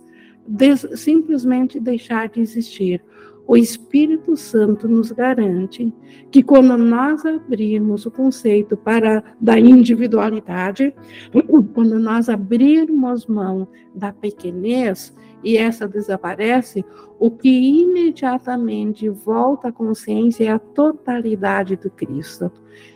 simplesmente 0.95 1.79
deixar 1.79 2.29
de 2.29 2.39
existir. 2.39 3.03
O 3.47 3.55
Espírito 3.55 4.35
Santo 4.35 4.87
nos 4.87 5.11
garante 5.11 5.93
que 6.31 6.41
quando 6.41 6.75
nós 6.77 7.23
abrirmos 7.25 8.05
o 8.05 8.11
conceito 8.11 8.75
para 8.75 9.23
da 9.39 9.59
individualidade, 9.59 10.93
quando 11.73 11.99
nós 11.99 12.27
abrirmos 12.27 13.27
mão 13.27 13.67
da 13.93 14.11
pequenez, 14.11 15.13
e 15.45 15.57
essa 15.57 15.87
desaparece, 15.87 16.83
o 17.19 17.29
que 17.29 17.47
imediatamente 17.47 19.07
volta 19.07 19.67
à 19.67 19.71
consciência 19.71 20.45
é 20.45 20.51
a 20.51 20.57
totalidade 20.57 21.75
do 21.75 21.89
Cristo. 21.91 22.51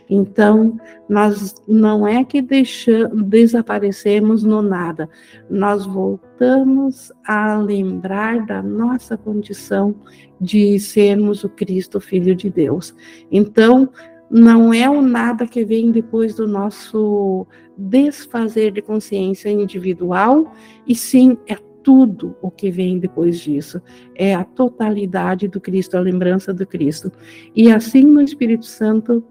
Então, 0.08 0.76
nós 1.08 1.54
não 1.66 2.06
é 2.06 2.24
que 2.24 2.42
deixamos, 2.42 3.22
desaparecemos 3.22 4.42
no 4.42 4.60
nada, 4.60 5.08
nós 5.48 5.86
voltamos 5.86 7.12
a 7.24 7.56
lembrar 7.56 8.44
da 8.44 8.60
nossa 8.60 9.16
condição 9.16 9.94
de 10.40 10.78
sermos 10.80 11.44
o 11.44 11.48
Cristo, 11.48 12.00
Filho 12.00 12.34
de 12.34 12.50
Deus. 12.50 12.92
Então, 13.30 13.88
não 14.28 14.74
é 14.74 14.90
o 14.90 15.00
nada 15.00 15.46
que 15.46 15.64
vem 15.64 15.92
depois 15.92 16.34
do 16.34 16.48
nosso 16.48 17.46
desfazer 17.78 18.72
de 18.72 18.82
consciência 18.82 19.48
individual, 19.48 20.52
e 20.86 20.94
sim 20.94 21.38
é 21.46 21.56
tudo 21.82 22.36
o 22.40 22.50
que 22.50 22.70
vem 22.70 22.98
depois 22.98 23.40
disso. 23.40 23.80
É 24.14 24.34
a 24.34 24.44
totalidade 24.44 25.48
do 25.48 25.60
Cristo, 25.60 25.96
a 25.96 26.00
lembrança 26.00 26.52
do 26.52 26.66
Cristo. 26.66 27.10
E 27.54 27.70
assim 27.70 28.04
no 28.04 28.20
Espírito 28.20 28.66
Santo, 28.66 29.24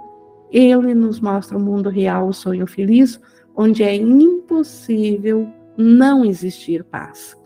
ele 0.51 0.93
nos 0.93 1.19
mostra 1.19 1.57
o 1.57 1.61
mundo 1.61 1.89
real, 1.89 2.27
o 2.27 2.33
sonho 2.33 2.65
feliz, 2.67 3.19
onde 3.55 3.83
é 3.83 3.95
impossível 3.95 5.47
não 5.77 6.25
existir 6.25 6.83
paz. 6.83 7.37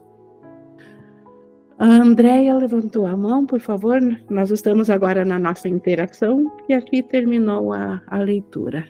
A 1.77 1.85
Andréia 1.85 2.55
levantou 2.55 3.05
a 3.05 3.17
mão, 3.17 3.45
por 3.45 3.59
favor. 3.59 3.99
Nós 4.29 4.51
estamos 4.51 4.89
agora 4.89 5.25
na 5.25 5.37
nossa 5.37 5.67
interação 5.67 6.51
e 6.69 6.73
aqui 6.73 7.03
terminou 7.03 7.73
a, 7.73 8.01
a 8.07 8.19
leitura. 8.19 8.87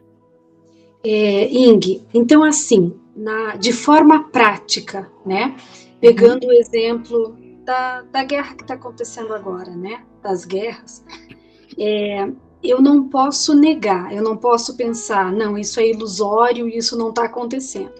É, 1.04 1.50
Ing, 1.50 2.06
então 2.14 2.44
assim, 2.44 2.94
na, 3.16 3.56
de 3.56 3.74
forma 3.74 4.30
prática, 4.30 5.10
né? 5.26 5.56
Pegando 6.04 6.48
o 6.48 6.52
exemplo 6.52 7.34
da, 7.64 8.02
da 8.02 8.26
guerra 8.26 8.56
que 8.56 8.64
está 8.64 8.74
acontecendo 8.74 9.34
agora, 9.34 9.72
né? 9.74 10.04
Das 10.22 10.44
guerras, 10.44 11.02
é, 11.78 12.30
eu 12.62 12.82
não 12.82 13.08
posso 13.08 13.54
negar, 13.54 14.14
eu 14.14 14.22
não 14.22 14.36
posso 14.36 14.76
pensar, 14.76 15.32
não, 15.32 15.58
isso 15.58 15.80
é 15.80 15.88
ilusório, 15.88 16.68
isso 16.68 16.98
não 16.98 17.08
está 17.08 17.24
acontecendo. 17.24 17.94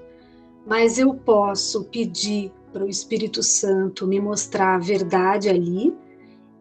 Mas 0.68 1.00
eu 1.00 1.14
posso 1.14 1.86
pedir 1.86 2.52
para 2.74 2.84
o 2.84 2.90
Espírito 2.90 3.42
Santo 3.42 4.06
me 4.06 4.20
mostrar 4.20 4.76
a 4.76 4.80
verdade 4.80 5.48
ali 5.48 5.96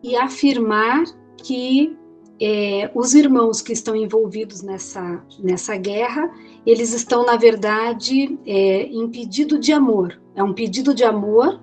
e 0.00 0.14
afirmar 0.14 1.02
que 1.38 1.96
é, 2.40 2.88
os 2.94 3.14
irmãos 3.14 3.60
que 3.60 3.72
estão 3.72 3.96
envolvidos 3.96 4.62
nessa, 4.62 5.24
nessa 5.40 5.76
guerra, 5.76 6.32
eles 6.64 6.92
estão, 6.92 7.26
na 7.26 7.36
verdade, 7.36 8.38
é, 8.46 8.84
em 8.84 9.08
pedido 9.08 9.58
de 9.58 9.72
amor. 9.72 10.20
É 10.34 10.42
um 10.42 10.52
pedido 10.52 10.94
de 10.94 11.04
amor 11.04 11.60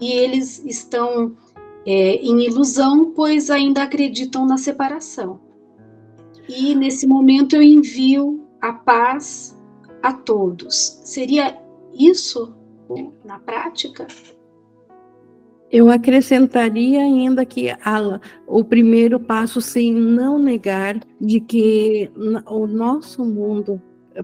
e 0.00 0.12
eles 0.12 0.62
estão 0.64 1.36
é, 1.86 2.16
em 2.16 2.44
ilusão, 2.44 3.12
pois 3.14 3.50
ainda 3.50 3.82
acreditam 3.82 4.46
na 4.46 4.58
separação. 4.58 5.40
E 6.48 6.74
nesse 6.74 7.06
momento 7.06 7.56
eu 7.56 7.62
envio 7.62 8.44
a 8.60 8.72
paz 8.72 9.58
a 10.02 10.12
todos. 10.12 11.00
Seria 11.04 11.58
isso 11.94 12.54
na 13.24 13.38
prática? 13.38 14.06
Eu 15.70 15.90
acrescentaria 15.90 17.00
ainda 17.00 17.46
que 17.46 17.70
a, 17.70 18.20
o 18.46 18.62
primeiro 18.62 19.18
passo, 19.18 19.58
sim, 19.62 19.94
não 19.94 20.38
negar 20.38 21.00
de 21.18 21.40
que 21.40 22.10
o 22.46 22.66
nosso 22.66 23.24
mundo 23.24 23.80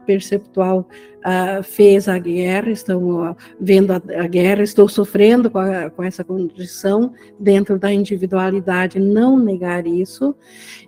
perceptual 0.07 0.89
uh, 1.19 1.63
fez 1.63 2.09
a 2.09 2.19
guerra, 2.19 2.71
estão 2.71 3.37
vendo 3.61 3.93
a, 3.93 3.97
a, 3.97 4.27
guerra, 4.27 4.63
estou 4.63 4.89
sofrendo 4.89 5.51
com, 5.51 5.59
a, 5.59 5.91
com, 5.91 6.03
essa 6.03 6.25
condição 6.25 7.13
dentro 7.39 7.79
da 7.79 7.93
individualidade, 7.93 8.99
não 8.99 9.39
negar 9.39 9.87
isso, 9.87 10.35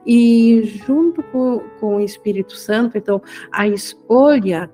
e 0.07 0.81
junto 0.87 1.23
com, 1.25 1.61
com 1.79 1.97
o 1.97 2.01
Espírito 2.01 2.55
Santo, 2.55 2.99
então, 2.99 3.23
a 3.53 3.69
escolha 3.69 4.71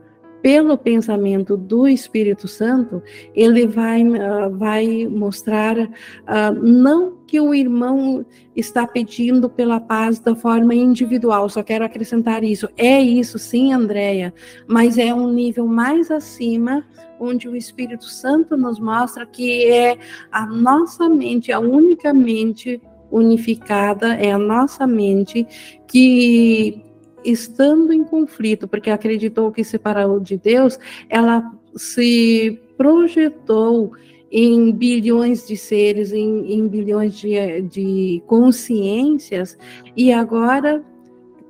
pelo 0.46 0.78
pensamento 0.78 1.56
do 1.56 1.88
Espírito 1.88 2.46
Santo, 2.46 3.02
ele 3.34 3.66
vai, 3.66 4.00
uh, 4.06 4.48
vai 4.56 5.04
mostrar 5.08 5.76
uh, 5.76 6.54
não 6.62 7.16
que 7.26 7.40
o 7.40 7.52
irmão 7.52 8.24
está 8.54 8.86
pedindo 8.86 9.50
pela 9.50 9.80
paz 9.80 10.20
da 10.20 10.36
forma 10.36 10.72
individual, 10.72 11.48
só 11.48 11.64
quero 11.64 11.84
acrescentar 11.84 12.44
isso. 12.44 12.68
É 12.76 13.00
isso, 13.02 13.40
sim, 13.40 13.72
Andréia, 13.72 14.32
mas 14.68 14.98
é 14.98 15.12
um 15.12 15.32
nível 15.32 15.66
mais 15.66 16.12
acima, 16.12 16.86
onde 17.18 17.48
o 17.48 17.56
Espírito 17.56 18.04
Santo 18.04 18.56
nos 18.56 18.78
mostra 18.78 19.26
que 19.26 19.64
é 19.64 19.98
a 20.30 20.46
nossa 20.46 21.08
mente, 21.08 21.50
a 21.50 21.58
única 21.58 22.14
mente 22.14 22.80
unificada, 23.10 24.14
é 24.14 24.30
a 24.30 24.38
nossa 24.38 24.86
mente 24.86 25.44
que 25.88 26.85
estando 27.30 27.92
em 27.92 28.04
conflito, 28.04 28.68
porque 28.68 28.90
acreditou 28.90 29.52
que 29.52 29.64
separou 29.64 30.20
de 30.20 30.36
Deus, 30.36 30.78
ela 31.08 31.52
se 31.74 32.60
projetou 32.76 33.92
em 34.30 34.72
bilhões 34.72 35.46
de 35.46 35.56
seres, 35.56 36.12
em, 36.12 36.52
em 36.52 36.66
bilhões 36.66 37.14
de, 37.14 37.62
de 37.62 38.22
consciências, 38.26 39.56
e 39.96 40.12
agora 40.12 40.84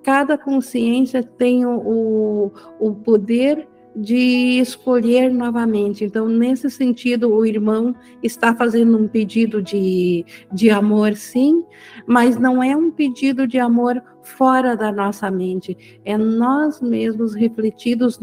cada 0.03 0.39
consciência 0.39 1.23
tem 1.23 1.67
o, 1.67 2.53
o 2.79 2.95
poder 2.95 3.67
de 3.97 4.59
escolher 4.61 5.33
novamente. 5.33 6.05
Então, 6.05 6.29
nesse 6.29 6.71
sentido, 6.71 7.33
o 7.33 7.47
irmão 7.47 7.95
está 8.23 8.55
fazendo 8.55 8.99
um 8.99 9.09
pedido 9.09 9.63
de, 9.63 10.25
de 10.53 10.69
amor, 10.69 11.15
sim, 11.17 11.65
mas 12.07 12.37
não 12.39 12.63
é 12.63 12.77
um 12.77 12.91
pedido 12.91 13.47
de 13.47 13.59
amor 13.59 14.03
fora 14.23 14.77
da 14.77 14.93
nossa 14.93 15.31
mente, 15.31 16.01
é 16.05 16.19
nós 16.19 16.81
mesmos 16.83 17.35
refletidos, 17.35 18.21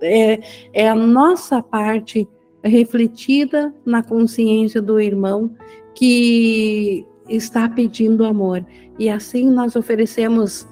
é, 0.00 0.40
é 0.72 0.88
a 0.88 0.94
nossa 0.94 1.60
parte 1.60 2.28
refletida 2.62 3.74
na 3.84 4.02
consciência 4.02 4.80
do 4.80 5.00
irmão 5.00 5.50
que 5.94 7.04
está 7.28 7.68
pedindo 7.68 8.24
amor. 8.24 8.64
E 8.98 9.08
assim 9.08 9.50
nós 9.50 9.74
oferecemos 9.74 10.68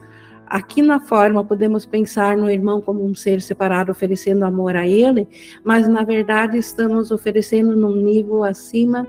Aqui 0.46 0.82
na 0.82 1.00
forma, 1.00 1.44
podemos 1.44 1.86
pensar 1.86 2.36
no 2.36 2.50
irmão 2.50 2.80
como 2.80 3.04
um 3.04 3.14
ser 3.14 3.40
separado, 3.40 3.90
oferecendo 3.90 4.44
amor 4.44 4.76
a 4.76 4.86
ele, 4.86 5.26
mas 5.64 5.88
na 5.88 6.04
verdade 6.04 6.58
estamos 6.58 7.10
oferecendo 7.10 7.74
num 7.74 7.96
nível 7.96 8.44
acima 8.44 9.06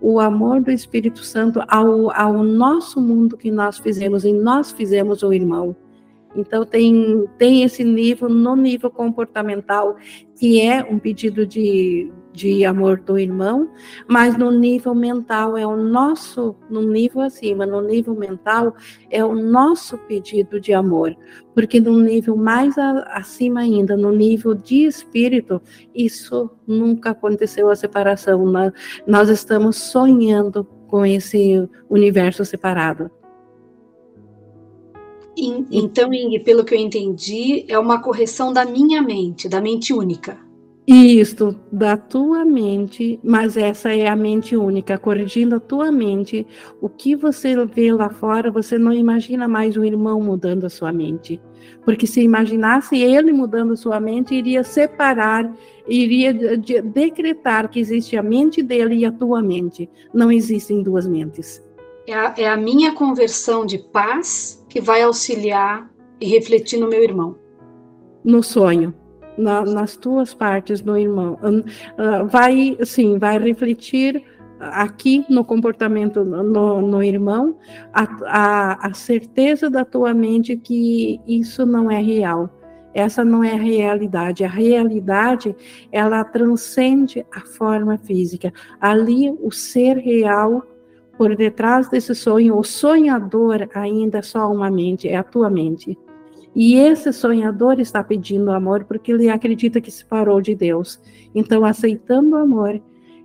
o 0.00 0.20
amor 0.20 0.60
do 0.60 0.70
Espírito 0.70 1.24
Santo 1.24 1.60
ao, 1.66 2.10
ao 2.12 2.42
nosso 2.42 3.00
mundo 3.00 3.36
que 3.36 3.50
nós 3.50 3.78
fizemos, 3.78 4.24
e 4.24 4.32
nós 4.32 4.70
fizemos 4.70 5.22
o 5.22 5.32
irmão. 5.32 5.74
Então, 6.36 6.64
tem, 6.64 7.24
tem 7.36 7.62
esse 7.64 7.82
nível, 7.82 8.28
no 8.28 8.54
nível 8.54 8.90
comportamental, 8.90 9.96
que 10.38 10.60
é 10.60 10.84
um 10.84 10.98
pedido 10.98 11.46
de, 11.46 12.12
de 12.32 12.64
amor 12.64 13.00
do 13.00 13.18
irmão, 13.18 13.70
mas 14.06 14.36
no 14.36 14.50
nível 14.50 14.94
mental 14.94 15.56
é 15.56 15.66
o 15.66 15.76
nosso, 15.76 16.54
no 16.70 16.82
nível 16.82 17.20
acima, 17.20 17.66
no 17.66 17.80
nível 17.80 18.14
mental, 18.14 18.74
é 19.10 19.24
o 19.24 19.34
nosso 19.34 19.98
pedido 19.98 20.60
de 20.60 20.72
amor. 20.72 21.16
Porque 21.54 21.80
no 21.80 21.98
nível 21.98 22.36
mais 22.36 22.76
acima 22.78 23.60
ainda, 23.60 23.96
no 23.96 24.12
nível 24.12 24.54
de 24.54 24.84
espírito, 24.84 25.60
isso 25.94 26.50
nunca 26.66 27.10
aconteceu 27.10 27.70
a 27.70 27.76
separação. 27.76 28.44
Nós 29.06 29.28
estamos 29.28 29.76
sonhando 29.76 30.64
com 30.86 31.04
esse 31.04 31.68
universo 31.90 32.44
separado. 32.44 33.10
Então, 35.36 36.12
Ing, 36.12 36.40
pelo 36.40 36.64
que 36.64 36.74
eu 36.74 36.78
entendi, 36.78 37.64
é 37.68 37.78
uma 37.78 38.02
correção 38.02 38.52
da 38.52 38.64
minha 38.64 39.00
mente, 39.00 39.48
da 39.48 39.60
mente 39.60 39.92
única. 39.92 40.47
Isso, 40.90 41.54
da 41.70 41.98
tua 41.98 42.46
mente, 42.46 43.20
mas 43.22 43.58
essa 43.58 43.94
é 43.94 44.08
a 44.08 44.16
mente 44.16 44.56
única, 44.56 44.96
corrigindo 44.96 45.56
a 45.56 45.60
tua 45.60 45.92
mente. 45.92 46.46
O 46.80 46.88
que 46.88 47.14
você 47.14 47.54
vê 47.66 47.92
lá 47.92 48.08
fora, 48.08 48.50
você 48.50 48.78
não 48.78 48.90
imagina 48.90 49.46
mais 49.46 49.76
o 49.76 49.84
irmão 49.84 50.18
mudando 50.22 50.64
a 50.64 50.70
sua 50.70 50.90
mente. 50.90 51.38
Porque 51.84 52.06
se 52.06 52.22
imaginasse 52.22 52.96
ele 52.96 53.34
mudando 53.34 53.74
a 53.74 53.76
sua 53.76 54.00
mente, 54.00 54.34
iria 54.34 54.64
separar, 54.64 55.54
iria 55.86 56.32
decretar 56.32 57.68
que 57.68 57.78
existe 57.78 58.16
a 58.16 58.22
mente 58.22 58.62
dele 58.62 58.94
e 58.94 59.04
a 59.04 59.12
tua 59.12 59.42
mente. 59.42 59.90
Não 60.14 60.32
existem 60.32 60.82
duas 60.82 61.06
mentes. 61.06 61.62
É 62.06 62.14
a, 62.14 62.34
é 62.38 62.48
a 62.48 62.56
minha 62.56 62.94
conversão 62.94 63.66
de 63.66 63.76
paz 63.76 64.64
que 64.70 64.80
vai 64.80 65.02
auxiliar 65.02 65.86
e 66.18 66.26
refletir 66.26 66.80
no 66.80 66.88
meu 66.88 67.02
irmão. 67.02 67.36
No 68.24 68.42
sonho, 68.42 68.94
na, 69.38 69.64
nas 69.64 69.96
tuas 69.96 70.34
partes 70.34 70.80
do 70.80 70.98
irmão. 70.98 71.38
Uh, 71.42 72.26
vai, 72.26 72.76
sim, 72.84 73.18
vai 73.18 73.38
refletir 73.38 74.22
aqui 74.60 75.24
no 75.28 75.44
comportamento 75.44 76.24
no, 76.24 76.82
no 76.82 77.02
irmão 77.02 77.56
a, 77.92 78.08
a, 78.26 78.88
a 78.88 78.94
certeza 78.94 79.70
da 79.70 79.84
tua 79.84 80.12
mente 80.12 80.56
que 80.56 81.20
isso 81.26 81.64
não 81.64 81.90
é 81.90 82.00
real. 82.00 82.50
Essa 82.92 83.24
não 83.24 83.44
é 83.44 83.52
a 83.52 83.62
realidade. 83.62 84.44
A 84.44 84.48
realidade, 84.48 85.54
ela 85.92 86.24
transcende 86.24 87.24
a 87.32 87.40
forma 87.40 87.96
física. 87.98 88.52
Ali, 88.80 89.30
o 89.40 89.52
ser 89.52 89.98
real 89.98 90.66
por 91.16 91.36
detrás 91.36 91.88
desse 91.88 92.14
sonho, 92.14 92.56
o 92.56 92.64
sonhador 92.64 93.68
ainda 93.74 94.18
é 94.18 94.22
só 94.22 94.50
uma 94.50 94.70
mente, 94.70 95.08
é 95.08 95.16
a 95.16 95.22
tua 95.22 95.50
mente. 95.50 95.98
E 96.54 96.74
esse 96.74 97.12
sonhador 97.12 97.78
está 97.78 98.02
pedindo 98.02 98.50
amor 98.50 98.84
porque 98.84 99.12
ele 99.12 99.28
acredita 99.28 99.80
que 99.80 99.90
se 99.90 100.04
parou 100.04 100.40
de 100.40 100.54
Deus. 100.54 101.00
Então, 101.34 101.64
aceitando 101.64 102.36
o 102.36 102.38
amor 102.38 102.80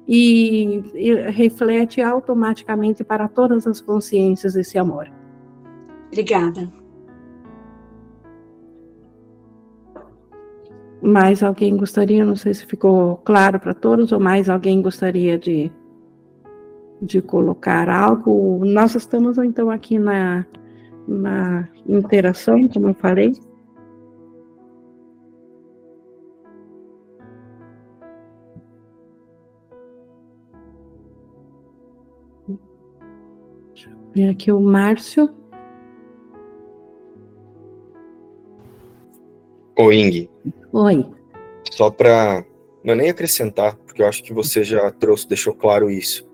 e, 0.08 0.84
e 0.94 1.14
reflete 1.32 2.02
automaticamente 2.02 3.04
para 3.04 3.28
todas 3.28 3.66
as 3.66 3.82
consciências 3.82 4.56
esse 4.56 4.78
amor. 4.78 5.12
Obrigada. 6.08 6.72
Mais 11.02 11.44
alguém 11.44 11.76
gostaria, 11.76 12.24
não 12.24 12.36
sei 12.36 12.54
se 12.54 12.66
ficou 12.66 13.18
claro 13.18 13.60
para 13.60 13.74
todos, 13.74 14.12
ou 14.12 14.20
mais 14.20 14.50
alguém 14.50 14.82
gostaria 14.82 15.38
de 15.38 15.72
de 17.04 17.22
colocar 17.22 17.90
algo. 17.90 18.64
Nós 18.66 18.96
estamos 18.96 19.38
então 19.38 19.70
aqui 19.70 20.00
na, 20.00 20.46
na 21.08 21.68
interação, 21.88 22.68
como 22.68 22.90
eu 22.90 22.94
falei. 22.96 23.34
Deixa 33.74 33.90
eu 33.90 33.98
ver 34.14 34.30
aqui 34.30 34.52
o 34.52 34.60
Márcio. 34.60 35.30
Oi, 39.78 39.96
Ing. 39.96 40.30
Oi. 40.72 41.06
Só 41.72 41.90
para 41.90 42.46
não 42.84 42.94
é 42.94 42.98
nem 42.98 43.10
acrescentar, 43.10 43.76
porque 43.78 44.02
eu 44.02 44.08
acho 44.08 44.22
que 44.22 44.34
você 44.34 44.64
já 44.64 44.92
trouxe, 44.92 45.28
deixou 45.28 45.54
claro 45.54 45.90
isso. 45.90 46.28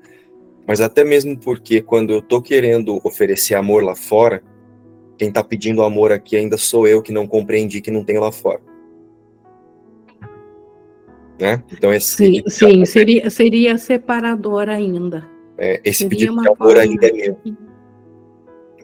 Mas 0.67 0.81
até 0.81 1.03
mesmo 1.03 1.37
porque 1.37 1.81
quando 1.81 2.11
eu 2.11 2.21
tô 2.21 2.41
querendo 2.41 2.99
oferecer 3.03 3.55
amor 3.55 3.83
lá 3.83 3.95
fora, 3.95 4.43
quem 5.19 5.29
tá 5.29 5.43
pedindo 5.43 5.83
amor 5.83 6.13
aqui 6.13 6.37
ainda 6.37 6.57
sou 6.57 6.87
eu 6.87 7.01
que 7.01 7.11
não 7.11 7.27
compreendi 7.27 7.81
que 7.81 7.91
não 7.91 8.05
tem 8.05 8.17
lá 8.17 8.31
fora. 8.31 8.61
Né? 11.37 11.61
Então 11.71 11.93
esse 11.93 12.15
sim, 12.15 12.43
sim 12.47 12.85
seria, 12.85 13.29
seria 13.29 13.77
separador 13.77 14.69
ainda. 14.69 15.29
É, 15.57 15.81
esse 15.83 15.99
seria 15.99 16.09
pedido 16.09 16.41
de 16.41 16.47
amor 16.47 16.57
forma... 16.57 16.81
ainda 16.81 17.07
é 17.07 17.11
meu. 17.11 17.37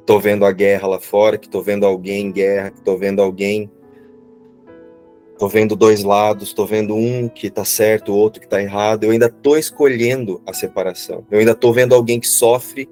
Tô 0.06 0.20
vendo 0.20 0.46
a 0.46 0.52
guerra 0.52 0.88
lá 0.88 1.00
fora, 1.00 1.38
que 1.38 1.50
tô 1.50 1.62
vendo 1.62 1.86
alguém 1.86 2.28
em 2.28 2.32
guerra, 2.32 2.70
que 2.70 2.82
tô 2.82 2.96
vendo 2.98 3.22
alguém 3.22 3.72
Tô 5.38 5.50
vendo 5.50 5.76
dois 5.76 6.02
lados, 6.02 6.54
tô 6.54 6.66
vendo 6.66 6.96
um 6.96 7.28
que 7.28 7.50
tá 7.50 7.66
certo, 7.66 8.14
o 8.14 8.16
outro 8.16 8.40
que 8.40 8.48
tá 8.48 8.62
errado. 8.62 9.04
Eu 9.04 9.12
ainda 9.12 9.30
tô 9.30 9.58
escolhendo 9.58 10.42
a 10.46 10.54
separação. 10.54 11.26
Eu 11.30 11.40
ainda 11.40 11.54
tô 11.54 11.74
vendo 11.74 11.94
alguém 11.94 12.22
que 12.22 12.28
sofre 12.28 12.88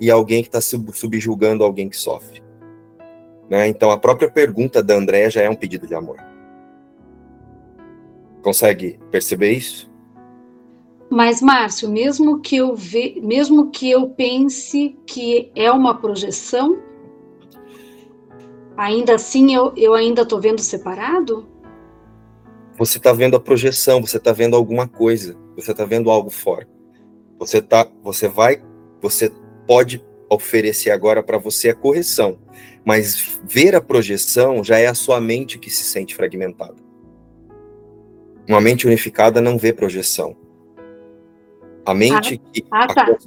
e 0.00 0.08
alguém 0.08 0.42
que 0.42 0.48
está 0.48 0.60
subjugando 0.60 1.64
alguém 1.64 1.88
que 1.88 1.96
sofre. 1.96 2.40
Né? 3.48 3.68
Então 3.68 3.90
a 3.90 3.98
própria 3.98 4.30
pergunta 4.30 4.82
da 4.82 4.94
André 4.94 5.30
já 5.30 5.42
é 5.42 5.50
um 5.50 5.56
pedido 5.56 5.86
de 5.86 5.94
amor. 5.94 6.18
Consegue 8.42 8.98
perceber 9.10 9.52
isso? 9.52 9.90
Mas 11.10 11.40
Márcio, 11.40 11.88
mesmo 11.88 12.40
que 12.40 12.56
eu 12.56 12.74
ve, 12.74 13.20
mesmo 13.22 13.70
que 13.70 13.90
eu 13.90 14.10
pense 14.10 14.96
que 15.06 15.50
é 15.54 15.72
uma 15.72 15.98
projeção, 15.98 16.78
ainda 18.76 19.14
assim 19.14 19.54
eu, 19.54 19.72
eu 19.74 19.94
ainda 19.94 20.22
estou 20.22 20.38
vendo 20.38 20.60
separado? 20.60 21.48
você 22.78 22.96
está 22.96 23.12
vendo 23.12 23.36
a 23.36 23.40
projeção, 23.40 24.00
você 24.00 24.18
está 24.18 24.32
vendo 24.32 24.54
alguma 24.54 24.86
coisa, 24.86 25.36
você 25.56 25.72
está 25.72 25.84
vendo 25.84 26.10
algo 26.10 26.30
fora. 26.30 26.66
Você 27.36 27.60
tá, 27.60 27.88
você 28.04 28.28
vai, 28.28 28.62
você 29.02 29.32
pode 29.66 30.02
oferecer 30.30 30.92
agora 30.92 31.20
para 31.20 31.38
você 31.38 31.70
a 31.70 31.74
correção, 31.74 32.38
mas 32.88 33.38
ver 33.44 33.76
a 33.76 33.82
projeção 33.82 34.64
já 34.64 34.78
é 34.78 34.86
a 34.86 34.94
sua 34.94 35.20
mente 35.20 35.58
que 35.58 35.68
se 35.68 35.84
sente 35.84 36.14
fragmentada. 36.14 36.76
Uma 38.48 38.62
mente 38.62 38.86
unificada 38.86 39.42
não 39.42 39.58
vê 39.58 39.74
projeção. 39.74 40.34
A 41.84 41.92
mente 41.92 42.40
ah, 42.42 42.50
que 42.50 42.64
Ah, 42.70 42.86
tá. 42.86 43.18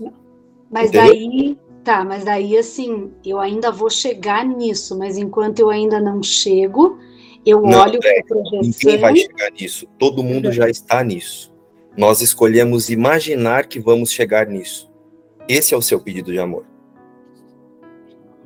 Mas 0.68 0.90
Entendeu? 0.90 1.14
daí, 1.14 1.58
tá, 1.84 2.04
mas 2.04 2.24
daí 2.24 2.58
assim, 2.58 3.12
eu 3.24 3.40
ainda 3.40 3.72
vou 3.72 3.88
chegar 3.88 4.44
nisso, 4.44 4.98
mas 4.98 5.16
enquanto 5.16 5.60
eu 5.60 5.70
ainda 5.70 6.00
não 6.00 6.24
chego, 6.24 6.98
eu 7.46 7.62
não, 7.62 7.82
olho 7.82 7.98
é, 7.98 8.00
para 8.00 8.20
a 8.20 8.24
projeção. 8.24 8.62
Ninguém 8.64 8.98
vai 8.98 9.16
chegar 9.16 9.52
nisso. 9.52 9.86
Todo 10.00 10.24
mundo 10.24 10.52
já 10.52 10.72
está 10.72 11.04
nisso. 11.04 11.54
Nós 11.96 12.20
escolhemos 12.22 12.90
imaginar 12.90 13.68
que 13.68 13.80
vamos 13.80 14.12
chegar 14.12 14.48
nisso. 14.48 14.92
Esse 15.48 15.76
é 15.76 15.78
o 15.78 15.84
seu 15.84 16.00
pedido 16.00 16.32
de 16.32 16.40
amor. 16.40 16.71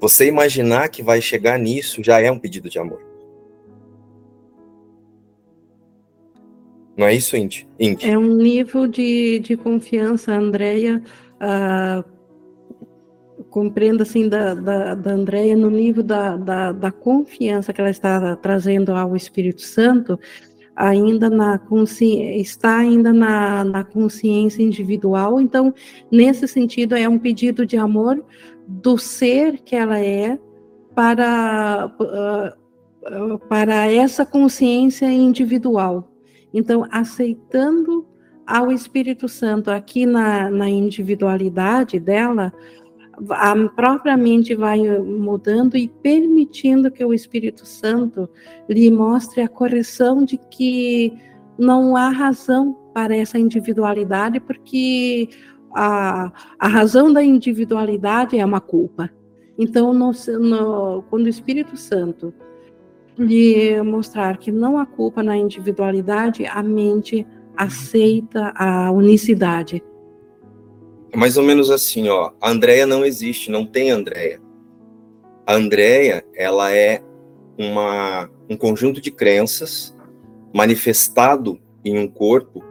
Você 0.06 0.28
imaginar 0.28 0.90
que 0.90 1.02
vai 1.02 1.20
chegar 1.20 1.58
nisso 1.58 2.04
já 2.04 2.22
é 2.22 2.32
um 2.32 2.38
pedido 2.38 2.70
de 2.70 2.78
amor. 2.78 3.02
Não 6.96 7.08
é 7.08 7.16
isso, 7.16 7.36
Indy? 7.36 7.68
É 8.04 8.16
um 8.16 8.36
nível 8.36 8.86
de, 8.86 9.40
de 9.40 9.58
confiança, 9.58 10.32
Andréia. 10.32 11.02
Uh, 11.42 12.04
compreendo 13.50 14.04
assim 14.04 14.30
da, 14.30 14.54
da, 14.54 14.94
da 14.94 15.12
Andrea 15.12 15.56
no 15.56 15.72
nível 15.72 16.04
da, 16.04 16.38
da, 16.38 16.72
da, 16.72 16.92
confiança 16.92 17.74
que 17.74 17.82
ela 17.82 17.90
está 17.90 18.36
trazendo 18.36 18.92
ao 18.92 19.16
Espírito 19.16 19.64
Santo, 19.64 20.20
ainda 20.76 21.32
na 21.32 21.60
está 22.36 22.78
ainda 22.78 23.12
na, 23.12 23.64
na 23.64 23.84
consciência 23.84 24.62
individual. 24.62 25.42
Então, 25.42 25.74
nesse 26.12 26.48
sentido, 26.48 26.96
é 26.96 27.10
um 27.10 27.18
pedido 27.18 27.66
de 27.66 27.76
amor 27.76 28.24
do 28.68 28.98
ser 28.98 29.60
que 29.60 29.76
ela 29.76 30.00
é 30.00 30.40
para 30.94 31.92
uh, 32.00 32.66
para 33.48 33.92
essa 33.92 34.26
consciência 34.26 35.06
individual. 35.06 36.12
Então, 36.54 36.88
aceitando 36.90 38.08
ao 38.48 38.72
Espírito 38.72 39.28
Santo 39.28 39.70
aqui 39.70 40.06
na, 40.06 40.50
na 40.50 40.70
individualidade 40.70 42.00
dela, 42.00 42.54
a 43.30 43.56
própria 43.70 44.18
mente 44.18 44.56
vai 44.56 44.80
mudando 45.00 45.78
e 45.78 45.88
permitindo 45.88 46.92
que 46.92 47.04
o 47.04 47.14
Espírito 47.14 47.66
Santo 47.66 48.30
lhe 48.70 48.90
mostre 48.92 49.42
a 49.42 49.48
correção 49.48 50.24
de 50.24 50.38
que 50.38 51.14
não 51.58 51.96
há 51.96 52.10
razão 52.10 52.74
para 52.94 53.16
essa 53.16 53.38
individualidade, 53.38 54.40
porque 54.40 55.30
a, 55.76 56.32
a 56.58 56.68
razão 56.68 57.12
da 57.12 57.24
individualidade 57.24 58.38
é 58.38 58.46
uma 58.46 58.62
culpa. 58.62 59.10
Então, 59.58 59.94
no, 59.94 60.12
no, 60.40 61.04
quando 61.10 61.26
o 61.26 61.30
Espírito 61.30 61.78
Santo 61.78 62.34
lhe 63.18 63.82
mostrar 63.82 64.38
que 64.38 64.52
não 64.52 64.78
há 64.78 64.86
culpa 64.86 65.22
na 65.22 65.38
individualidade, 65.38 66.46
a 66.46 66.64
mente 66.64 67.26
aceita 67.56 68.52
a 68.56 68.92
unicidade 68.92 69.82
é 71.16 71.18
mais 71.18 71.38
ou 71.38 71.44
menos 71.44 71.72
assim, 71.72 72.10
ó. 72.10 72.32
A 72.42 72.50
Andrea 72.50 72.86
não 72.86 73.06
existe, 73.06 73.50
não 73.50 73.66
tem 73.66 73.90
Andrea. 73.90 74.38
A 75.48 75.54
Andrea, 75.54 76.26
ela 76.36 76.76
é 76.76 77.02
uma, 77.58 78.30
um 78.50 78.58
conjunto 78.58 79.00
de 79.00 79.10
crenças 79.10 79.96
manifestado 80.54 81.58
em 81.86 81.98
um 81.98 82.06
corpo 82.06 82.62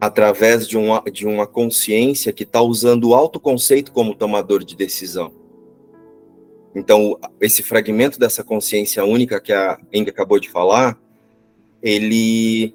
através 0.00 0.66
de 0.66 0.78
uma, 0.78 1.02
de 1.12 1.26
uma 1.26 1.46
consciência 1.46 2.32
que 2.32 2.44
está 2.44 2.62
usando 2.62 3.10
o 3.10 3.14
autoconceito 3.14 3.92
como 3.92 4.14
tomador 4.14 4.64
de 4.64 4.74
decisão. 4.74 5.32
Então, 6.74 7.18
esse 7.40 7.62
fragmento 7.62 8.18
dessa 8.18 8.42
consciência 8.42 9.04
única 9.04 9.40
que 9.40 9.52
a 9.52 9.78
Inga 9.92 10.10
acabou 10.10 10.38
de 10.38 10.48
falar, 10.48 10.98
ele 11.82 12.74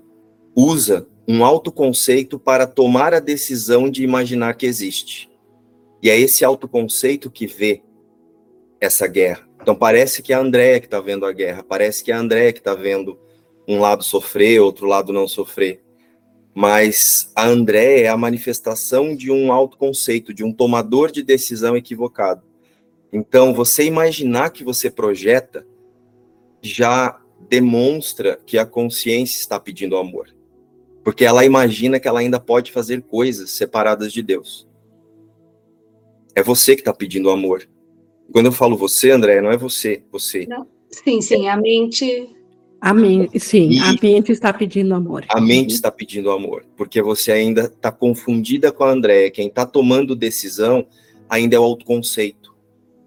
usa 0.56 1.08
um 1.28 1.44
autoconceito 1.44 2.38
para 2.38 2.68
tomar 2.68 3.14
a 3.14 3.20
decisão 3.20 3.90
de 3.90 4.04
imaginar 4.04 4.54
que 4.56 4.66
existe. 4.66 5.30
E 6.04 6.10
é 6.10 6.20
esse 6.20 6.46
autoconceito 6.46 7.32
que 7.32 7.48
vê 7.48 7.82
essa 8.80 9.08
guerra. 9.08 9.48
Então 9.62 9.74
parece 9.74 10.22
que 10.22 10.32
é 10.32 10.36
a 10.36 10.40
Andréia 10.40 10.80
que 10.80 10.86
está 10.86 11.00
vendo 11.00 11.26
a 11.26 11.32
guerra, 11.32 11.64
parece 11.64 12.04
que 12.04 12.12
é 12.12 12.16
a 12.16 12.20
Andréia 12.20 12.54
que 12.54 12.60
está 12.60 12.76
vendo 12.76 13.18
um 13.68 13.80
lado 13.80 14.04
sofrer, 14.04 14.62
outro 14.62 14.86
lado 14.86 15.12
não 15.12 15.28
sofrer. 15.28 15.85
Mas 16.56 17.30
a 17.36 17.46
Andréia 17.46 18.06
é 18.06 18.08
a 18.08 18.18
manifestação 18.18 19.16
de 19.16 19.30
um 19.30 19.52
autoconceito, 19.52 20.34
de 20.34 20.44
um 20.44 20.52
tomador 20.52 21.12
de 21.12 21.22
decisão 21.22 21.78
equivocado. 21.78 22.42
Então, 23.14 23.54
você 23.54 23.84
imaginar 23.84 24.50
que 24.50 24.64
você 24.64 24.90
projeta 24.90 25.68
já 26.62 27.20
demonstra 27.50 28.40
que 28.46 28.58
a 28.58 28.66
consciência 28.66 29.38
está 29.38 29.60
pedindo 29.60 29.98
amor 29.98 30.36
porque 31.06 31.24
ela 31.24 31.46
imagina 31.46 32.00
que 32.00 32.08
ela 32.08 32.20
ainda 32.20 32.40
pode 32.40 32.72
fazer 32.72 33.04
coisas 33.04 33.52
separadas 33.52 34.12
de 34.12 34.24
Deus. 34.24 34.68
É 36.34 36.42
você 36.42 36.74
que 36.74 36.82
está 36.82 36.92
pedindo 36.92 37.30
amor. 37.30 37.70
Quando 38.32 38.48
eu 38.48 38.52
falo 38.52 38.76
você, 38.76 39.12
André, 39.12 39.40
não 39.40 39.52
é 39.52 39.56
você, 39.56 40.02
você. 40.12 40.48
Não. 40.48 40.68
Sim, 40.90 41.22
sim, 41.22 41.48
a 41.48 41.56
mente. 41.56 42.35
A 42.86 42.94
mente, 42.94 43.40
sim, 43.40 43.70
e 43.72 43.80
a 43.80 43.94
mente 44.02 44.32
está 44.32 44.54
pedindo 44.54 44.94
amor. 44.94 45.26
A 45.30 45.42
mente 45.42 45.74
está 45.74 45.92
pedindo 45.92 46.30
amor, 46.30 46.66
porque 46.78 47.02
você 47.02 47.32
ainda 47.32 47.64
está 47.66 47.92
confundida 47.92 48.72
com 48.72 48.84
a 48.84 48.92
Andréia. 48.92 49.32
Quem 49.32 49.48
está 49.48 49.66
tomando 49.66 50.16
decisão 50.16 50.86
ainda 51.28 51.56
é 51.56 51.60
o 51.60 51.64
autoconceito. 51.64 52.56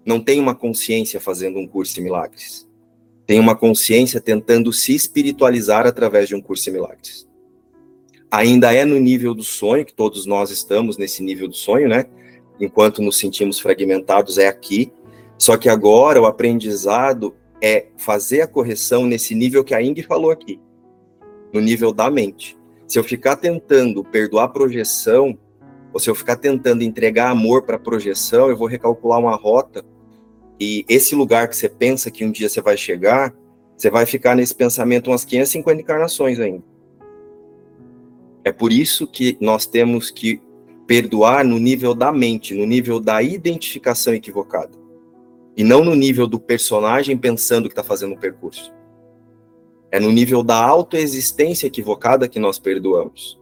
Não 0.05 0.19
tem 0.19 0.39
uma 0.39 0.53
consciência 0.53 1.21
fazendo 1.21 1.59
um 1.59 1.67
curso 1.67 1.95
de 1.95 2.01
milagres. 2.01 2.67
Tem 3.25 3.39
uma 3.39 3.55
consciência 3.55 4.19
tentando 4.19 4.73
se 4.73 4.93
espiritualizar 4.93 5.87
através 5.87 6.27
de 6.27 6.35
um 6.35 6.41
curso 6.41 6.65
de 6.65 6.71
milagres 6.71 7.29
ainda 8.31 8.73
é 8.73 8.85
no 8.85 8.99
nível 8.99 9.33
do 9.33 9.43
sonho, 9.43 9.85
que 9.85 9.93
todos 9.93 10.25
nós 10.25 10.51
estamos 10.51 10.97
nesse 10.97 11.23
nível 11.23 11.47
do 11.47 11.55
sonho, 11.55 11.89
né? 11.89 12.05
Enquanto 12.59 13.01
nos 13.01 13.17
sentimos 13.17 13.59
fragmentados, 13.59 14.37
é 14.37 14.47
aqui. 14.47 14.91
Só 15.37 15.57
que 15.57 15.69
agora 15.69 16.21
o 16.21 16.25
aprendizado 16.25 17.33
é 17.61 17.87
fazer 17.97 18.41
a 18.41 18.47
correção 18.47 19.05
nesse 19.05 19.35
nível 19.35 19.63
que 19.63 19.73
a 19.73 19.81
Ing 19.81 20.01
falou 20.03 20.31
aqui, 20.31 20.59
no 21.53 21.59
nível 21.59 21.91
da 21.93 22.09
mente. 22.09 22.57
Se 22.87 22.97
eu 22.97 23.03
ficar 23.03 23.35
tentando 23.35 24.03
perdoar 24.03 24.45
a 24.45 24.49
projeção, 24.49 25.37
ou 25.93 25.99
se 25.99 26.09
eu 26.09 26.15
ficar 26.15 26.37
tentando 26.37 26.83
entregar 26.83 27.29
amor 27.29 27.63
para 27.63 27.75
a 27.75 27.79
projeção, 27.79 28.49
eu 28.49 28.57
vou 28.57 28.67
recalcular 28.67 29.19
uma 29.19 29.35
rota 29.35 29.83
e 30.59 30.83
esse 30.89 31.15
lugar 31.15 31.47
que 31.47 31.55
você 31.55 31.69
pensa 31.69 32.11
que 32.11 32.25
um 32.25 32.31
dia 32.31 32.49
você 32.49 32.61
vai 32.61 32.75
chegar, 32.75 33.33
você 33.77 33.89
vai 33.89 34.05
ficar 34.05 34.35
nesse 34.35 34.53
pensamento 34.53 35.09
umas 35.09 35.23
550 35.23 35.81
encarnações 35.81 36.39
ainda. 36.39 36.63
É 38.43 38.51
por 38.51 38.73
isso 38.73 39.07
que 39.07 39.37
nós 39.39 39.65
temos 39.65 40.11
que 40.11 40.41
perdoar 40.85 41.45
no 41.45 41.57
nível 41.57 41.93
da 41.93 42.11
mente, 42.11 42.53
no 42.53 42.65
nível 42.65 42.99
da 42.99 43.21
identificação 43.21 44.13
equivocada. 44.13 44.71
E 45.59 45.63
não 45.63 45.83
no 45.83 45.93
nível 45.93 46.25
do 46.25 46.39
personagem 46.39 47.17
pensando 47.17 47.67
que 47.67 47.73
está 47.73 47.83
fazendo 47.83 48.11
o 48.11 48.15
um 48.15 48.17
percurso. 48.17 48.73
É 49.91 49.99
no 49.99 50.09
nível 50.09 50.41
da 50.41 50.55
autoexistência 50.55 51.67
equivocada 51.67 52.29
que 52.29 52.39
nós 52.39 52.57
perdoamos. 52.57 53.37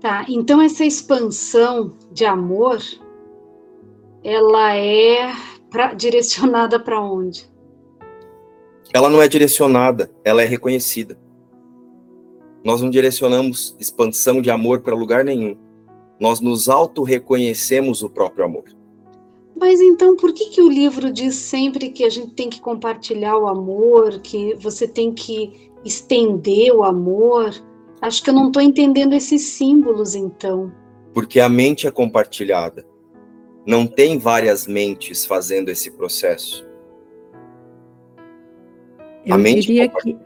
Tá, 0.00 0.26
então 0.28 0.60
essa 0.60 0.84
expansão 0.84 1.96
de 2.10 2.24
amor, 2.24 2.80
ela 4.24 4.74
é 4.74 5.32
pra, 5.70 5.94
direcionada 5.94 6.80
para 6.80 7.00
onde? 7.00 7.48
Ela 8.92 9.08
não 9.08 9.22
é 9.22 9.28
direcionada, 9.28 10.10
ela 10.24 10.42
é 10.42 10.46
reconhecida. 10.46 11.16
Nós 12.64 12.82
não 12.82 12.90
direcionamos 12.90 13.76
expansão 13.78 14.42
de 14.42 14.50
amor 14.50 14.80
para 14.80 14.96
lugar 14.96 15.24
nenhum. 15.24 15.56
Nós 16.18 16.40
nos 16.40 16.68
auto-reconhecemos 16.68 18.02
o 18.02 18.10
próprio 18.10 18.44
amor. 18.44 18.79
Mas 19.60 19.78
então, 19.78 20.16
por 20.16 20.32
que, 20.32 20.46
que 20.46 20.62
o 20.62 20.70
livro 20.70 21.12
diz 21.12 21.34
sempre 21.34 21.90
que 21.90 22.02
a 22.02 22.08
gente 22.08 22.32
tem 22.32 22.48
que 22.48 22.62
compartilhar 22.62 23.36
o 23.36 23.46
amor, 23.46 24.18
que 24.20 24.54
você 24.54 24.88
tem 24.88 25.12
que 25.12 25.70
estender 25.84 26.74
o 26.74 26.82
amor? 26.82 27.54
Acho 28.00 28.24
que 28.24 28.30
eu 28.30 28.34
não 28.34 28.46
estou 28.46 28.62
entendendo 28.62 29.12
esses 29.12 29.42
símbolos, 29.42 30.14
então. 30.14 30.72
Porque 31.12 31.38
a 31.38 31.48
mente 31.48 31.86
é 31.86 31.90
compartilhada. 31.90 32.86
Não 33.66 33.86
tem 33.86 34.18
várias 34.18 34.66
mentes 34.66 35.26
fazendo 35.26 35.68
esse 35.68 35.90
processo. 35.90 36.66
Eu 39.26 39.34
a 39.34 39.38
mente 39.38 39.66
diria 39.66 39.90
que 39.90 40.16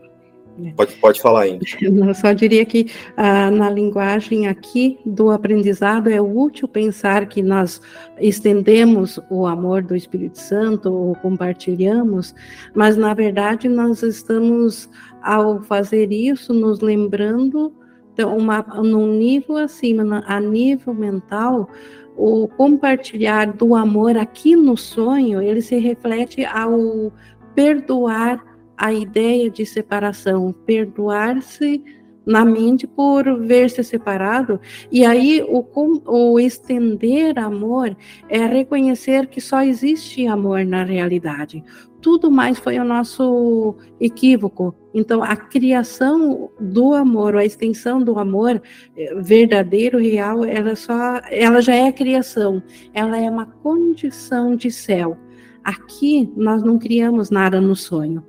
Pode, 0.76 0.94
pode 0.96 1.20
falar 1.20 1.42
ainda. 1.42 1.64
Eu 1.80 2.14
só 2.14 2.32
diria 2.32 2.64
que 2.64 2.90
ah, 3.16 3.50
na 3.50 3.68
linguagem 3.68 4.46
aqui 4.46 4.98
do 5.05 5.30
aprendizado 5.30 6.09
é 6.09 6.20
útil 6.20 6.68
pensar 6.68 7.26
que 7.26 7.42
nós 7.42 7.80
estendemos 8.20 9.18
o 9.28 9.46
amor 9.46 9.82
do 9.82 9.96
Espírito 9.96 10.38
Santo 10.38 10.92
ou 10.92 11.14
compartilhamos, 11.16 12.34
mas 12.74 12.96
na 12.96 13.12
verdade 13.14 13.68
nós 13.68 14.02
estamos 14.02 14.88
ao 15.22 15.62
fazer 15.62 16.12
isso, 16.12 16.52
nos 16.52 16.80
lembrando, 16.80 17.72
então, 18.12 18.36
uma, 18.36 18.62
num 18.62 19.12
nível 19.12 19.57
acima, 19.57 20.22
a 20.26 20.38
nível 20.38 20.94
mental, 20.94 21.68
o 22.16 22.46
compartilhar 22.46 23.52
do 23.52 23.74
amor 23.74 24.16
aqui 24.16 24.55
no 24.55 24.76
sonho, 24.76 25.42
ele 25.42 25.61
se 25.61 25.76
reflete 25.78 26.44
ao 26.44 27.12
perdoar 27.57 28.53
a 28.77 28.93
ideia 28.93 29.51
de 29.51 29.64
separação, 29.64 30.55
perdoar-se 30.66 31.83
na 32.27 32.45
mente 32.45 32.87
por 32.87 33.39
ver-se 33.41 33.83
separado. 33.85 34.61
E 34.91 35.05
aí 35.05 35.45
o, 35.47 35.64
o 36.07 36.41
estender 36.41 37.39
amor 37.39 37.97
é 38.29 38.45
reconhecer 38.47 39.27
que 39.27 39.41
só 39.41 39.62
existe 39.62 40.27
amor 40.27 40.64
na 40.64 40.85
realidade. 40.85 41.62
Tudo 42.01 42.31
mais 42.31 42.59
foi 42.59 42.79
o 42.79 42.85
nosso 42.85 43.75
equívoco. 43.99 44.75
Então, 44.93 45.22
a 45.22 45.35
criação 45.35 46.51
do 46.61 46.93
amor, 46.93 47.35
a 47.35 47.45
extensão 47.45 48.03
do 48.03 48.18
amor 48.18 48.61
eh, 48.97 49.14
verdadeiro, 49.16 49.99
real, 49.99 50.45
ela 50.45 50.77
só, 50.77 51.20
ela 51.31 51.62
já 51.62 51.75
é 51.75 51.91
criação. 51.91 52.62
Ela 52.93 53.18
é 53.18 53.29
uma 53.29 53.47
condição 53.47 54.55
de 54.55 54.70
céu. 54.70 55.16
Aqui 55.64 56.31
nós 56.37 56.62
não 56.62 56.79
criamos 56.79 57.31
nada 57.31 57.59
no 57.59 57.75
sonho. 57.75 58.22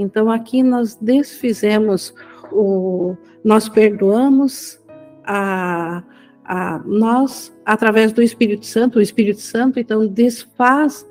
Então, 0.00 0.30
aqui 0.30 0.62
nós 0.62 0.96
desfizemos 0.96 2.14
o, 2.50 3.14
nós 3.44 3.68
perdoamos 3.68 4.80
a, 5.22 6.02
a 6.42 6.78
nós 6.86 7.54
através 7.66 8.10
do 8.10 8.22
Espírito 8.22 8.64
Santo. 8.64 8.98
O 8.98 9.02
Espírito 9.02 9.40
Santo 9.40 9.78
então 9.78 10.06
desfaz 10.06 11.06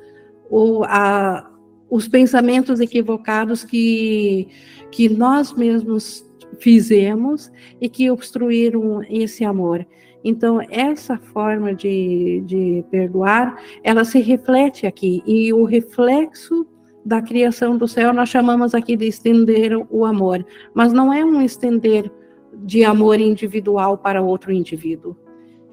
o, 0.50 0.84
a, 0.86 1.48
os 1.88 2.08
pensamentos 2.08 2.80
equivocados 2.80 3.64
que, 3.64 4.48
que 4.90 5.08
nós 5.08 5.54
mesmos 5.54 6.28
fizemos 6.60 7.52
e 7.80 7.88
que 7.88 8.10
obstruíram 8.10 9.04
esse 9.08 9.46
amor. 9.46 9.86
Então, 10.24 10.60
essa 10.68 11.16
forma 11.16 11.76
de, 11.76 12.42
de 12.44 12.84
perdoar, 12.90 13.56
ela 13.84 14.04
se 14.04 14.20
reflete 14.20 14.88
aqui, 14.88 15.24
e 15.26 15.54
o 15.54 15.64
reflexo 15.64 16.68
da 17.10 17.24
criação 17.24 17.76
do 17.76 17.88
céu 17.88 18.14
nós 18.14 18.30
chamamos 18.30 18.76
aqui 18.76 18.96
de 18.96 19.08
estender 19.08 19.76
o 19.90 20.06
amor, 20.06 20.46
mas 20.76 20.94
não 20.94 21.12
é 21.12 21.26
um 21.26 21.42
estender 21.42 22.12
de 22.54 22.86
amor 22.86 23.20
individual 23.20 23.98
para 23.98 24.22
outro 24.22 24.52
indivíduo. 24.52 25.18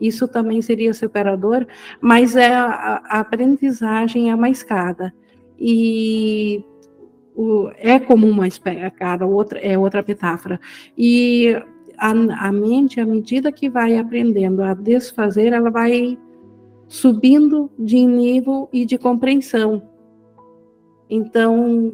Isso 0.00 0.26
também 0.26 0.62
seria 0.62 0.94
separador, 0.94 1.66
mas 2.00 2.36
é 2.36 2.54
a, 2.54 3.02
a 3.04 3.20
aprendizagem 3.20 4.30
é 4.30 4.34
uma 4.34 4.48
escada 4.48 5.12
e 5.60 6.64
o, 7.34 7.68
é 7.76 7.98
como 7.98 8.26
uma 8.26 8.48
escada, 8.48 9.26
outra 9.26 9.58
é 9.58 9.76
outra 9.76 10.02
metáfora. 10.08 10.58
E 10.96 11.54
a, 11.98 12.12
a 12.48 12.50
mente, 12.50 12.98
à 12.98 13.04
medida 13.04 13.52
que 13.52 13.68
vai 13.68 13.98
aprendendo 13.98 14.62
a 14.62 14.72
desfazer, 14.72 15.52
ela 15.52 15.70
vai 15.70 16.16
subindo 16.88 17.70
de 17.78 18.06
nível 18.06 18.70
e 18.72 18.86
de 18.86 18.96
compreensão. 18.96 19.95
Então, 21.08 21.92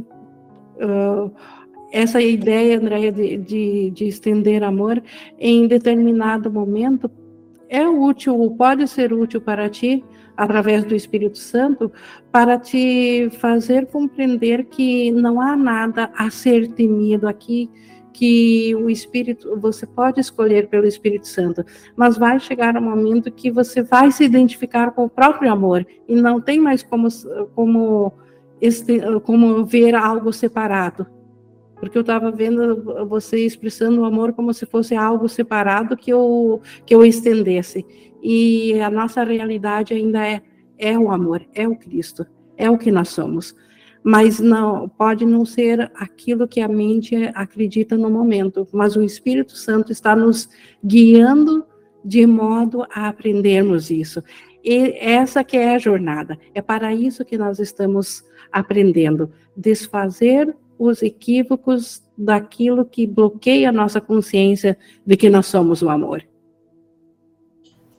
uh, 0.77 1.31
essa 1.93 2.21
ideia, 2.21 2.79
Andréia, 2.79 3.13
de, 3.13 3.37
de, 3.37 3.91
de, 3.91 4.09
estender 4.09 4.63
amor 4.63 5.03
em 5.39 5.69
determinado 5.69 6.51
momento 6.51 7.11
é 7.69 7.87
útil, 7.87 8.55
pode 8.57 8.87
ser 8.89 9.13
útil 9.13 9.41
para 9.41 9.69
ti, 9.69 10.05
através 10.37 10.85
do 10.85 10.95
Espírito 10.95 11.39
Santo, 11.39 11.93
para 12.31 12.59
te 12.59 13.31
fazer 13.39 13.87
compreender 13.87 14.65
que 14.65 15.11
não 15.11 15.41
há 15.41 15.57
nada 15.57 16.11
a 16.15 16.31
ser 16.31 16.69
temido 16.69 17.29
aqui, 17.29 17.71
que 18.13 18.75
o 18.75 18.91
Espírito, 18.91 19.59
você 19.59 19.87
pode 19.87 20.21
escolher 20.21 20.69
pelo 20.69 20.87
Espírito 20.87 21.27
Santo, 21.27 21.65
mas 21.97 22.19
vai 22.19 22.39
chegar 22.39 22.77
um 22.77 22.83
momento 22.83 23.33
que 23.33 23.51
você 23.51 23.83
vai 23.83 24.13
se 24.13 24.25
identificar 24.25 24.91
com 24.93 25.05
o 25.05 25.11
próprio 25.11 25.51
amor 25.51 25.87
e 26.07 26.15
não 26.15 26.41
tem 26.41 26.61
mais 26.61 26.83
como, 26.83 27.09
como, 27.55 28.13
como 29.25 29.65
ver 29.65 29.95
algo 29.95 30.33
separado. 30.33 31.07
Porque 31.81 31.99
eu 31.99 32.03
estava 32.03 32.31
vendo 32.31 33.07
você 33.09 33.45
expressando 33.45 34.03
o 34.03 34.05
amor 34.05 34.33
como 34.33 34.55
se 34.55 34.65
fosse 34.65 34.95
algo 34.95 35.29
separado 35.29 35.97
que 35.97 36.13
eu, 36.13 36.61
que 36.87 36.95
eu 36.95 37.05
estendesse. 37.05 37.85
E 38.23 38.81
a 38.81 38.89
nossa 38.89 39.25
realidade 39.25 39.93
ainda 39.93 40.25
é, 40.25 40.41
é 40.79 40.97
o 40.97 41.11
amor, 41.11 41.45
é 41.53 41.67
o 41.67 41.75
Cristo, 41.75 42.25
é 42.57 42.71
o 42.71 42.79
que 42.79 42.93
nós 42.93 43.09
somos. 43.09 43.55
Mas 44.05 44.39
não 44.39 44.89
pode 44.89 45.27
não 45.27 45.45
ser 45.45 45.91
aquilo 45.95 46.47
que 46.47 46.61
a 46.61 46.69
mente 46.69 47.17
acredita 47.35 47.97
no 47.97 48.11
momento, 48.11 48.67
mas 48.73 48.95
o 48.95 49.03
Espírito 49.03 49.57
Santo 49.57 49.91
está 49.91 50.15
nos 50.15 50.49
guiando 50.85 51.65
de 52.05 52.27
modo 52.27 52.85
a 52.93 53.09
aprendermos 53.09 53.91
isso. 53.91 54.23
E 54.65 54.97
essa 55.01 55.43
que 55.43 55.57
é 55.57 55.75
a 55.75 55.79
jornada. 55.79 56.39
É 56.55 56.63
para 56.63 56.95
isso 56.95 57.25
que 57.25 57.37
nós 57.37 57.59
estamos 57.59 58.25
aprendendo, 58.53 59.33
desfazer 59.57 60.55
os 60.79 61.03
equívocos 61.03 62.03
daquilo 62.17 62.85
que 62.85 63.07
bloqueia 63.07 63.69
a 63.69 63.73
nossa 63.73 64.01
consciência 64.01 64.77
de 65.07 65.17
que 65.17 65.31
nós 65.31 65.47
somos 65.47 65.83
o 65.83 65.89
amor. 65.89 66.27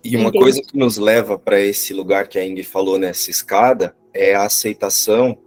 E 0.04 0.18
uma 0.18 0.32
coisa 0.32 0.62
que 0.62 0.78
nos 0.78 0.98
leva 0.98 1.40
para 1.40 1.62
esse 1.62 1.94
lugar 1.94 2.28
que 2.28 2.38
a 2.38 2.46
Ingrid 2.46 2.68
falou 2.68 3.00
nessa 3.00 3.32
escada 3.32 3.96
é 4.14 4.36
a 4.36 4.46
aceitação 4.46 5.38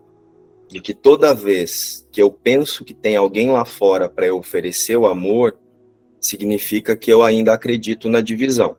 de 0.69 0.81
que 0.81 0.95
toda 0.95 1.35
vez 1.35 2.09
que 2.11 2.23
eu 2.23 2.31
penso 2.31 2.85
que 2.85 2.95
tem 2.95 3.17
alguém 3.17 3.51
lá 3.51 3.65
fora 3.65 4.09
para 4.09 4.27
eu 4.27 4.39
oferecer 4.39 4.97
o 4.97 5.07
amor, 5.07 5.59
significa 6.19 6.97
que 6.97 7.13
eu 7.13 7.23
ainda 7.23 7.53
acredito 7.53 8.09
na 8.09 8.21
divisão. 8.21 8.77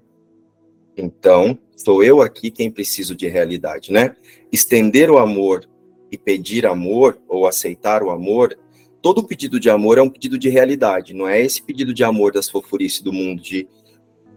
Então, 0.97 1.57
sou 1.75 2.03
eu 2.03 2.21
aqui 2.21 2.49
quem 2.49 2.71
preciso 2.71 3.15
de 3.15 3.28
realidade, 3.28 3.91
né? 3.91 4.15
Estender 4.51 5.11
o 5.11 5.19
amor 5.19 5.69
e 6.12 6.18
pedir 6.18 6.66
amor 6.66 7.20
ou 7.28 7.45
aceitar 7.45 8.03
o 8.03 8.10
amor, 8.10 8.58
todo 9.01 9.24
pedido 9.24 9.60
de 9.60 9.70
amor 9.70 9.97
é 9.97 10.01
um 10.01 10.10
pedido 10.10 10.38
de 10.38 10.49
realidade, 10.49 11.14
não 11.14 11.28
é 11.28 11.41
esse 11.41 11.62
pedido 11.62 11.93
de 11.93 12.03
amor 12.03 12.32
das 12.32 12.49
fofurices 12.49 13.01
do 13.01 13.14
mundo 13.14 13.41
de 13.41 13.68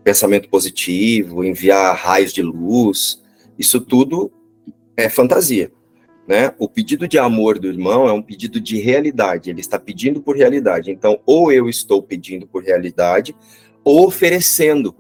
pensamento 0.03 0.49
positivo, 0.49 1.45
enviar 1.45 1.95
raios 1.97 2.33
de 2.33 2.43
luz, 2.43 3.23
isso 3.59 3.81
tudo 3.81 4.33
é 4.97 5.09
fantasia. 5.09 5.71
Né? 6.27 6.55
O 6.59 6.69
pedido 6.69 7.09
de 7.09 7.19
amor 7.19 7.59
do 7.59 7.67
irmão 7.67 8.09
é 8.09 8.13
um 8.13 8.23
pedido 8.23 8.61
de 8.61 8.79
realidade, 8.79 9.51
ele 9.51 9.61
está 9.61 9.79
pedindo 9.81 10.23
por 10.23 10.37
realidade. 10.37 10.91
Então, 10.91 11.19
ou 11.27 11.51
eu 11.51 11.69
estou 11.69 12.01
pedindo 12.01 12.47
por 12.47 12.63
realidade, 12.63 13.35
ou 13.83 14.07
oferecendo 14.07 14.95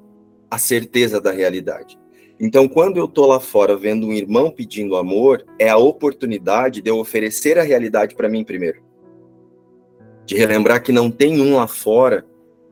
a 0.50 0.58
certeza 0.58 1.20
da 1.20 1.30
realidade. 1.30 1.99
Então, 2.40 2.66
quando 2.66 2.96
eu 2.96 3.04
estou 3.04 3.26
lá 3.26 3.38
fora 3.38 3.76
vendo 3.76 4.06
um 4.06 4.14
irmão 4.14 4.50
pedindo 4.50 4.96
amor, 4.96 5.44
é 5.58 5.68
a 5.68 5.76
oportunidade 5.76 6.80
de 6.80 6.88
eu 6.88 6.98
oferecer 6.98 7.58
a 7.58 7.62
realidade 7.62 8.14
para 8.14 8.30
mim 8.30 8.42
primeiro. 8.42 8.82
De 10.24 10.36
relembrar 10.36 10.82
que 10.82 10.90
não 10.90 11.10
tem 11.10 11.38
um 11.38 11.56
lá 11.56 11.66
fora 11.66 12.24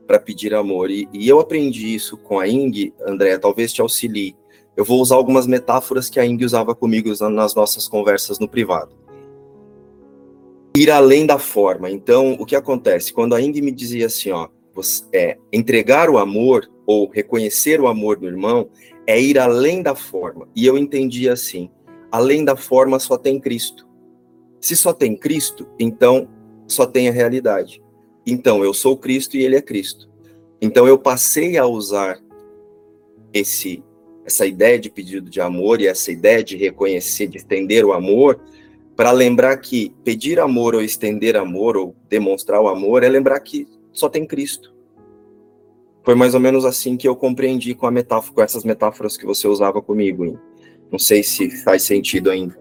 para 0.07 0.17
pedir 0.17 0.55
amor. 0.55 0.89
E, 0.89 1.07
e, 1.13 1.29
eu 1.29 1.39
aprendi 1.39 1.93
isso 1.93 2.17
com 2.17 2.39
a 2.39 2.47
Ing, 2.47 2.91
André, 3.05 3.37
talvez 3.37 3.71
te 3.71 3.79
auxilie. 3.79 4.35
Eu 4.75 4.83
vou 4.83 4.99
usar 4.99 5.17
algumas 5.17 5.45
metáforas 5.45 6.09
que 6.09 6.19
a 6.19 6.25
Ing 6.25 6.43
usava 6.43 6.73
comigo 6.73 7.11
nas 7.29 7.53
nossas 7.53 7.87
conversas 7.87 8.39
no 8.39 8.49
privado. 8.49 8.95
ir 10.75 10.89
além 10.89 11.27
da 11.27 11.37
forma. 11.37 11.91
Então, 11.91 12.33
o 12.39 12.45
que 12.45 12.55
acontece? 12.55 13.13
Quando 13.13 13.35
a 13.35 13.41
Ing 13.41 13.61
me 13.61 13.71
dizia 13.71 14.07
assim, 14.07 14.31
ó, 14.31 14.47
você, 14.73 15.03
é, 15.13 15.37
entregar 15.53 16.09
o 16.09 16.17
amor 16.17 16.67
ou 16.87 17.07
reconhecer 17.07 17.79
o 17.79 17.87
amor 17.87 18.17
do 18.17 18.25
irmão 18.25 18.67
é 19.09 19.19
ir 19.19 19.39
além 19.39 19.81
da 19.81 19.95
forma. 19.95 20.47
E 20.55 20.67
eu 20.67 20.77
entendi 20.77 21.27
assim: 21.27 21.67
além 22.11 22.45
da 22.45 22.55
forma 22.55 22.99
só 22.99 23.17
tem 23.17 23.39
Cristo. 23.39 23.87
Se 24.61 24.75
só 24.75 24.93
tem 24.93 25.17
Cristo, 25.17 25.67
então 25.79 26.29
só 26.67 26.85
tem 26.85 27.09
a 27.09 27.11
realidade. 27.11 27.81
Então 28.23 28.63
eu 28.63 28.71
sou 28.71 28.95
Cristo 28.95 29.35
e 29.35 29.43
ele 29.43 29.55
é 29.55 29.63
Cristo. 29.63 30.07
Então 30.61 30.87
eu 30.87 30.95
passei 30.95 31.57
a 31.57 31.65
usar 31.65 32.19
esse 33.33 33.83
essa 34.23 34.45
ideia 34.45 34.77
de 34.77 34.91
pedido 34.91 35.27
de 35.27 35.41
amor 35.41 35.81
e 35.81 35.87
essa 35.87 36.11
ideia 36.11 36.43
de 36.43 36.55
reconhecer, 36.55 37.25
de 37.25 37.37
estender 37.37 37.83
o 37.83 37.93
amor, 37.93 38.39
para 38.95 39.11
lembrar 39.11 39.57
que 39.57 39.91
pedir 40.03 40.39
amor 40.39 40.75
ou 40.75 40.83
estender 40.83 41.35
amor 41.35 41.75
ou 41.75 41.95
demonstrar 42.07 42.61
o 42.61 42.67
amor 42.67 43.01
é 43.01 43.09
lembrar 43.09 43.39
que 43.39 43.67
só 43.91 44.07
tem 44.07 44.27
Cristo. 44.27 44.71
Foi 46.03 46.15
mais 46.15 46.33
ou 46.33 46.39
menos 46.39 46.65
assim 46.65 46.97
que 46.97 47.07
eu 47.07 47.15
compreendi 47.15 47.75
com 47.75 47.85
a 47.85 47.91
metáfora, 47.91 48.33
com 48.33 48.41
essas 48.41 48.63
metáforas 48.63 49.17
que 49.17 49.25
você 49.25 49.47
usava 49.47 49.81
comigo. 49.81 50.39
Não 50.91 50.97
sei 50.97 51.21
se 51.23 51.49
faz 51.63 51.83
sentido 51.83 52.29
ainda. 52.29 52.57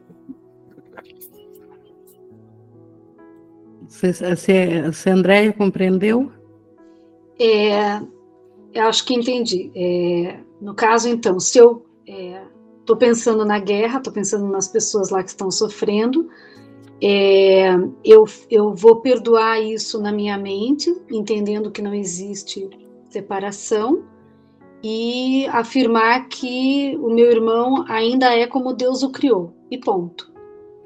Você, 3.89 4.13
você, 4.13 4.83
você 4.83 5.11
Andréia, 5.11 5.53
compreendeu? 5.53 6.31
É, 7.39 8.01
eu 8.75 8.85
acho 8.85 9.05
que 9.05 9.15
entendi. 9.15 9.71
É, 9.75 10.39
no 10.61 10.75
caso, 10.75 11.09
então, 11.09 11.41
se 11.41 11.59
eu 11.59 11.87
estou 12.07 12.97
é, 12.97 12.99
pensando 12.99 13.45
na 13.45 13.59
guerra, 13.59 13.99
estou 13.99 14.13
pensando 14.13 14.47
nas 14.47 14.69
pessoas 14.69 15.11
lá 15.11 15.23
que 15.23 15.31
estão 15.31 15.51
sofrendo, 15.51 16.29
é, 17.01 17.71
eu, 18.05 18.25
eu 18.51 18.75
vou 18.75 18.97
perdoar 18.97 19.61
isso 19.61 20.01
na 20.01 20.13
minha 20.13 20.37
mente, 20.37 20.95
entendendo 21.11 21.71
que 21.71 21.81
não 21.81 21.95
existe 21.95 22.69
separação 23.09 24.05
e 24.83 25.47
afirmar 25.49 26.29
que 26.29 26.97
o 27.01 27.11
meu 27.11 27.31
irmão 27.31 27.85
ainda 27.89 28.35
é 28.35 28.47
como 28.47 28.75
Deus 28.75 29.03
o 29.03 29.11
criou, 29.11 29.53
e 29.71 29.79
ponto. 29.79 30.33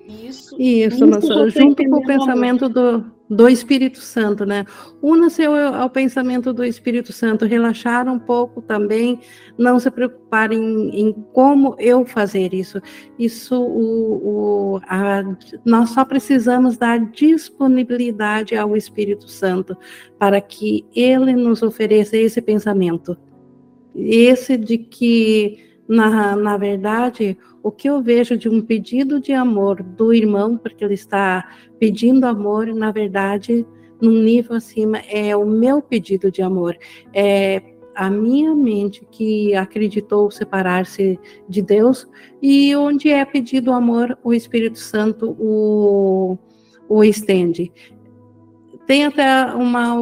Isso, 0.08 0.56
isso, 0.60 1.04
isso 1.04 1.50
junto 1.50 1.84
com 1.88 1.96
o 1.96 2.06
pensamento 2.06 2.68
do, 2.68 3.04
do 3.32 3.48
Espírito 3.48 3.98
Santo, 3.98 4.44
né? 4.44 4.66
Una-se 5.00 5.42
ao, 5.42 5.54
ao, 5.54 5.88
pensamento 5.88 6.52
do 6.52 6.62
Espírito 6.62 7.12
Santo, 7.12 7.46
relaxar 7.46 8.06
um 8.06 8.18
pouco 8.18 8.60
também, 8.60 9.20
não 9.56 9.80
se 9.80 9.90
preocupar 9.90 10.52
em, 10.52 10.90
em 10.90 11.12
como 11.32 11.74
eu 11.78 12.04
fazer 12.04 12.52
isso. 12.52 12.80
Isso, 13.18 13.58
o, 13.58 14.74
o, 14.74 14.80
a, 14.86 15.22
nós 15.64 15.90
só 15.90 16.04
precisamos 16.04 16.76
dar 16.76 16.98
disponibilidade 17.10 18.54
ao 18.54 18.76
Espírito 18.76 19.28
Santo 19.30 19.76
para 20.18 20.38
que 20.40 20.84
ele 20.94 21.32
nos 21.32 21.62
ofereça 21.62 22.16
esse 22.18 22.42
pensamento. 22.42 23.16
Esse 23.94 24.58
de 24.58 24.76
que, 24.76 25.71
na, 25.88 26.36
na 26.36 26.56
verdade, 26.56 27.36
o 27.62 27.70
que 27.70 27.88
eu 27.88 28.02
vejo 28.02 28.36
de 28.36 28.48
um 28.48 28.60
pedido 28.60 29.20
de 29.20 29.32
amor 29.32 29.82
do 29.82 30.12
irmão, 30.12 30.56
porque 30.56 30.84
ele 30.84 30.94
está 30.94 31.48
pedindo 31.78 32.24
amor, 32.24 32.66
na 32.68 32.90
verdade, 32.90 33.66
num 34.00 34.22
nível 34.22 34.56
acima, 34.56 34.98
é 35.08 35.36
o 35.36 35.46
meu 35.46 35.80
pedido 35.80 36.30
de 36.30 36.42
amor. 36.42 36.76
É 37.14 37.62
a 37.94 38.08
minha 38.10 38.54
mente 38.54 39.06
que 39.10 39.54
acreditou 39.54 40.30
separar-se 40.30 41.18
de 41.48 41.62
Deus, 41.62 42.08
e 42.40 42.74
onde 42.74 43.10
é 43.10 43.24
pedido 43.24 43.72
amor, 43.72 44.18
o 44.24 44.32
Espírito 44.32 44.78
Santo 44.78 45.36
o, 45.38 46.38
o 46.88 47.04
estende. 47.04 47.70
Tem 48.86 49.04
até 49.04 49.44
uma 49.54 49.98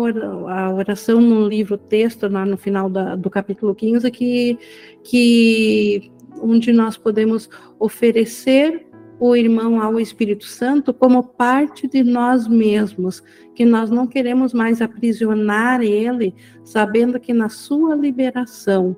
oração 0.74 1.20
no 1.20 1.46
livro 1.46 1.76
texto, 1.76 2.28
lá 2.28 2.44
no 2.46 2.56
final 2.56 2.88
da, 2.88 3.14
do 3.14 3.28
capítulo 3.28 3.74
15, 3.74 4.10
que, 4.10 4.58
que 5.04 6.10
onde 6.40 6.72
nós 6.72 6.96
podemos 6.96 7.48
oferecer 7.78 8.86
o 9.20 9.36
irmão 9.36 9.82
ao 9.82 10.00
Espírito 10.00 10.46
Santo 10.46 10.94
como 10.94 11.22
parte 11.22 11.86
de 11.86 12.02
nós 12.02 12.48
mesmos, 12.48 13.22
que 13.54 13.66
nós 13.66 13.90
não 13.90 14.06
queremos 14.06 14.54
mais 14.54 14.80
aprisionar 14.80 15.82
ele, 15.82 16.34
sabendo 16.64 17.20
que 17.20 17.34
na 17.34 17.50
sua 17.50 17.94
liberação 17.94 18.96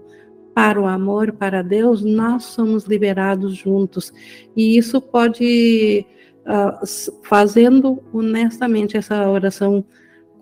para 0.54 0.80
o 0.80 0.86
amor, 0.86 1.32
para 1.32 1.60
Deus, 1.62 2.04
nós 2.04 2.44
somos 2.44 2.84
liberados 2.84 3.56
juntos. 3.56 4.12
E 4.56 4.76
isso 4.76 5.00
pode, 5.00 6.06
uh, 6.46 6.86
fazendo 7.24 8.02
honestamente 8.12 8.96
essa 8.96 9.28
oração 9.28 9.84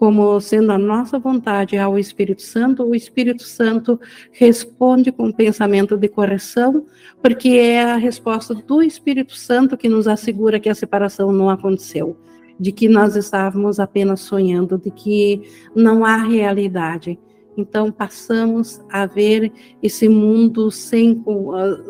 como 0.01 0.41
sendo 0.41 0.73
a 0.73 0.79
nossa 0.79 1.19
vontade 1.19 1.77
ao 1.77 1.99
Espírito 1.99 2.41
Santo, 2.41 2.85
o 2.85 2.95
Espírito 2.95 3.43
Santo 3.43 4.01
responde 4.33 5.13
com 5.13 5.31
pensamento 5.31 5.95
de 5.95 6.09
correção, 6.09 6.87
porque 7.23 7.51
é 7.51 7.85
a 7.85 7.97
resposta 7.97 8.55
do 8.55 8.83
Espírito 8.83 9.37
Santo 9.37 9.77
que 9.77 9.91
nos 9.91 10.09
assegura 10.09 10.59
que 10.59 10.71
a 10.71 10.75
separação 10.75 11.31
não 11.33 11.51
aconteceu, 11.51 12.17
de 12.59 12.73
que 12.73 12.89
nós 12.89 13.15
estávamos 13.15 13.79
apenas 13.79 14.21
sonhando, 14.21 14.79
de 14.79 14.91
que 14.91 15.43
não 15.77 16.03
há 16.03 16.17
realidade. 16.17 17.19
Então 17.55 17.93
passamos 17.93 18.81
a 18.91 19.05
ver 19.05 19.53
esse 19.83 20.09
mundo 20.09 20.71
sem, 20.71 21.23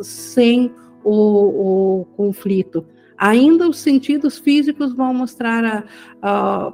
sem 0.02 0.74
o, 1.04 2.00
o 2.00 2.04
conflito. 2.16 2.84
Ainda 3.20 3.68
os 3.68 3.78
sentidos 3.78 4.38
físicos 4.38 4.94
vão 4.94 5.12
mostrar 5.12 5.62
a, 5.62 5.84
a 6.22 6.72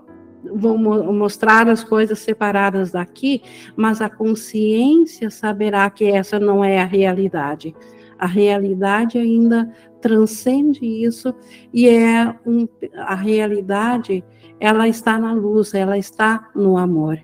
vão 0.54 0.78
mostrar 1.12 1.68
as 1.68 1.82
coisas 1.82 2.20
separadas 2.20 2.92
daqui, 2.92 3.42
mas 3.74 4.00
a 4.00 4.08
consciência 4.08 5.28
saberá 5.28 5.90
que 5.90 6.04
essa 6.04 6.38
não 6.38 6.64
é 6.64 6.80
a 6.80 6.84
realidade. 6.84 7.74
A 8.16 8.26
realidade 8.26 9.18
ainda 9.18 9.68
transcende 10.00 10.86
isso 10.86 11.34
e 11.74 11.88
é 11.88 12.32
um, 12.46 12.68
a 12.96 13.16
realidade 13.16 14.24
ela 14.60 14.86
está 14.86 15.18
na 15.18 15.32
luz, 15.32 15.74
ela 15.74 15.98
está 15.98 16.48
no 16.54 16.78
amor. 16.78 17.18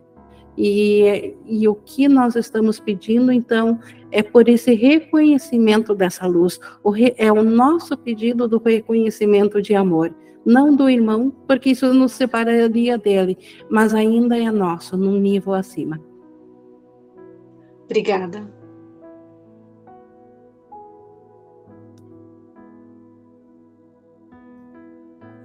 E, 0.57 1.35
e 1.47 1.67
o 1.67 1.75
que 1.75 2.09
nós 2.09 2.37
estamos 2.37 2.79
pedindo, 2.79 3.33
então, 3.33 3.79
é 4.13 4.23
por 4.23 4.49
esse 4.49 4.75
reconhecimento 4.75 5.95
dessa 5.95 6.27
luz. 6.27 6.61
O 6.85 6.91
re, 6.91 7.13
é 7.19 7.33
o 7.33 7.43
nosso 7.43 7.97
pedido 7.97 8.47
do 8.47 8.59
reconhecimento 8.59 9.61
de 9.61 9.75
amor 9.75 10.15
não 10.45 10.75
do 10.75 10.89
irmão, 10.89 11.33
porque 11.47 11.71
isso 11.71 11.93
nos 11.95 12.13
separaria 12.13 12.99
dele, 12.99 13.39
mas 13.71 13.95
ainda 13.95 14.37
é 14.37 14.51
nosso, 14.51 14.97
num 14.97 15.19
nível 15.19 15.55
acima. 15.55 16.01
Obrigada. 17.85 18.51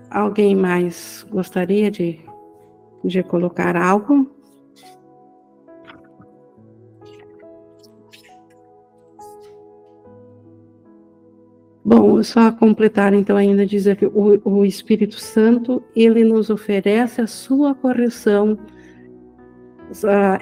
Alguém 0.09 0.55
mais 0.55 1.26
gostaria 1.30 1.91
de, 1.91 2.19
de 3.03 3.22
colocar 3.23 3.76
algo? 3.76 4.36
Bom, 11.88 12.22
só 12.22 12.51
completar 12.51 13.14
então 13.14 13.38
ainda 13.38 13.65
dizer 13.65 13.95
que 13.95 14.05
o, 14.05 14.41
o 14.43 14.65
Espírito 14.65 15.22
Santo, 15.22 15.81
ele 15.95 16.22
nos 16.26 16.49
oferece 16.49 17.22
a 17.22 17.27
sua 17.27 17.73
correção, 17.73 18.59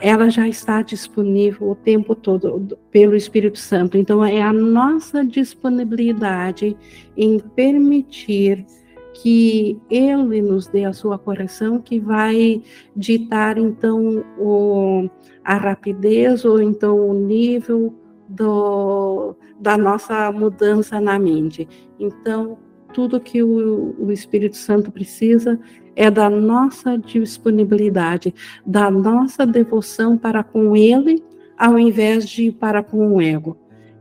ela 0.01 0.27
já 0.27 0.47
está 0.47 0.81
disponível 0.81 1.69
o 1.69 1.75
tempo 1.75 2.15
todo 2.15 2.75
pelo 2.89 3.15
Espírito 3.15 3.59
Santo. 3.59 3.95
Então 3.95 4.25
é 4.25 4.41
a 4.41 4.51
nossa 4.51 5.23
disponibilidade 5.23 6.75
em 7.15 7.37
permitir 7.37 8.65
que 9.13 9.79
ele 9.87 10.41
nos 10.41 10.65
dê 10.65 10.83
a 10.85 10.93
sua 10.93 11.19
correção 11.19 11.79
que 11.79 11.99
vai 11.99 12.63
ditar 12.95 13.59
então 13.59 14.25
o, 14.39 15.07
a 15.43 15.57
rapidez 15.57 16.43
ou 16.43 16.59
então 16.59 17.07
o 17.07 17.13
nível 17.13 17.93
do, 18.27 19.35
da 19.59 19.77
nossa 19.77 20.31
mudança 20.31 20.99
na 20.99 21.17
mente. 21.19 21.67
Então, 21.99 22.57
tudo 22.93 23.19
que 23.19 23.43
o, 23.43 23.95
o 23.99 24.11
Espírito 24.11 24.55
Santo 24.55 24.91
precisa 24.91 25.59
é 25.95 26.09
da 26.11 26.29
nossa 26.29 26.97
disponibilidade, 26.97 28.33
da 28.65 28.91
nossa 28.91 29.45
devoção 29.45 30.17
para 30.17 30.43
com 30.43 30.75
Ele, 30.75 31.23
ao 31.57 31.79
invés 31.79 32.27
de 32.27 32.51
para 32.51 32.83
com 32.83 33.15
o 33.15 33.21
ego. 33.21 33.57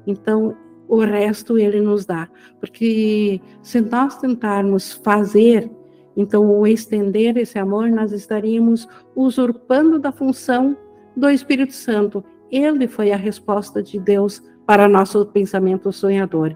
Então, 0.07 0.57
o 0.89 0.99
resto 0.99 1.59
Ele 1.59 1.81
nos 1.81 2.05
dá. 2.05 2.29
Porque 2.61 3.41
se 3.63 3.81
nós 3.81 4.19
tentarmos 4.19 4.93
fazer, 4.93 5.71
então, 6.17 6.49
ou 6.49 6.67
estender 6.67 7.37
esse 7.37 7.59
amor, 7.59 7.91
nós 7.91 8.13
estaríamos 8.13 8.89
usurpando 9.15 9.99
da 9.99 10.13
função 10.13 10.77
do 11.17 11.29
Espírito 11.29 11.73
Santo 11.73 12.25
ele 12.57 12.87
foi 12.87 13.13
a 13.13 13.17
resposta 13.17 13.83
de 13.83 13.99
Deus 13.99 14.43
para 14.67 14.89
nosso 14.89 15.25
pensamento 15.27 15.93
sonhador. 15.93 16.55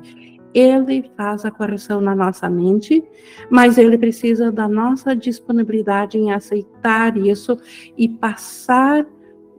ele 0.55 1.11
faz 1.15 1.45
a 1.45 1.51
correção 1.51 2.01
na 2.01 2.15
nossa 2.15 2.49
mente, 2.49 3.05
mas 3.51 3.77
ele 3.77 3.99
precisa 3.99 4.51
da 4.51 4.67
nossa 4.67 5.15
disponibilidade 5.15 6.17
em 6.17 6.33
aceitar 6.33 7.17
isso 7.19 7.59
e 7.97 8.09
passar, 8.09 9.07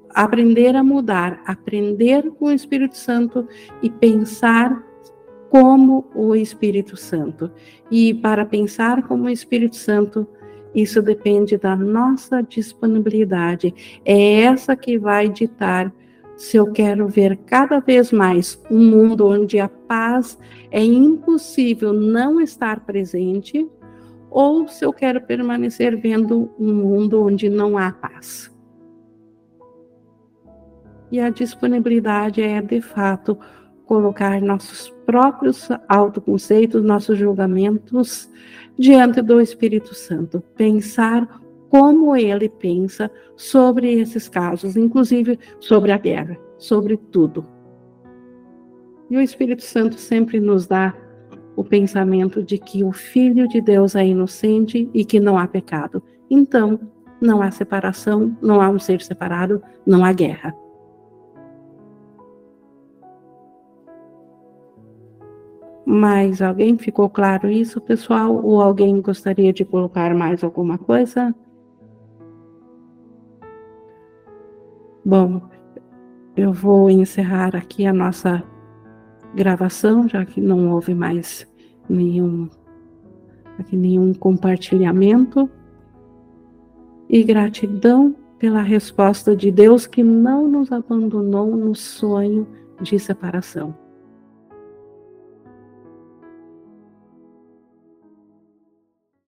aprender 0.09 0.75
a 0.75 0.83
mudar, 0.83 1.41
aprender 1.45 2.31
com 2.31 2.45
o 2.45 2.51
Espírito 2.51 2.97
Santo 2.97 3.47
e 3.83 3.89
pensar 3.89 4.83
como 5.49 6.05
o 6.15 6.35
Espírito 6.35 6.97
Santo. 6.97 7.51
E 7.91 8.13
para 8.15 8.43
pensar 8.43 9.07
como 9.07 9.25
o 9.25 9.29
Espírito 9.29 9.75
Santo, 9.75 10.27
isso 10.73 11.01
depende 11.01 11.57
da 11.57 11.75
nossa 11.75 12.41
disponibilidade. 12.41 14.01
É 14.03 14.41
essa 14.41 14.75
que 14.75 14.97
vai 14.97 15.29
ditar 15.29 15.93
se 16.39 16.55
eu 16.55 16.71
quero 16.71 17.05
ver 17.05 17.35
cada 17.35 17.81
vez 17.81 18.13
mais 18.13 18.57
um 18.71 18.79
mundo 18.79 19.27
onde 19.27 19.59
a 19.59 19.67
paz 19.67 20.39
é 20.71 20.81
impossível 20.81 21.91
não 21.91 22.39
estar 22.39 22.79
presente, 22.85 23.69
ou 24.31 24.65
se 24.65 24.85
eu 24.85 24.93
quero 24.93 25.19
permanecer 25.19 25.99
vendo 25.99 26.49
um 26.57 26.73
mundo 26.73 27.21
onde 27.21 27.49
não 27.49 27.77
há 27.77 27.91
paz. 27.91 28.49
E 31.11 31.19
a 31.19 31.29
disponibilidade 31.29 32.41
é, 32.41 32.61
de 32.61 32.79
fato, 32.79 33.37
colocar 33.85 34.39
nossos 34.41 34.89
próprios 35.05 35.67
autoconceitos, 35.89 36.81
nossos 36.81 37.17
julgamentos 37.17 38.29
diante 38.77 39.21
do 39.21 39.41
Espírito 39.41 39.93
Santo, 39.93 40.41
pensar 40.55 41.38
como 41.69 42.15
ele 42.15 42.49
pensa 42.49 43.09
sobre 43.35 43.93
esses 43.93 44.27
casos, 44.27 44.75
inclusive 44.75 45.39
sobre 45.59 45.91
a 45.91 45.97
guerra, 45.97 46.37
sobre 46.57 46.97
tudo. 46.97 47.45
E 49.09 49.17
o 49.17 49.21
Espírito 49.21 49.63
Santo 49.63 49.95
sempre 49.95 50.39
nos 50.39 50.67
dá 50.67 50.93
o 51.55 51.63
pensamento 51.63 52.43
de 52.43 52.57
que 52.57 52.83
o 52.83 52.91
Filho 52.91 53.47
de 53.47 53.61
Deus 53.61 53.95
é 53.95 54.05
inocente 54.05 54.89
e 54.93 55.03
que 55.03 55.19
não 55.19 55.37
há 55.37 55.47
pecado. 55.47 56.01
Então, 56.29 56.79
não 57.19 57.41
há 57.41 57.51
separação, 57.51 58.35
não 58.41 58.61
há 58.61 58.69
um 58.69 58.79
ser 58.79 59.01
separado, 59.01 59.61
não 59.85 60.05
há 60.05 60.13
guerra. 60.13 60.55
Mas 65.85 66.41
alguém 66.41 66.77
ficou 66.77 67.09
claro 67.09 67.49
isso, 67.49 67.81
pessoal? 67.81 68.39
Ou 68.45 68.61
alguém 68.61 69.01
gostaria 69.01 69.51
de 69.51 69.65
colocar 69.65 70.13
mais 70.13 70.43
alguma 70.43 70.77
coisa? 70.77 71.35
Bom, 75.09 75.41
eu 76.37 76.53
vou 76.53 76.87
encerrar 76.87 77.55
aqui 77.55 77.83
a 77.87 77.91
nossa 77.91 78.43
gravação, 79.33 80.07
já 80.07 80.23
que 80.23 80.39
não 80.39 80.69
houve 80.69 80.93
mais 80.93 81.47
nenhum, 81.89 82.47
aqui 83.57 83.75
nenhum 83.75 84.13
compartilhamento. 84.13 85.49
E 87.09 87.23
gratidão 87.23 88.15
pela 88.37 88.61
resposta 88.61 89.35
de 89.35 89.49
Deus 89.49 89.87
que 89.87 90.03
não 90.03 90.47
nos 90.47 90.71
abandonou 90.71 91.55
no 91.55 91.73
sonho 91.73 92.45
de 92.79 92.99
separação. 92.99 93.75